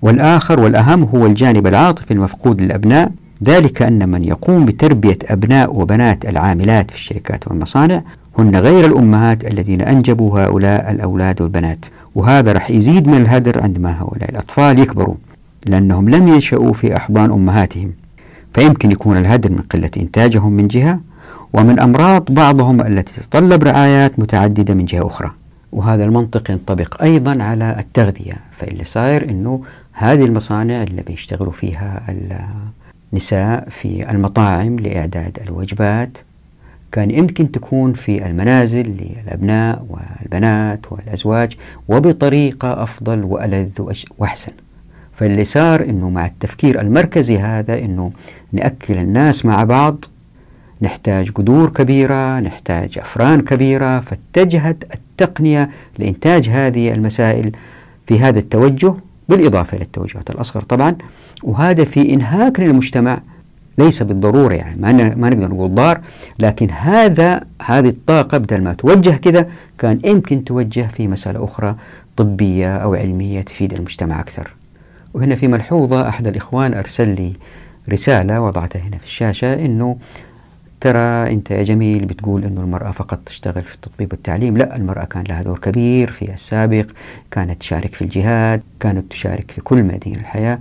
والآخر 0.02 0.60
والأهم 0.60 1.04
هو 1.04 1.26
الجانب 1.26 1.68
العاطفي 1.68 2.12
المفقود 2.12 2.62
للأبناء. 2.62 3.12
ذلك 3.44 3.82
أن 3.82 4.10
من 4.10 4.24
يقوم 4.24 4.66
بتربية 4.66 5.18
أبناء 5.26 5.76
وبنات 5.80 6.26
العاملات 6.26 6.92
في 6.92 6.98
الشركات 6.98 7.48
والمصانع 7.48 8.02
هن 8.38 8.56
غير 8.56 8.86
الأمهات 8.86 9.46
الذين 9.46 9.82
أنجبوا 9.82 10.40
هؤلاء 10.40 10.92
الأولاد 10.92 11.42
والبنات. 11.42 11.86
وهذا 12.16 12.52
رح 12.52 12.72
يزيد 12.72 13.08
من 13.08 13.18
الهدر 13.18 13.64
عندما 13.64 14.02
هؤلاء 14.02 14.30
الأطفال 14.30 14.80
يكبروا 14.80 15.16
لأنهم 15.66 16.10
لم 16.10 16.28
ينشأوا 16.28 16.74
في 16.74 16.96
أحضان 16.96 17.32
أمهاتهم. 17.32 17.92
فيمكن 18.54 18.92
يكون 18.92 19.18
الهدر 19.18 19.52
من 19.52 19.62
قلة 19.62 19.92
إنتاجهم 19.98 20.54
من 20.54 20.68
جهة 20.68 21.00
ومن 21.54 21.80
أمراض 21.80 22.26
بعضهم 22.30 22.82
التي 22.82 23.14
تتطلب 23.22 23.64
رعايات 23.64 24.20
متعددة 24.20 24.74
من 24.74 24.86
جهة 24.86 25.08
أخرى. 25.08 25.32
وهذا 25.72 26.04
المنطق 26.04 26.52
ينطبق 26.52 27.02
أيضا 27.04 27.44
على 27.44 27.76
التغذية 27.80 28.34
فاللي 28.52 28.84
صاير 28.84 29.30
أنه 29.30 29.62
هذه 29.94 30.26
المصانع 30.26 30.84
اللي 30.84 31.02
بيشتغلوا 31.02 31.52
فيها 31.52 32.02
النساء 33.14 33.70
في 33.70 34.12
المطاعم 34.12 34.80
لإعداد 34.80 35.40
الوجبات. 35.48 36.18
كان 36.92 37.12
يمكن 37.12 37.52
تكون 37.52 37.94
في 37.94 38.26
المنازل 38.26 38.86
للأبناء 38.88 39.86
والبنات 39.90 40.92
والأزواج 40.92 41.58
وبطريقة 41.88 42.84
أفضل 42.84 43.24
وألذ 43.24 43.82
وأحسن. 44.18 44.52
فاللي 45.16 45.46
صار 45.46 45.84
أنه 45.84 46.10
مع 46.10 46.26
التفكير 46.26 46.82
المركزي 46.82 47.38
هذا 47.38 47.80
أنه 47.80 48.12
نأكل 48.52 48.98
الناس 48.98 49.46
مع 49.46 49.64
بعض 49.64 50.06
نحتاج 50.82 51.32
قدور 51.32 51.70
كبيرة 51.70 52.40
نحتاج 52.40 52.98
أفران 53.00 53.42
كبيرة 53.42 54.00
فاتجهت 54.00 54.84
التقنية 54.94 55.70
لإنتاج 56.00 56.50
هذه 56.50 56.94
المسائل 56.94 57.52
في 58.08 58.20
هذا 58.20 58.40
التوجه 58.40 58.94
بالإضافة 59.30 59.78
إلى 59.78 59.84
التوجهات 59.84 60.30
الأصغر 60.30 60.64
طبعا. 60.64 60.96
وهذا 61.44 61.84
في 61.84 62.14
إنهاك 62.14 62.60
للمجتمع 62.60 63.20
ليس 63.78 64.04
بالضرورة 64.04 64.54
يعني 64.54 64.82
ما, 64.82 65.16
ما 65.16 65.30
نقدر 65.30 65.48
نقول 65.48 65.76
ضار 65.76 66.02
لكن 66.40 66.70
هذا 66.72 67.42
هذه 67.66 67.90
الطاقة 67.90 68.38
بدل 68.38 68.62
ما 68.64 68.74
توجه 68.74 69.16
كذا 69.16 69.48
كان 69.78 70.00
يمكن 70.04 70.44
توجه 70.44 70.88
في 70.88 71.08
مسألة 71.08 71.44
أخرى 71.44 71.76
طبية 72.18 72.78
أو 72.78 72.96
علمية 72.96 73.42
تفيد 73.42 73.74
المجتمع 73.74 74.20
أكثر. 74.20 74.54
وهنا 75.14 75.36
في 75.36 75.48
ملحوظة 75.48 76.10
أحد 76.10 76.28
الإخوان 76.28 76.74
أرسل 76.74 77.08
لي 77.16 77.34
رسالة 77.90 78.42
وضعتها 78.42 78.80
هنا 78.80 78.98
في 78.98 79.04
الشاشة 79.04 79.66
أنه 79.66 79.98
ترى 80.82 81.34
أنت 81.34 81.52
يا 81.52 81.64
جميل 81.64 82.06
بتقول 82.06 82.44
أنه 82.44 82.62
المرأة 82.62 82.92
فقط 82.92 83.20
تشتغل 83.26 83.64
في 83.64 83.76
التطبيب 83.76 84.14
والتعليم 84.14 84.58
لا 84.58 84.76
المرأة 84.76 85.06
كان 85.06 85.24
لها 85.30 85.42
دور 85.42 85.60
كبير 85.60 86.12
في 86.12 86.34
السابق 86.34 86.86
كانت 87.32 87.60
تشارك 87.60 87.96
في 87.96 88.02
الجهاد 88.02 88.62
كانت 88.80 89.12
تشارك 89.12 89.52
في 89.52 89.62
كل 89.62 89.84
ميادين 89.84 90.16
الحياة. 90.16 90.60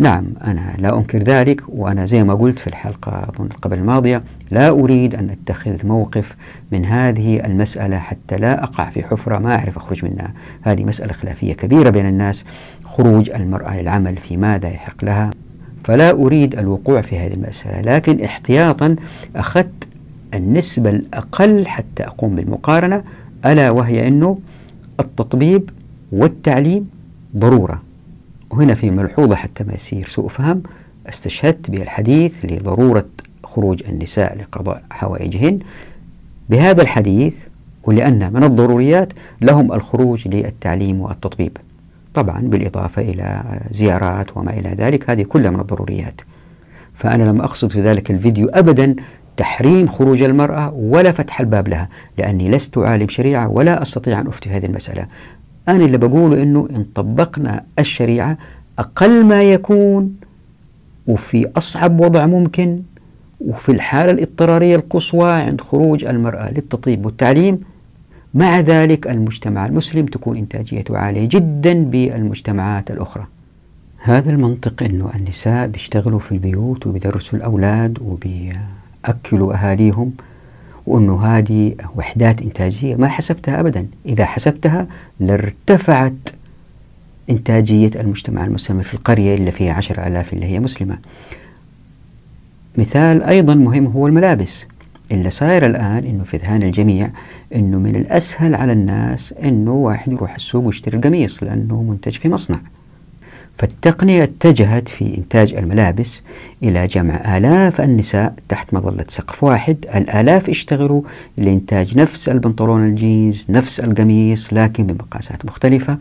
نعم 0.00 0.24
أنا 0.44 0.74
لا 0.78 0.98
أنكر 0.98 1.18
ذلك 1.18 1.62
وأنا 1.68 2.06
زي 2.06 2.24
ما 2.24 2.34
قلت 2.34 2.58
في 2.58 2.66
الحلقة 2.66 3.28
أظن 3.28 3.48
قبل 3.48 3.78
الماضية 3.78 4.22
لا 4.50 4.68
أريد 4.68 5.14
أن 5.14 5.30
أتخذ 5.30 5.86
موقف 5.86 6.36
من 6.72 6.84
هذه 6.84 7.46
المسألة 7.46 7.98
حتى 7.98 8.36
لا 8.36 8.62
أقع 8.64 8.90
في 8.90 9.02
حفرة 9.02 9.38
ما 9.38 9.54
أعرف 9.54 9.76
أخرج 9.76 10.04
منها. 10.04 10.32
هذه 10.62 10.84
مسألة 10.84 11.12
خلافية 11.12 11.52
كبيرة 11.52 11.90
بين 11.90 12.06
الناس 12.06 12.44
خروج 12.84 13.30
المرأة 13.30 13.80
للعمل 13.80 14.16
في 14.16 14.36
ماذا 14.36 14.68
يحق 14.68 15.04
لها. 15.04 15.30
فلا 15.84 16.10
أريد 16.10 16.58
الوقوع 16.58 17.00
في 17.00 17.18
هذه 17.18 17.34
المسألة 17.34 17.80
لكن 17.80 18.24
احتياطا 18.24 18.96
أخذت 19.36 19.88
النسبة 20.34 20.90
الأقل 20.90 21.66
حتى 21.66 22.02
أقوم 22.04 22.34
بالمقارنة 22.34 23.02
ألا 23.46 23.70
وهي 23.70 24.08
أنه 24.08 24.38
التطبيب 25.00 25.70
والتعليم 26.12 26.90
ضرورة. 27.36 27.89
وهنا 28.50 28.74
في 28.74 28.90
ملحوظة 28.90 29.34
حتى 29.34 29.64
ما 29.64 29.74
يصير 29.74 30.08
سوء 30.08 30.28
فهم 30.28 30.62
استشهدت 31.08 31.70
بالحديث 31.70 32.44
لضرورة 32.44 33.06
خروج 33.44 33.82
النساء 33.88 34.38
لقضاء 34.38 34.82
حوائجهن. 34.90 35.58
بهذا 36.50 36.82
الحديث 36.82 37.36
ولأن 37.82 38.32
من 38.32 38.44
الضروريات 38.44 39.12
لهم 39.40 39.72
الخروج 39.72 40.28
للتعليم 40.28 41.00
والتطبيب. 41.00 41.56
طبعا 42.14 42.40
بالإضافة 42.40 43.02
إلى 43.02 43.42
زيارات 43.70 44.36
وما 44.36 44.50
إلى 44.50 44.68
ذلك 44.68 45.10
هذه 45.10 45.22
كلها 45.22 45.50
من 45.50 45.60
الضروريات. 45.60 46.20
فأنا 46.94 47.22
لم 47.22 47.40
أقصد 47.40 47.70
في 47.70 47.80
ذلك 47.80 48.10
الفيديو 48.10 48.48
أبدا 48.48 48.96
تحريم 49.36 49.86
خروج 49.86 50.22
المرأة 50.22 50.72
ولا 50.74 51.12
فتح 51.12 51.40
الباب 51.40 51.68
لها 51.68 51.88
لأني 52.18 52.50
لست 52.50 52.78
عالم 52.78 53.08
شريعة 53.08 53.48
ولا 53.48 53.82
أستطيع 53.82 54.20
أن 54.20 54.26
أفتي 54.26 54.50
هذه 54.50 54.66
المسألة. 54.66 55.06
أنا 55.68 55.84
اللي 55.84 55.98
بقوله 55.98 56.42
أنه 56.42 56.68
إن 56.70 56.84
طبقنا 56.94 57.64
الشريعة 57.78 58.38
أقل 58.78 59.24
ما 59.24 59.42
يكون 59.42 60.16
وفي 61.06 61.46
أصعب 61.56 62.00
وضع 62.00 62.26
ممكن 62.26 62.82
وفي 63.40 63.72
الحالة 63.72 64.10
الاضطرارية 64.12 64.76
القصوى 64.76 65.32
عند 65.32 65.60
خروج 65.60 66.04
المرأة 66.04 66.50
للتطيب 66.50 67.06
والتعليم 67.06 67.60
مع 68.34 68.60
ذلك 68.60 69.06
المجتمع 69.06 69.66
المسلم 69.66 70.06
تكون 70.06 70.36
إنتاجيته 70.36 70.98
عالية 70.98 71.28
جدا 71.28 71.84
بالمجتمعات 71.84 72.90
الأخرى. 72.90 73.26
هذا 73.98 74.30
المنطق 74.30 74.82
أنه 74.82 75.10
النساء 75.14 75.66
بيشتغلوا 75.66 76.18
في 76.18 76.32
البيوت 76.32 76.86
وبيدرسوا 76.86 77.38
الأولاد 77.38 77.98
وبيأكلوا 78.02 79.54
أهاليهم 79.54 80.12
وأنه 80.90 81.26
هذه 81.26 81.74
وحدات 81.96 82.42
إنتاجية 82.42 82.96
ما 82.96 83.08
حسبتها 83.08 83.60
أبدا. 83.60 83.86
إذا 84.06 84.24
حسبتها 84.24 84.86
لارتفعت 85.20 86.28
إنتاجية 87.30 87.90
المجتمع 87.96 88.44
المسلم 88.44 88.82
في 88.82 88.94
القرية 88.94 89.34
اللي 89.34 89.50
فيها 89.50 89.72
عشر 89.72 90.06
ألاف 90.06 90.32
اللي 90.32 90.46
هي 90.46 90.60
مسلمة. 90.60 90.98
مثال 92.78 93.22
أيضا 93.22 93.54
مهم 93.54 93.86
هو 93.86 94.06
الملابس. 94.06 94.66
اللي 95.12 95.30
صاير 95.30 95.66
الآن 95.66 96.04
أنه 96.04 96.24
في 96.24 96.36
ذهان 96.36 96.62
الجميع 96.62 97.10
أنه 97.54 97.78
من 97.78 97.96
الأسهل 97.96 98.54
على 98.54 98.72
الناس 98.72 99.32
أنه 99.32 99.72
واحد 99.72 100.12
يروح 100.12 100.34
السوق 100.34 100.64
ويشتري 100.64 100.96
القميص 100.96 101.42
لأنه 101.42 101.82
منتج 101.82 102.12
في 102.12 102.28
مصنع. 102.28 102.60
فالتقنية 103.60 104.22
اتجهت 104.22 104.88
في 104.88 105.18
إنتاج 105.18 105.54
الملابس 105.54 106.20
إلى 106.62 106.86
جمع 106.86 107.36
آلاف 107.36 107.80
النساء 107.80 108.34
تحت 108.48 108.74
مظلة 108.74 109.04
سقف 109.08 109.44
واحد. 109.44 109.76
الآلاف 109.94 110.48
اشتغلوا 110.48 111.02
لإنتاج 111.36 111.98
نفس 111.98 112.28
البنطلون 112.28 112.84
الجينز 112.84 113.46
نفس 113.48 113.80
القميص 113.80 114.52
لكن 114.52 114.86
بمقاسات 114.86 115.44
مختلفة. 115.44 115.98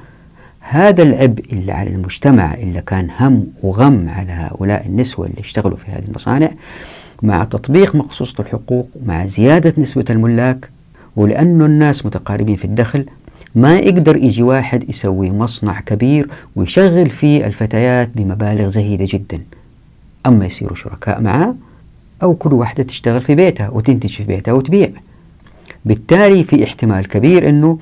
هذا 0.60 1.04
العبء 1.04 1.44
اللي 1.54 1.72
على 1.72 1.90
المجتمع 1.90 2.54
اللي 2.54 2.82
كان 2.82 3.10
هم 3.20 3.48
وغم 3.64 4.10
على 4.10 4.32
هؤلاء 4.32 4.86
النسوة 4.86 5.26
اللي 5.26 5.40
اشتغلوا 5.40 5.78
في 5.78 5.92
هذه 5.92 6.04
المصانع 6.08 6.50
مع 7.22 7.44
تطبيق 7.44 7.96
مقصوصة 7.96 8.36
الحقوق 8.40 8.90
مع 9.06 9.26
زيادة 9.26 9.74
نسبة 9.78 10.06
الملاك. 10.10 10.70
ولأنه 11.16 11.66
الناس 11.66 12.06
متقاربين 12.06 12.56
في 12.56 12.66
الدخل 12.66 13.06
ما 13.56 13.80
يقدر 13.80 14.18
يجي 14.18 14.44
واحد 14.44 14.90
يسوي 14.90 15.32
مصنع 15.32 15.80
كبير 15.80 16.30
ويشغل 16.56 17.10
فيه 17.10 17.46
الفتيات 17.46 18.10
بمبالغ 18.16 18.70
زهيدة 18.70 19.08
جدا. 19.10 19.42
أما 20.26 20.46
يصيروا 20.46 20.76
شركاء 20.76 21.22
معاه 21.22 21.56
أو 22.24 22.36
كل 22.36 22.54
واحدة 22.54 22.84
تشتغل 22.84 23.22
في 23.22 23.36
بيتها 23.36 23.70
وتنتج 23.70 24.10
في 24.10 24.24
بيتها 24.24 24.52
وتبيع. 24.52 24.90
بالتالي 25.86 26.44
في 26.44 26.64
احتمال 26.64 27.08
كبير 27.08 27.50
أنه 27.50 27.80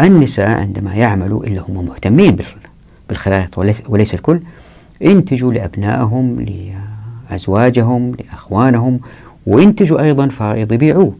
النساء 0.00 0.50
عندما 0.50 0.94
يعملوا 0.94 1.44
إلا 1.44 1.60
هم 1.68 1.84
مهتمين 1.84 2.36
بالخيارات 3.08 3.58
وليس 3.88 4.14
الكل 4.14 4.40
ينتجوا 5.00 5.52
لأبنائهم 5.52 6.46
لأزواجهم 7.30 8.12
لأخوانهم 8.14 9.00
وينتجوا 9.46 10.02
أيضا 10.02 10.28
فائض 10.28 10.72
يبيعوه. 10.72 11.14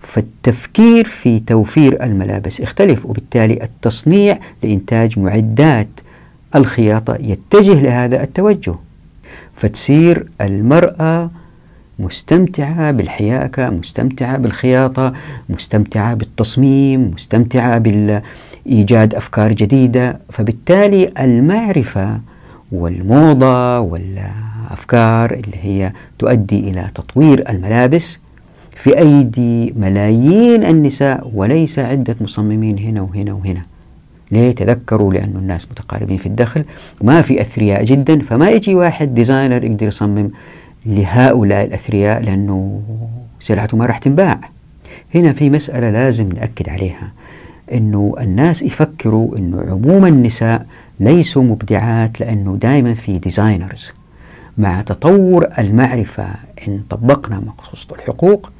فالتفكير 0.00 1.04
في 1.04 1.40
توفير 1.40 2.04
الملابس 2.04 2.60
اختلف 2.60 3.06
وبالتالي 3.06 3.62
التصنيع 3.62 4.38
لإنتاج 4.62 5.18
معدات 5.18 5.88
الخياطة 6.54 7.14
يتجه 7.20 7.80
لهذا 7.82 8.22
التوجه. 8.22 8.74
فتصير 9.56 10.26
المرأة 10.40 11.30
مستمتعة 11.98 12.90
بالحياكة 12.90 13.70
مستمتعة 13.70 14.36
بالخياطة 14.38 15.12
مستمتعة 15.48 16.14
بالتصميم 16.14 17.10
مستمتعة 17.14 17.78
بالإيجاد 17.78 19.14
أفكار 19.14 19.52
جديدة. 19.52 20.18
فبالتالي 20.30 21.12
المعرفة 21.20 22.20
والموضة 22.72 23.80
والأفكار 23.80 25.32
اللي 25.32 25.56
هي 25.62 25.92
تؤدي 26.18 26.70
إلى 26.70 26.88
تطوير 26.94 27.50
الملابس 27.50 28.18
في 28.88 28.98
أيدي 28.98 29.74
ملايين 29.76 30.64
النساء 30.64 31.30
وليس 31.34 31.78
عدة 31.78 32.16
مصممين 32.20 32.78
هنا 32.78 33.00
وهنا 33.00 33.32
وهنا. 33.32 33.62
ليه 34.30 34.52
تذكروا 34.54 35.12
لأن 35.12 35.32
الناس 35.36 35.66
متقاربين 35.70 36.16
في 36.16 36.26
الدخل 36.26 36.64
ما 37.02 37.22
في 37.22 37.40
أثرياء 37.40 37.84
جدا 37.84 38.18
فما 38.18 38.50
يجي 38.50 38.74
واحد 38.74 39.14
designer 39.14 39.64
يقدر 39.64 39.86
يصمم 39.86 40.30
لهؤلاء 40.86 41.64
الأثرياء 41.64 42.22
لأنه 42.22 42.80
سلعته 43.40 43.76
ما 43.76 43.86
راح 43.86 43.98
تنباع. 43.98 44.40
هنا 45.14 45.32
في 45.32 45.50
مسألة 45.50 45.90
لازم 45.90 46.28
نأكد 46.32 46.68
عليها 46.68 47.12
أنه 47.72 48.14
الناس 48.20 48.62
يفكروا 48.62 49.36
أنه 49.38 49.60
عموم 49.60 50.06
النساء 50.06 50.66
ليسوا 51.00 51.42
مبدعات 51.42 52.20
لأنه 52.20 52.56
دائما 52.60 52.94
في 52.94 53.18
designers 53.18 53.92
مع 54.58 54.82
تطور 54.82 55.46
المعرفة 55.58 56.26
إن 56.68 56.80
طبقنا 56.90 57.40
مقصوصة 57.46 57.94
الحقوق 57.94 58.50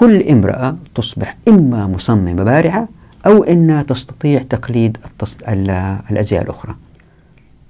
كل 0.00 0.22
امرأة 0.22 0.76
تصبح 0.94 1.36
إما 1.48 1.86
مصممة 1.86 2.42
بارعة 2.42 2.88
أو 3.26 3.44
إنها 3.44 3.82
تستطيع 3.82 4.42
تقليد 4.42 4.98
الأزياء 6.10 6.42
الأخرى. 6.42 6.76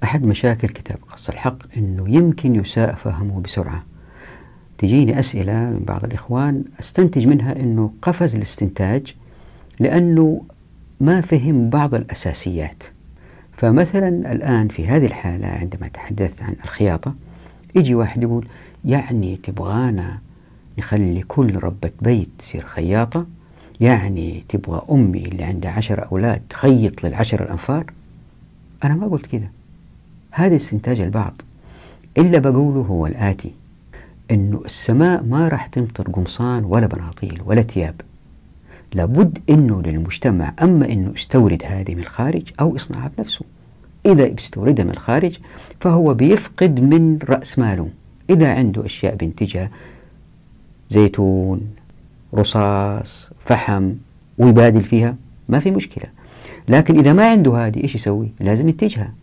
أحد 0.03 0.23
مشاكل 0.23 0.67
كتاب 0.67 0.97
قص 1.11 1.29
الحق 1.29 1.57
أنه 1.77 2.09
يمكن 2.09 2.55
يساء 2.55 2.95
فهمه 2.95 3.41
بسرعة. 3.41 3.83
تجيني 4.77 5.19
أسئلة 5.19 5.53
من 5.53 5.83
بعض 5.87 6.03
الإخوان 6.03 6.63
أستنتج 6.79 7.27
منها 7.27 7.59
أنه 7.59 7.91
قفز 8.01 8.35
الاستنتاج 8.35 9.15
لأنه 9.79 10.41
ما 11.01 11.21
فهم 11.21 11.69
بعض 11.69 11.95
الأساسيات. 11.95 12.83
فمثلا 13.57 14.31
الآن 14.31 14.67
في 14.67 14.87
هذه 14.87 15.05
الحالة 15.05 15.47
عندما 15.47 15.87
تحدثت 15.87 16.43
عن 16.43 16.55
الخياطة 16.63 17.13
يجي 17.75 17.95
واحد 17.95 18.23
يقول 18.23 18.47
يعني 18.85 19.39
تبغانا 19.43 20.17
نخلي 20.77 21.21
كل 21.21 21.55
ربة 21.63 21.91
بيت 22.01 22.29
تصير 22.39 22.65
خياطة. 22.65 23.25
يعني 23.79 24.43
تبغى 24.49 24.81
أمي 24.91 25.23
اللي 25.23 25.43
عندها 25.43 25.71
عشر 25.71 26.07
أولاد 26.11 26.41
تخيط 26.49 27.03
للعشر 27.03 27.43
الأنفار؟ 27.43 27.85
أنا 28.83 28.95
ما 28.95 29.07
قلت 29.07 29.25
كده. 29.25 29.51
هذا 30.31 30.55
استنتاج 30.55 30.99
البعض. 30.99 31.41
إلا 32.17 32.39
بقوله 32.39 32.81
هو 32.81 33.07
الآتي 33.07 33.51
أنه 34.31 34.61
السماء 34.65 35.23
ما 35.23 35.47
راح 35.47 35.67
تمطر 35.67 36.03
قمصان 36.11 36.63
ولا 36.63 36.87
بناطيل 36.87 37.41
ولا 37.45 37.61
ثياب. 37.61 38.01
لابد 38.93 39.39
أنه 39.49 39.81
للمجتمع 39.81 40.53
أما 40.61 40.91
أنه 40.91 41.11
يستورد 41.15 41.63
هذه 41.65 41.95
من 41.95 42.01
الخارج 42.01 42.43
أو 42.59 42.75
يصنعها 42.75 43.11
بنفسه. 43.17 43.45
إذا 44.05 44.27
بيستوردها 44.27 44.85
من 44.85 44.91
الخارج 44.91 45.37
فهو 45.79 46.13
بيفقد 46.13 46.79
من 46.79 47.19
رأس 47.23 47.59
ماله. 47.59 47.89
إذا 48.29 48.53
عنده 48.55 48.85
أشياء 48.85 49.15
بينتجها 49.15 49.69
زيتون 50.91 51.61
رصاص 52.33 53.29
فحم 53.39 53.93
ويبادل 54.37 54.83
فيها؟ 54.83 55.15
ما 55.49 55.59
في 55.59 55.71
مشكلة. 55.71 56.05
لكن 56.67 56.99
إذا 56.99 57.13
ما 57.13 57.31
عنده 57.31 57.67
هذه 57.67 57.83
إيش 57.83 57.95
يسوي؟ 57.95 58.31
لازم 58.39 58.69
ينتجها. 58.69 59.13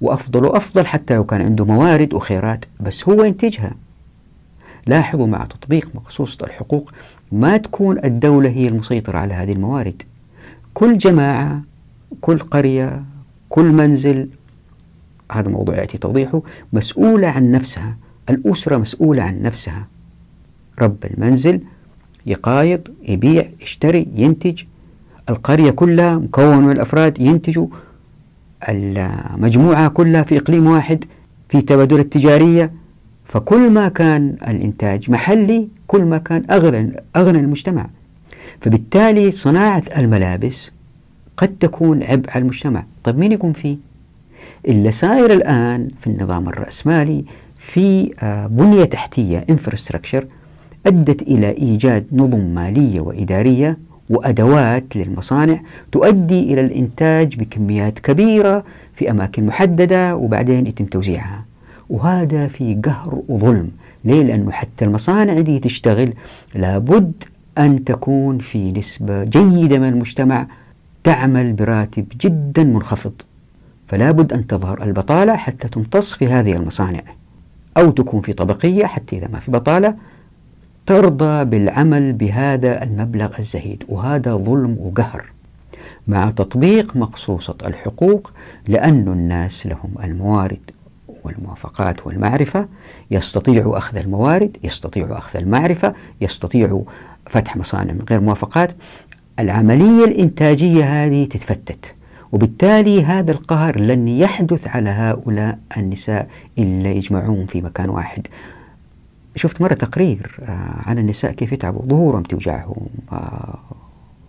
وأفضل 0.00 0.44
وأفضل 0.44 0.86
حتى 0.86 1.14
لو 1.14 1.24
كان 1.24 1.42
عنده 1.42 1.64
موارد 1.64 2.14
وخيرات 2.14 2.64
بس 2.80 3.08
هو 3.08 3.24
ينتجها. 3.24 3.74
لاحظوا 4.86 5.26
مع 5.26 5.44
تطبيق 5.44 5.90
مقصوصة 5.94 6.46
الحقوق 6.46 6.92
ما 7.32 7.56
تكون 7.56 8.04
الدولة 8.04 8.48
هي 8.48 8.68
المسيطرة 8.68 9.18
على 9.18 9.34
هذه 9.34 9.52
الموارد. 9.52 10.02
كل 10.74 10.98
جماعة 10.98 11.62
كل 12.20 12.38
قرية 12.38 13.02
كل 13.48 13.64
منزل 13.64 14.28
هذا 15.32 15.48
موضوع 15.48 15.76
يأتي 15.76 15.98
توضيحه 15.98 16.42
مسؤولة 16.72 17.28
عن 17.28 17.50
نفسها. 17.50 17.96
الأسرة 18.30 18.76
مسؤولة 18.76 19.22
عن 19.22 19.42
نفسها. 19.42 19.86
رب 20.82 20.96
المنزل 21.04 21.60
يقايض 22.26 22.80
يبيع 23.08 23.48
يشتري 23.62 24.08
ينتج. 24.14 24.62
القرية 25.28 25.70
كلها 25.70 26.16
مكون 26.16 26.58
من 26.58 26.72
الأفراد 26.72 27.20
ينتجوا. 27.20 27.66
المجموعة 28.68 29.88
كلها 29.88 30.22
في 30.22 30.36
إقليم 30.36 30.66
واحد 30.66 31.04
في 31.48 31.60
تبادل 31.60 31.98
التجارية. 31.98 32.72
فكل 33.24 33.70
ما 33.70 33.88
كان 33.88 34.36
الإنتاج 34.48 35.10
محلي 35.10 35.68
كل 35.86 36.04
ما 36.04 36.18
كان 36.18 36.44
أغنى, 36.50 36.96
أغنى 37.16 37.38
المجتمع. 37.40 37.86
فبالتالي 38.60 39.30
صناعة 39.30 39.82
الملابس 39.96 40.70
قد 41.36 41.56
تكون 41.60 42.02
عبء 42.02 42.30
على 42.30 42.42
المجتمع. 42.42 42.84
طيب 43.04 43.18
مين 43.18 43.32
يقوم 43.32 43.52
فيه؟ 43.52 43.76
اللي 44.68 44.92
صاير 44.92 45.32
الآن 45.32 45.88
في 46.00 46.06
النظام 46.06 46.48
الرأسمالي 46.48 47.24
في 47.58 48.12
آه، 48.20 48.46
بنية 48.46 48.84
تحتية 48.84 49.44
infrastructure. 49.50 50.24
أدت 50.86 51.22
إلى 51.22 51.50
إيجاد 51.50 52.06
نظم 52.12 52.40
مالية 52.40 53.00
وإدارية 53.00 53.76
وأدوات 54.10 54.96
للمصانع 54.96 55.60
تؤدي 55.92 56.52
إلى 56.52 56.60
الإنتاج 56.60 57.36
بكميات 57.36 57.98
كبيرة 57.98 58.64
في 58.94 59.10
أماكن 59.10 59.46
محددة 59.46 60.16
وبعدين 60.16 60.66
يتم 60.66 60.84
توزيعها. 60.84 61.44
وهذا 61.90 62.48
في 62.48 62.74
قهر 62.84 63.22
وظلم. 63.28 63.70
ليه؟ 64.04 64.22
لأنه 64.22 64.50
حتى 64.50 64.84
المصانع 64.84 65.40
دي 65.40 65.58
تشتغل 65.58 66.12
لابد 66.54 67.12
أن 67.58 67.84
تكون 67.84 68.38
في 68.38 68.72
نسبة 68.72 69.24
جيدة 69.24 69.78
من 69.78 69.88
المجتمع 69.88 70.46
تعمل 71.04 71.52
براتب 71.52 72.06
جدا 72.20 72.64
منخفض. 72.64 73.12
فلا 73.88 74.10
بد 74.10 74.32
أن 74.32 74.46
تظهر 74.46 74.82
البطالة 74.82 75.36
حتى 75.36 75.68
تمتص 75.68 76.12
في 76.12 76.26
هذه 76.26 76.52
المصانع 76.52 77.02
أو 77.76 77.90
تكون 77.90 78.20
في 78.20 78.32
طبقية 78.32 78.86
حتى 78.86 79.18
إذا 79.18 79.28
ما 79.32 79.38
في 79.40 79.50
بطالة 79.50 79.94
ترضى 80.86 81.44
بالعمل 81.44 82.12
بهذا 82.12 82.82
المبلغ 82.82 83.38
الزهيد. 83.38 83.84
وهذا 83.88 84.36
ظلم 84.36 84.76
وقهر 84.80 85.24
مع 86.08 86.30
تطبيق 86.30 86.96
مقصوصة 86.96 87.56
الحقوق 87.64 88.32
لأن 88.68 89.08
الناس 89.08 89.66
لهم 89.66 89.94
الموارد 90.04 90.70
والموافقات 91.24 92.06
والمعرفة. 92.06 92.68
يستطيعوا 93.10 93.78
أخذ 93.78 93.96
الموارد 93.96 94.56
يستطيعوا 94.64 95.18
أخذ 95.18 95.38
المعرفة 95.38 95.94
يستطيعوا 96.20 96.82
فتح 97.26 97.56
مصانع 97.56 97.92
من 97.92 98.04
غير 98.10 98.20
موافقات. 98.20 98.70
العملية 99.38 100.04
الإنتاجية 100.04 100.84
هذه 100.84 101.24
تتفتت 101.24 101.94
وبالتالي 102.32 103.04
هذا 103.04 103.32
القهر 103.32 103.80
لن 103.80 104.08
يحدث 104.08 104.66
على 104.66 104.90
هؤلاء 104.90 105.58
النساء 105.76 106.28
إلا 106.58 106.90
يجمعون 106.90 107.46
في 107.46 107.60
مكان 107.60 107.88
واحد. 107.88 108.26
شفت 109.36 109.60
مرة 109.60 109.74
تقرير 109.74 110.36
آه، 110.42 110.82
عن 110.86 110.98
النساء 110.98 111.32
كيف 111.32 111.52
يتعبوا 111.52 111.82
ظهورهم 111.86 112.22
توجعهم 112.22 112.86
آه، 113.12 113.58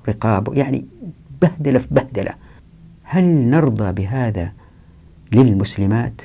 رقاب 0.09 0.53
يعني 0.53 0.85
بهدلة 1.41 1.79
في 1.79 1.87
بهدلة. 1.91 2.31
هل 3.03 3.23
نرضى 3.25 3.91
بهذا 3.91 4.51
للمسلمات؟ 5.31 6.21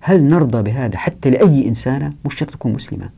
هل 0.00 0.22
نرضى 0.22 0.62
بهذا 0.62 0.98
حتى 0.98 1.30
لأي 1.30 1.68
إنسانة؟ 1.68 2.12
مش 2.24 2.34
شرط 2.34 2.50
تكون 2.50 2.72
مسلمة. 2.72 3.10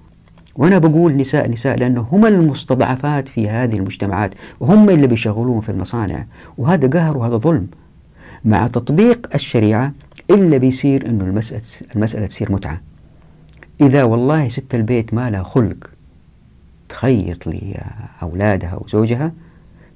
وأنا 0.56 0.78
بقول 0.78 1.16
نساء 1.16 1.50
نساء 1.50 1.78
لأنه 1.78 2.06
هم 2.12 2.26
المستضعفات 2.26 3.28
في 3.28 3.48
هذه 3.48 3.76
المجتمعات 3.76 4.30
وهم 4.60 4.90
اللي 4.90 5.06
بيشغلون 5.06 5.60
في 5.60 5.68
المصانع. 5.68 6.26
وهذا 6.58 6.88
قهر 6.88 7.16
وهذا 7.16 7.36
ظلم. 7.36 7.66
مع 8.44 8.66
تطبيق 8.66 9.28
الشريعة 9.34 9.92
إلا 10.30 10.56
بيصير 10.56 11.06
أنه 11.06 11.24
المسألة, 11.24 11.62
المسألة 11.96 12.26
تصير 12.26 12.52
متعة. 12.52 12.80
إذا 13.80 14.04
والله 14.04 14.48
ست 14.48 14.74
البيت 14.74 15.14
ما 15.14 15.30
لها 15.30 15.42
خلق 15.42 15.90
تخيط 16.88 17.46
لأولادها 17.46 18.74
وزوجها 18.74 19.32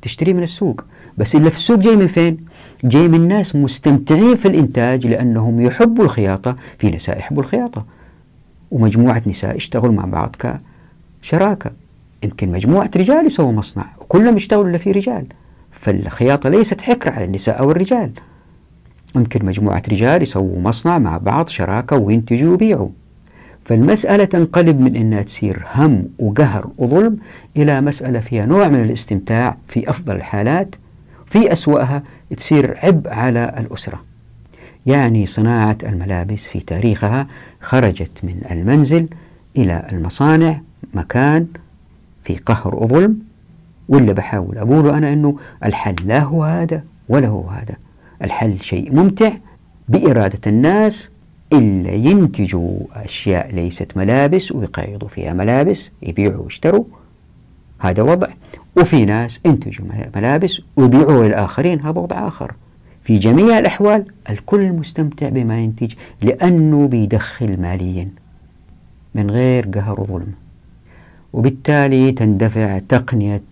تشتري 0.02 0.34
من 0.34 0.42
السوق. 0.42 0.84
بس 1.18 1.34
اللي 1.34 1.50
في 1.50 1.56
السوق 1.56 1.78
جاي 1.78 1.96
من 1.96 2.06
فين؟ 2.06 2.36
جاي 2.84 3.08
من 3.08 3.28
ناس 3.28 3.56
مستمتعين 3.56 4.36
في 4.36 4.48
الإنتاج 4.48 5.06
لأنهم 5.06 5.60
يحبوا 5.60 6.04
الخياطة 6.04 6.56
في 6.78 6.90
نساء 6.90 7.18
يحبوا 7.18 7.42
الخياطة. 7.42 7.84
ومجموعة 8.70 9.22
نساء 9.26 9.56
يشتغلوا 9.56 9.94
مع 9.94 10.04
بعض 10.04 10.36
كشراكة. 11.22 11.70
يمكن 12.24 12.52
مجموعة 12.52 12.90
رجال 12.96 13.26
يسووا 13.26 13.52
مصنع 13.52 13.86
وكلهم 14.00 14.36
يشتغلوا 14.36 14.68
إلا 14.68 14.78
في 14.78 14.92
رجال. 14.92 15.26
فالخياطة 15.72 16.48
ليست 16.48 16.80
حكرة 16.80 17.10
على 17.10 17.24
النساء 17.24 17.58
أو 17.58 17.70
الرجال. 17.70 18.12
يمكن 19.16 19.46
مجموعة 19.46 19.82
رجال 19.92 20.22
يسووا 20.22 20.60
مصنع 20.60 20.98
مع 20.98 21.16
بعض 21.18 21.48
شراكة 21.48 21.96
وينتجوا 21.96 22.50
ويبيعوا. 22.50 22.88
فالمسألة 23.70 24.24
تنقلب 24.24 24.80
من 24.80 24.96
أنها 24.96 25.22
تصير 25.22 25.64
هم 25.74 26.08
وقهر 26.18 26.70
وظلم 26.78 27.18
إلى 27.56 27.80
مسألة 27.80 28.20
فيها 28.20 28.46
نوع 28.46 28.68
من 28.68 28.82
الاستمتاع 28.82 29.56
في 29.68 29.90
أفضل 29.90 30.16
الحالات 30.16 30.74
في 31.26 31.52
أسوأها 31.52 32.02
تصير 32.36 32.78
عبء 32.82 33.10
على 33.10 33.54
الأسرة. 33.58 34.04
يعني 34.86 35.26
صناعة 35.26 35.78
الملابس 35.82 36.44
في 36.44 36.60
تاريخها 36.60 37.26
خرجت 37.60 38.10
من 38.22 38.42
المنزل 38.50 39.08
إلى 39.56 39.86
المصانع 39.92 40.60
مكان 40.94 41.46
في 42.24 42.36
قهر 42.36 42.74
وظلم. 42.74 43.18
واللي 43.88 44.14
بحاول 44.14 44.58
أقوله 44.58 44.98
أنا 44.98 45.12
أنه 45.12 45.36
الحل 45.64 45.96
لا 46.04 46.22
هو 46.22 46.44
هذا 46.44 46.84
ولا 47.08 47.28
هو 47.28 47.48
هذا. 47.48 47.74
الحل 48.24 48.60
شيء 48.60 48.94
ممتع 48.94 49.32
بإرادة 49.88 50.40
الناس 50.46 51.09
إلا 51.52 51.90
ينتجوا 51.90 52.78
أشياء 52.92 53.54
ليست 53.54 53.96
ملابس 53.96 54.52
ويقيضوا 54.52 55.08
فيها 55.08 55.32
ملابس 55.32 55.90
يبيعوا 56.02 56.42
ويشتروا. 56.44 56.84
هذا 57.78 58.02
وضع. 58.02 58.28
وفي 58.76 59.04
ناس 59.04 59.40
انتجوا 59.46 59.86
ملابس 60.16 60.60
ويبيعوها 60.76 61.28
للآخرين 61.28 61.80
هذا 61.80 62.00
وضع 62.00 62.28
آخر. 62.28 62.54
في 63.02 63.18
جميع 63.18 63.58
الأحوال 63.58 64.04
الكل 64.30 64.72
مستمتع 64.72 65.28
بما 65.28 65.60
ينتج 65.60 65.92
لأنه 66.22 66.88
بيدخل 66.88 67.60
ماليا 67.60 68.08
من 69.14 69.30
غير 69.30 69.66
قهر 69.66 70.00
وظلم. 70.00 70.32
وبالتالي 71.32 72.12
تندفع 72.12 72.78
تقنية 72.78 73.42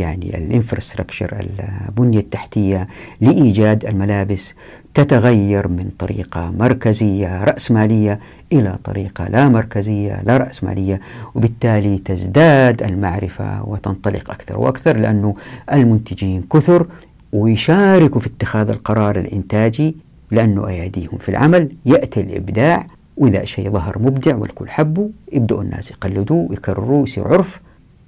يعني 0.00 0.36
الإنفراستراكشر 0.36 1.46
البنية 1.88 2.18
التحتية 2.18 2.88
لإيجاد 3.20 3.84
الملابس 3.84 4.54
تتغير 4.96 5.68
من 5.68 5.90
طريقة 5.98 6.50
مركزية 6.58 7.44
رأسمالية 7.44 8.20
إلى 8.52 8.78
طريقة 8.84 9.28
لا 9.28 9.48
مركزية 9.48 10.22
لا 10.26 10.36
رأسمالية 10.36 11.00
وبالتالي 11.34 11.98
تزداد 11.98 12.82
المعرفة 12.82 13.68
وتنطلق 13.68 14.30
أكثر 14.30 14.58
وأكثر 14.58 14.96
لأنه 14.96 15.34
المنتجين 15.72 16.42
كثر 16.52 16.86
ويشاركوا 17.32 18.20
في 18.20 18.26
اتخاذ 18.26 18.70
القرار 18.70 19.16
الإنتاجي 19.16 19.96
لأنه 20.30 20.68
أيديهم 20.68 21.18
في 21.18 21.28
العمل. 21.28 21.68
يأتي 21.86 22.20
الإبداع 22.20 22.86
وإذا 23.16 23.44
شيء 23.44 23.70
ظهر 23.70 23.98
مبدع 23.98 24.36
والكل 24.36 24.68
حبه 24.68 25.10
يبدأوا 25.32 25.62
الناس 25.62 25.90
يقلدوه 25.90 26.46
ويكرروه 26.50 27.02
يصير 27.02 27.28
عرف. 27.28 27.60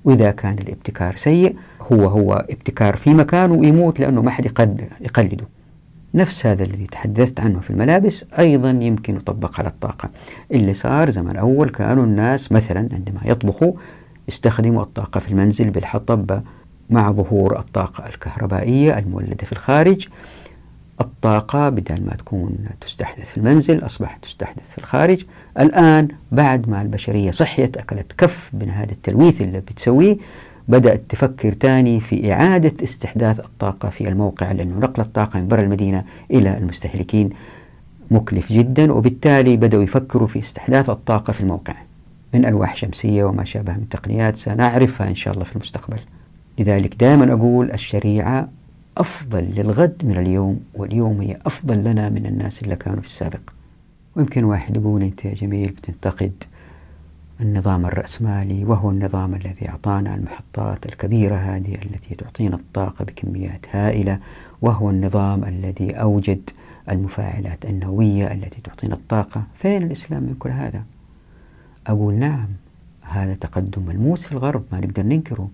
وإذا 0.04 0.30
كان 0.30 0.58
الابتكار 0.58 1.16
سيء 1.16 1.56
هو 1.92 2.06
هو 2.06 2.32
ابتكار 2.50 2.96
في 2.96 3.14
مكانه 3.14 3.54
ويموت 3.54 4.00
لأنه 4.00 4.22
ما 4.22 4.30
حد 4.30 4.44
يقلده. 5.00 5.57
نفس 6.14 6.46
هذا 6.46 6.64
الذي 6.64 6.86
تحدثت 6.86 7.40
عنه 7.40 7.60
في 7.60 7.70
الملابس 7.70 8.24
أيضا 8.38 8.70
يمكن 8.70 9.16
يطبق 9.16 9.58
على 9.60 9.68
الطاقة. 9.68 10.10
اللي 10.52 10.74
صار 10.74 11.10
زمن 11.10 11.36
أول 11.36 11.68
كانوا 11.68 12.04
الناس 12.04 12.52
مثلا 12.52 12.88
عندما 12.92 13.20
يطبخوا 13.24 13.72
يستخدموا 14.28 14.82
الطاقة 14.82 15.20
في 15.20 15.28
المنزل 15.28 15.70
بالحطب 15.70 16.42
مع 16.90 17.12
ظهور 17.12 17.58
الطاقة 17.58 18.06
الكهربائية 18.06 18.98
المولدة 18.98 19.46
في 19.46 19.52
الخارج. 19.52 20.08
الطاقة 21.00 21.68
بدل 21.68 22.04
ما 22.04 22.14
تكون 22.18 22.56
تستحدث 22.80 23.30
في 23.30 23.36
المنزل 23.36 23.86
أصبحت 23.86 24.24
تستحدث 24.24 24.70
في 24.70 24.78
الخارج. 24.78 25.24
الآن 25.58 26.08
بعد 26.32 26.68
ما 26.68 26.82
البشرية 26.82 27.30
صحيت 27.30 27.76
أكلت 27.76 28.12
كف 28.18 28.50
من 28.54 28.70
هذا 28.70 28.92
التلويث 28.92 29.42
اللي 29.42 29.60
بتسويه 29.60 30.16
بدأت 30.68 31.02
تفكر 31.08 31.52
تاني 31.52 32.00
في 32.00 32.32
إعادة 32.32 32.84
استحداث 32.84 33.40
الطاقة 33.40 33.88
في 33.88 34.08
الموقع 34.08 34.52
لأنه 34.52 34.78
نقل 34.78 35.02
الطاقة 35.02 35.40
من 35.40 35.48
برا 35.48 35.60
المدينة 35.60 36.04
إلى 36.30 36.58
المستهلكين 36.58 37.30
مكلف 38.10 38.52
جدا 38.52 38.92
وبالتالي 38.92 39.56
بدأوا 39.56 39.82
يفكروا 39.82 40.28
في 40.28 40.38
استحداث 40.38 40.90
الطاقة 40.90 41.32
في 41.32 41.40
الموقع. 41.40 41.74
من 42.34 42.44
ألواح 42.44 42.76
شمسية 42.76 43.24
وما 43.24 43.44
شابه 43.44 43.72
من 43.72 43.88
تقنيات 43.88 44.36
سنعرفها 44.36 45.08
إن 45.08 45.14
شاء 45.14 45.34
الله 45.34 45.44
في 45.44 45.56
المستقبل. 45.56 45.98
لذلك 46.58 46.94
دائما 46.96 47.32
أقول 47.32 47.70
الشريعة 47.70 48.48
أفضل 48.98 49.44
للغد 49.56 49.96
من 50.04 50.16
اليوم 50.16 50.60
واليوم 50.74 51.20
هي 51.20 51.36
أفضل 51.46 51.78
لنا 51.84 52.08
من 52.08 52.26
الناس 52.26 52.62
اللي 52.62 52.76
كانوا 52.76 53.00
في 53.00 53.06
السابق. 53.06 53.40
ويمكن 54.16 54.44
واحد 54.44 54.76
يقول 54.76 55.02
أنت 55.02 55.24
يا 55.24 55.34
جميل 55.34 55.68
بتنتقد 55.68 56.32
النظام 57.40 57.86
الرأسمالي 57.86 58.64
وهو 58.64 58.90
النظام 58.90 59.34
الذي 59.34 59.68
أعطانا 59.68 60.14
المحطات 60.14 60.86
الكبيرة 60.86 61.34
هذه 61.34 61.74
التي 61.74 62.14
تعطينا 62.14 62.56
الطاقة 62.56 63.04
بكميات 63.04 63.66
هائلة 63.70 64.18
وهو 64.62 64.90
النظام 64.90 65.44
الذي 65.44 65.90
أوجد 65.92 66.50
المفاعلات 66.90 67.64
النووية 67.64 68.32
التي 68.32 68.60
تعطينا 68.60 68.94
الطاقة 68.94 69.42
فين 69.54 69.82
الإسلام 69.82 70.22
من 70.22 70.34
كل 70.38 70.50
هذا؟ 70.50 70.82
أقول 71.86 72.14
نعم 72.14 72.48
هذا 73.02 73.34
تقدم 73.34 73.82
ملموس 73.82 74.26
في 74.26 74.32
الغرب 74.32 74.64
ما 74.72 74.80
نقدر 74.80 75.02
ننكره 75.02 75.50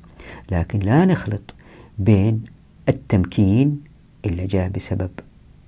لكن 0.51 0.79
لا 0.79 1.05
نخلط 1.05 1.55
بين 1.99 2.45
التمكين 2.89 3.81
اللي 4.27 4.47
جاء 4.47 4.69
بسبب 4.69 5.11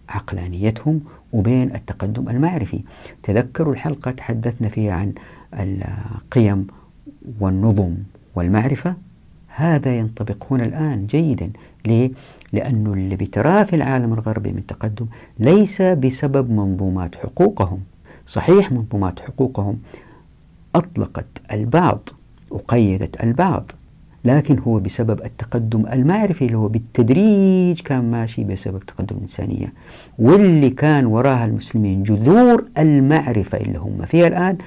عقلانيتهم 0.09 1.01
وبين 1.33 1.75
التقدم 1.75 2.29
المعرفي. 2.29 2.81
تذكروا 3.23 3.75
الحلقة 3.75 4.11
تحدثنا 4.11 4.69
فيها 4.69 4.93
عن 4.93 5.13
القيم 5.55 6.67
والنظم 7.41 7.95
والمعرفة. 8.35 8.95
هذا 9.49 9.99
ينطبق 9.99 10.45
هنا 10.51 10.65
الآن 10.65 11.07
جيدا. 11.07 11.51
ليه؟ 11.87 12.11
لأنه 12.53 12.93
اللي 12.93 13.17
بتراه 13.17 13.65
في 13.65 13.77
العالم 13.77 14.13
الغربي 14.13 14.53
من 14.53 14.67
تقدم 14.67 15.07
ليس 15.39 15.83
بسبب 15.83 16.51
منظومات 16.51 17.15
حقوقهم. 17.15 17.81
صحيح 18.27 18.73
منظومات 18.73 19.21
حقوقهم 19.21 19.79
أطلقت 20.75 21.27
البعض 21.53 22.09
وقيدت 22.51 23.23
البعض 23.23 23.73
لكن 24.27 24.59
هو 24.59 24.79
بسبب 24.79 25.21
التقدم 25.25 25.87
المعرفي 25.93 26.45
اللي 26.47 26.59
هو 26.59 26.69
بالتدريج 26.69 27.81
كان 27.81 28.11
ماشي 28.11 28.45
بسبب 28.45 28.81
تقدم 28.87 29.17
الإنسانية 29.17 29.73
واللي 30.19 30.71
كان 30.71 31.07
وراها 31.07 31.45
المسلمين 31.45 32.03
جذور 32.03 32.65
المعرفة 32.79 33.59
اللي 33.59 33.79
هم 33.79 34.03
فيها 34.07 34.27
الآن 34.27 34.59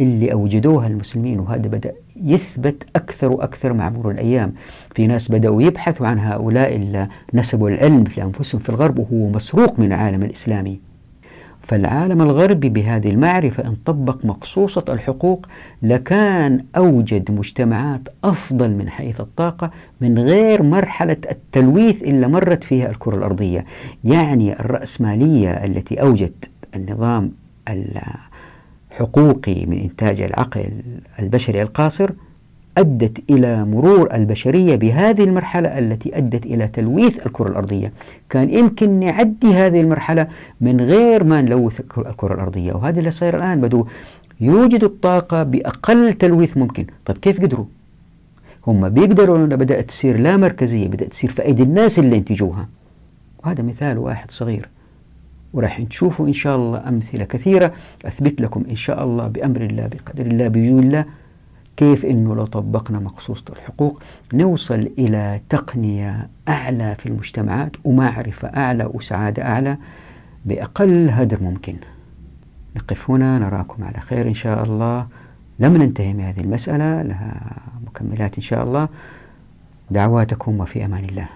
اللي 0.00 0.32
أوجدوها 0.32 0.86
المسلمين 0.86 1.40
وهذا 1.40 1.68
بدأ 1.68 1.92
يثبت 2.22 2.82
أكثر 2.96 3.32
وأكثر 3.32 3.72
مع 3.72 3.90
مرور 3.90 4.12
الأيام. 4.12 4.52
في 4.94 5.06
ناس 5.06 5.30
بدأوا 5.30 5.62
يبحثوا 5.62 6.06
عن 6.06 6.18
هؤلاء 6.18 6.76
اللي 6.76 7.08
نسبوا 7.34 7.68
العلم 7.70 8.04
لأنفسهم 8.16 8.60
في 8.60 8.68
الغرب 8.68 8.98
وهو 8.98 9.28
مسروق 9.28 9.78
من 9.78 9.86
العالم 9.86 10.22
الإسلامي. 10.22 10.80
فالعالم 11.64 12.22
الغربي 12.22 12.68
بهذه 12.68 13.10
المعرفة 13.10 13.66
إن 13.66 13.74
طبق 13.84 14.24
مقصوصة 14.24 14.84
الحقوق 14.88 15.46
لكان 15.82 16.64
أوجد 16.76 17.30
مجتمعات 17.30 18.08
أفضل 18.24 18.70
من 18.70 18.88
حيث 18.88 19.20
الطاقة 19.20 19.70
من 20.00 20.18
غير 20.18 20.62
مرحلة 20.62 21.16
التلويث 21.30 22.02
اللي 22.02 22.28
مرت 22.28 22.64
فيها 22.64 22.90
الكرة 22.90 23.16
الأرضية. 23.16 23.64
يعني 24.04 24.60
الرأسمالية 24.60 25.50
التي 25.50 26.00
أوجد 26.00 26.44
النظام 26.74 27.32
الحقوقي 28.92 29.66
من 29.66 29.78
إنتاج 29.78 30.20
العقل 30.20 30.68
البشري 31.18 31.62
القاصر 31.62 32.10
أدت 32.78 33.30
إلى 33.30 33.64
مرور 33.64 34.14
البشرية 34.14 34.76
بهذه 34.76 35.24
المرحلة 35.24 35.78
التي 35.78 36.18
أدت 36.18 36.46
إلى 36.46 36.68
تلويث 36.68 37.26
الكرة 37.26 37.48
الأرضية. 37.48 37.92
كان 38.30 38.54
يمكن 38.54 39.00
نعدي 39.00 39.54
هذه 39.54 39.80
المرحلة 39.80 40.28
من 40.60 40.80
غير 40.80 41.24
ما 41.24 41.42
نلوث 41.42 41.80
الكرة 41.80 42.34
الأرضية 42.34 42.72
وهذا 42.72 42.98
اللي 42.98 43.10
صاير 43.10 43.36
الآن. 43.36 43.60
بدو 43.60 43.86
يوجدوا 44.40 44.88
الطاقة 44.88 45.42
بأقل 45.42 46.12
تلويث 46.12 46.56
ممكن. 46.56 46.86
طيب 47.04 47.18
كيف 47.18 47.40
قدروا؟ 47.40 47.64
هم 48.66 48.88
بيقدروا 48.88 49.36
أنها 49.36 49.56
بدأت 49.56 49.88
تصير 49.88 50.20
لا 50.20 50.36
مركزية 50.36 50.88
بدأت 50.88 51.08
تصير 51.10 51.30
في 51.30 51.42
أيدي 51.42 51.62
الناس 51.62 51.98
اللي 51.98 52.16
انتجوها 52.16 52.68
وهذا 53.44 53.62
مثال 53.62 53.98
واحد 53.98 54.30
صغير. 54.30 54.68
وراح 55.52 55.82
تشوفوا 55.82 56.28
إن 56.28 56.32
شاء 56.32 56.56
الله 56.56 56.88
أمثلة 56.88 57.24
كثيرة. 57.24 57.72
أثبت 58.04 58.40
لكم 58.40 58.64
إن 58.70 58.76
شاء 58.76 59.04
الله 59.04 59.28
بأمر 59.28 59.60
الله 59.60 59.86
بقدر 59.86 60.26
الله 60.26 60.48
بجود 60.48 60.82
الله. 60.84 61.04
كيف 61.76 62.04
أنه 62.04 62.34
لو 62.34 62.44
طبقنا 62.44 62.98
مقصوصة 62.98 63.44
الحقوق 63.50 64.02
نوصل 64.34 64.90
إلى 64.98 65.40
تقنية 65.48 66.28
أعلى 66.48 66.94
في 66.98 67.06
المجتمعات 67.06 67.76
ومعرفة 67.84 68.48
أعلى 68.48 68.90
وسعادة 68.94 69.42
أعلى 69.42 69.76
بأقل 70.44 71.10
هدر 71.10 71.42
ممكن. 71.42 71.76
نقف 72.76 73.10
هنا 73.10 73.38
نراكم 73.38 73.84
على 73.84 74.00
خير 74.00 74.28
إن 74.28 74.34
شاء 74.34 74.64
الله. 74.64 75.06
لم 75.58 75.76
ننتهي 75.76 76.12
من 76.12 76.24
هذه 76.24 76.40
المسألة 76.40 77.02
لها 77.02 77.56
مكملات 77.86 78.36
إن 78.36 78.42
شاء 78.42 78.64
الله. 78.64 78.88
دعواتكم 79.90 80.60
وفي 80.60 80.84
أمان 80.84 81.04
الله. 81.04 81.28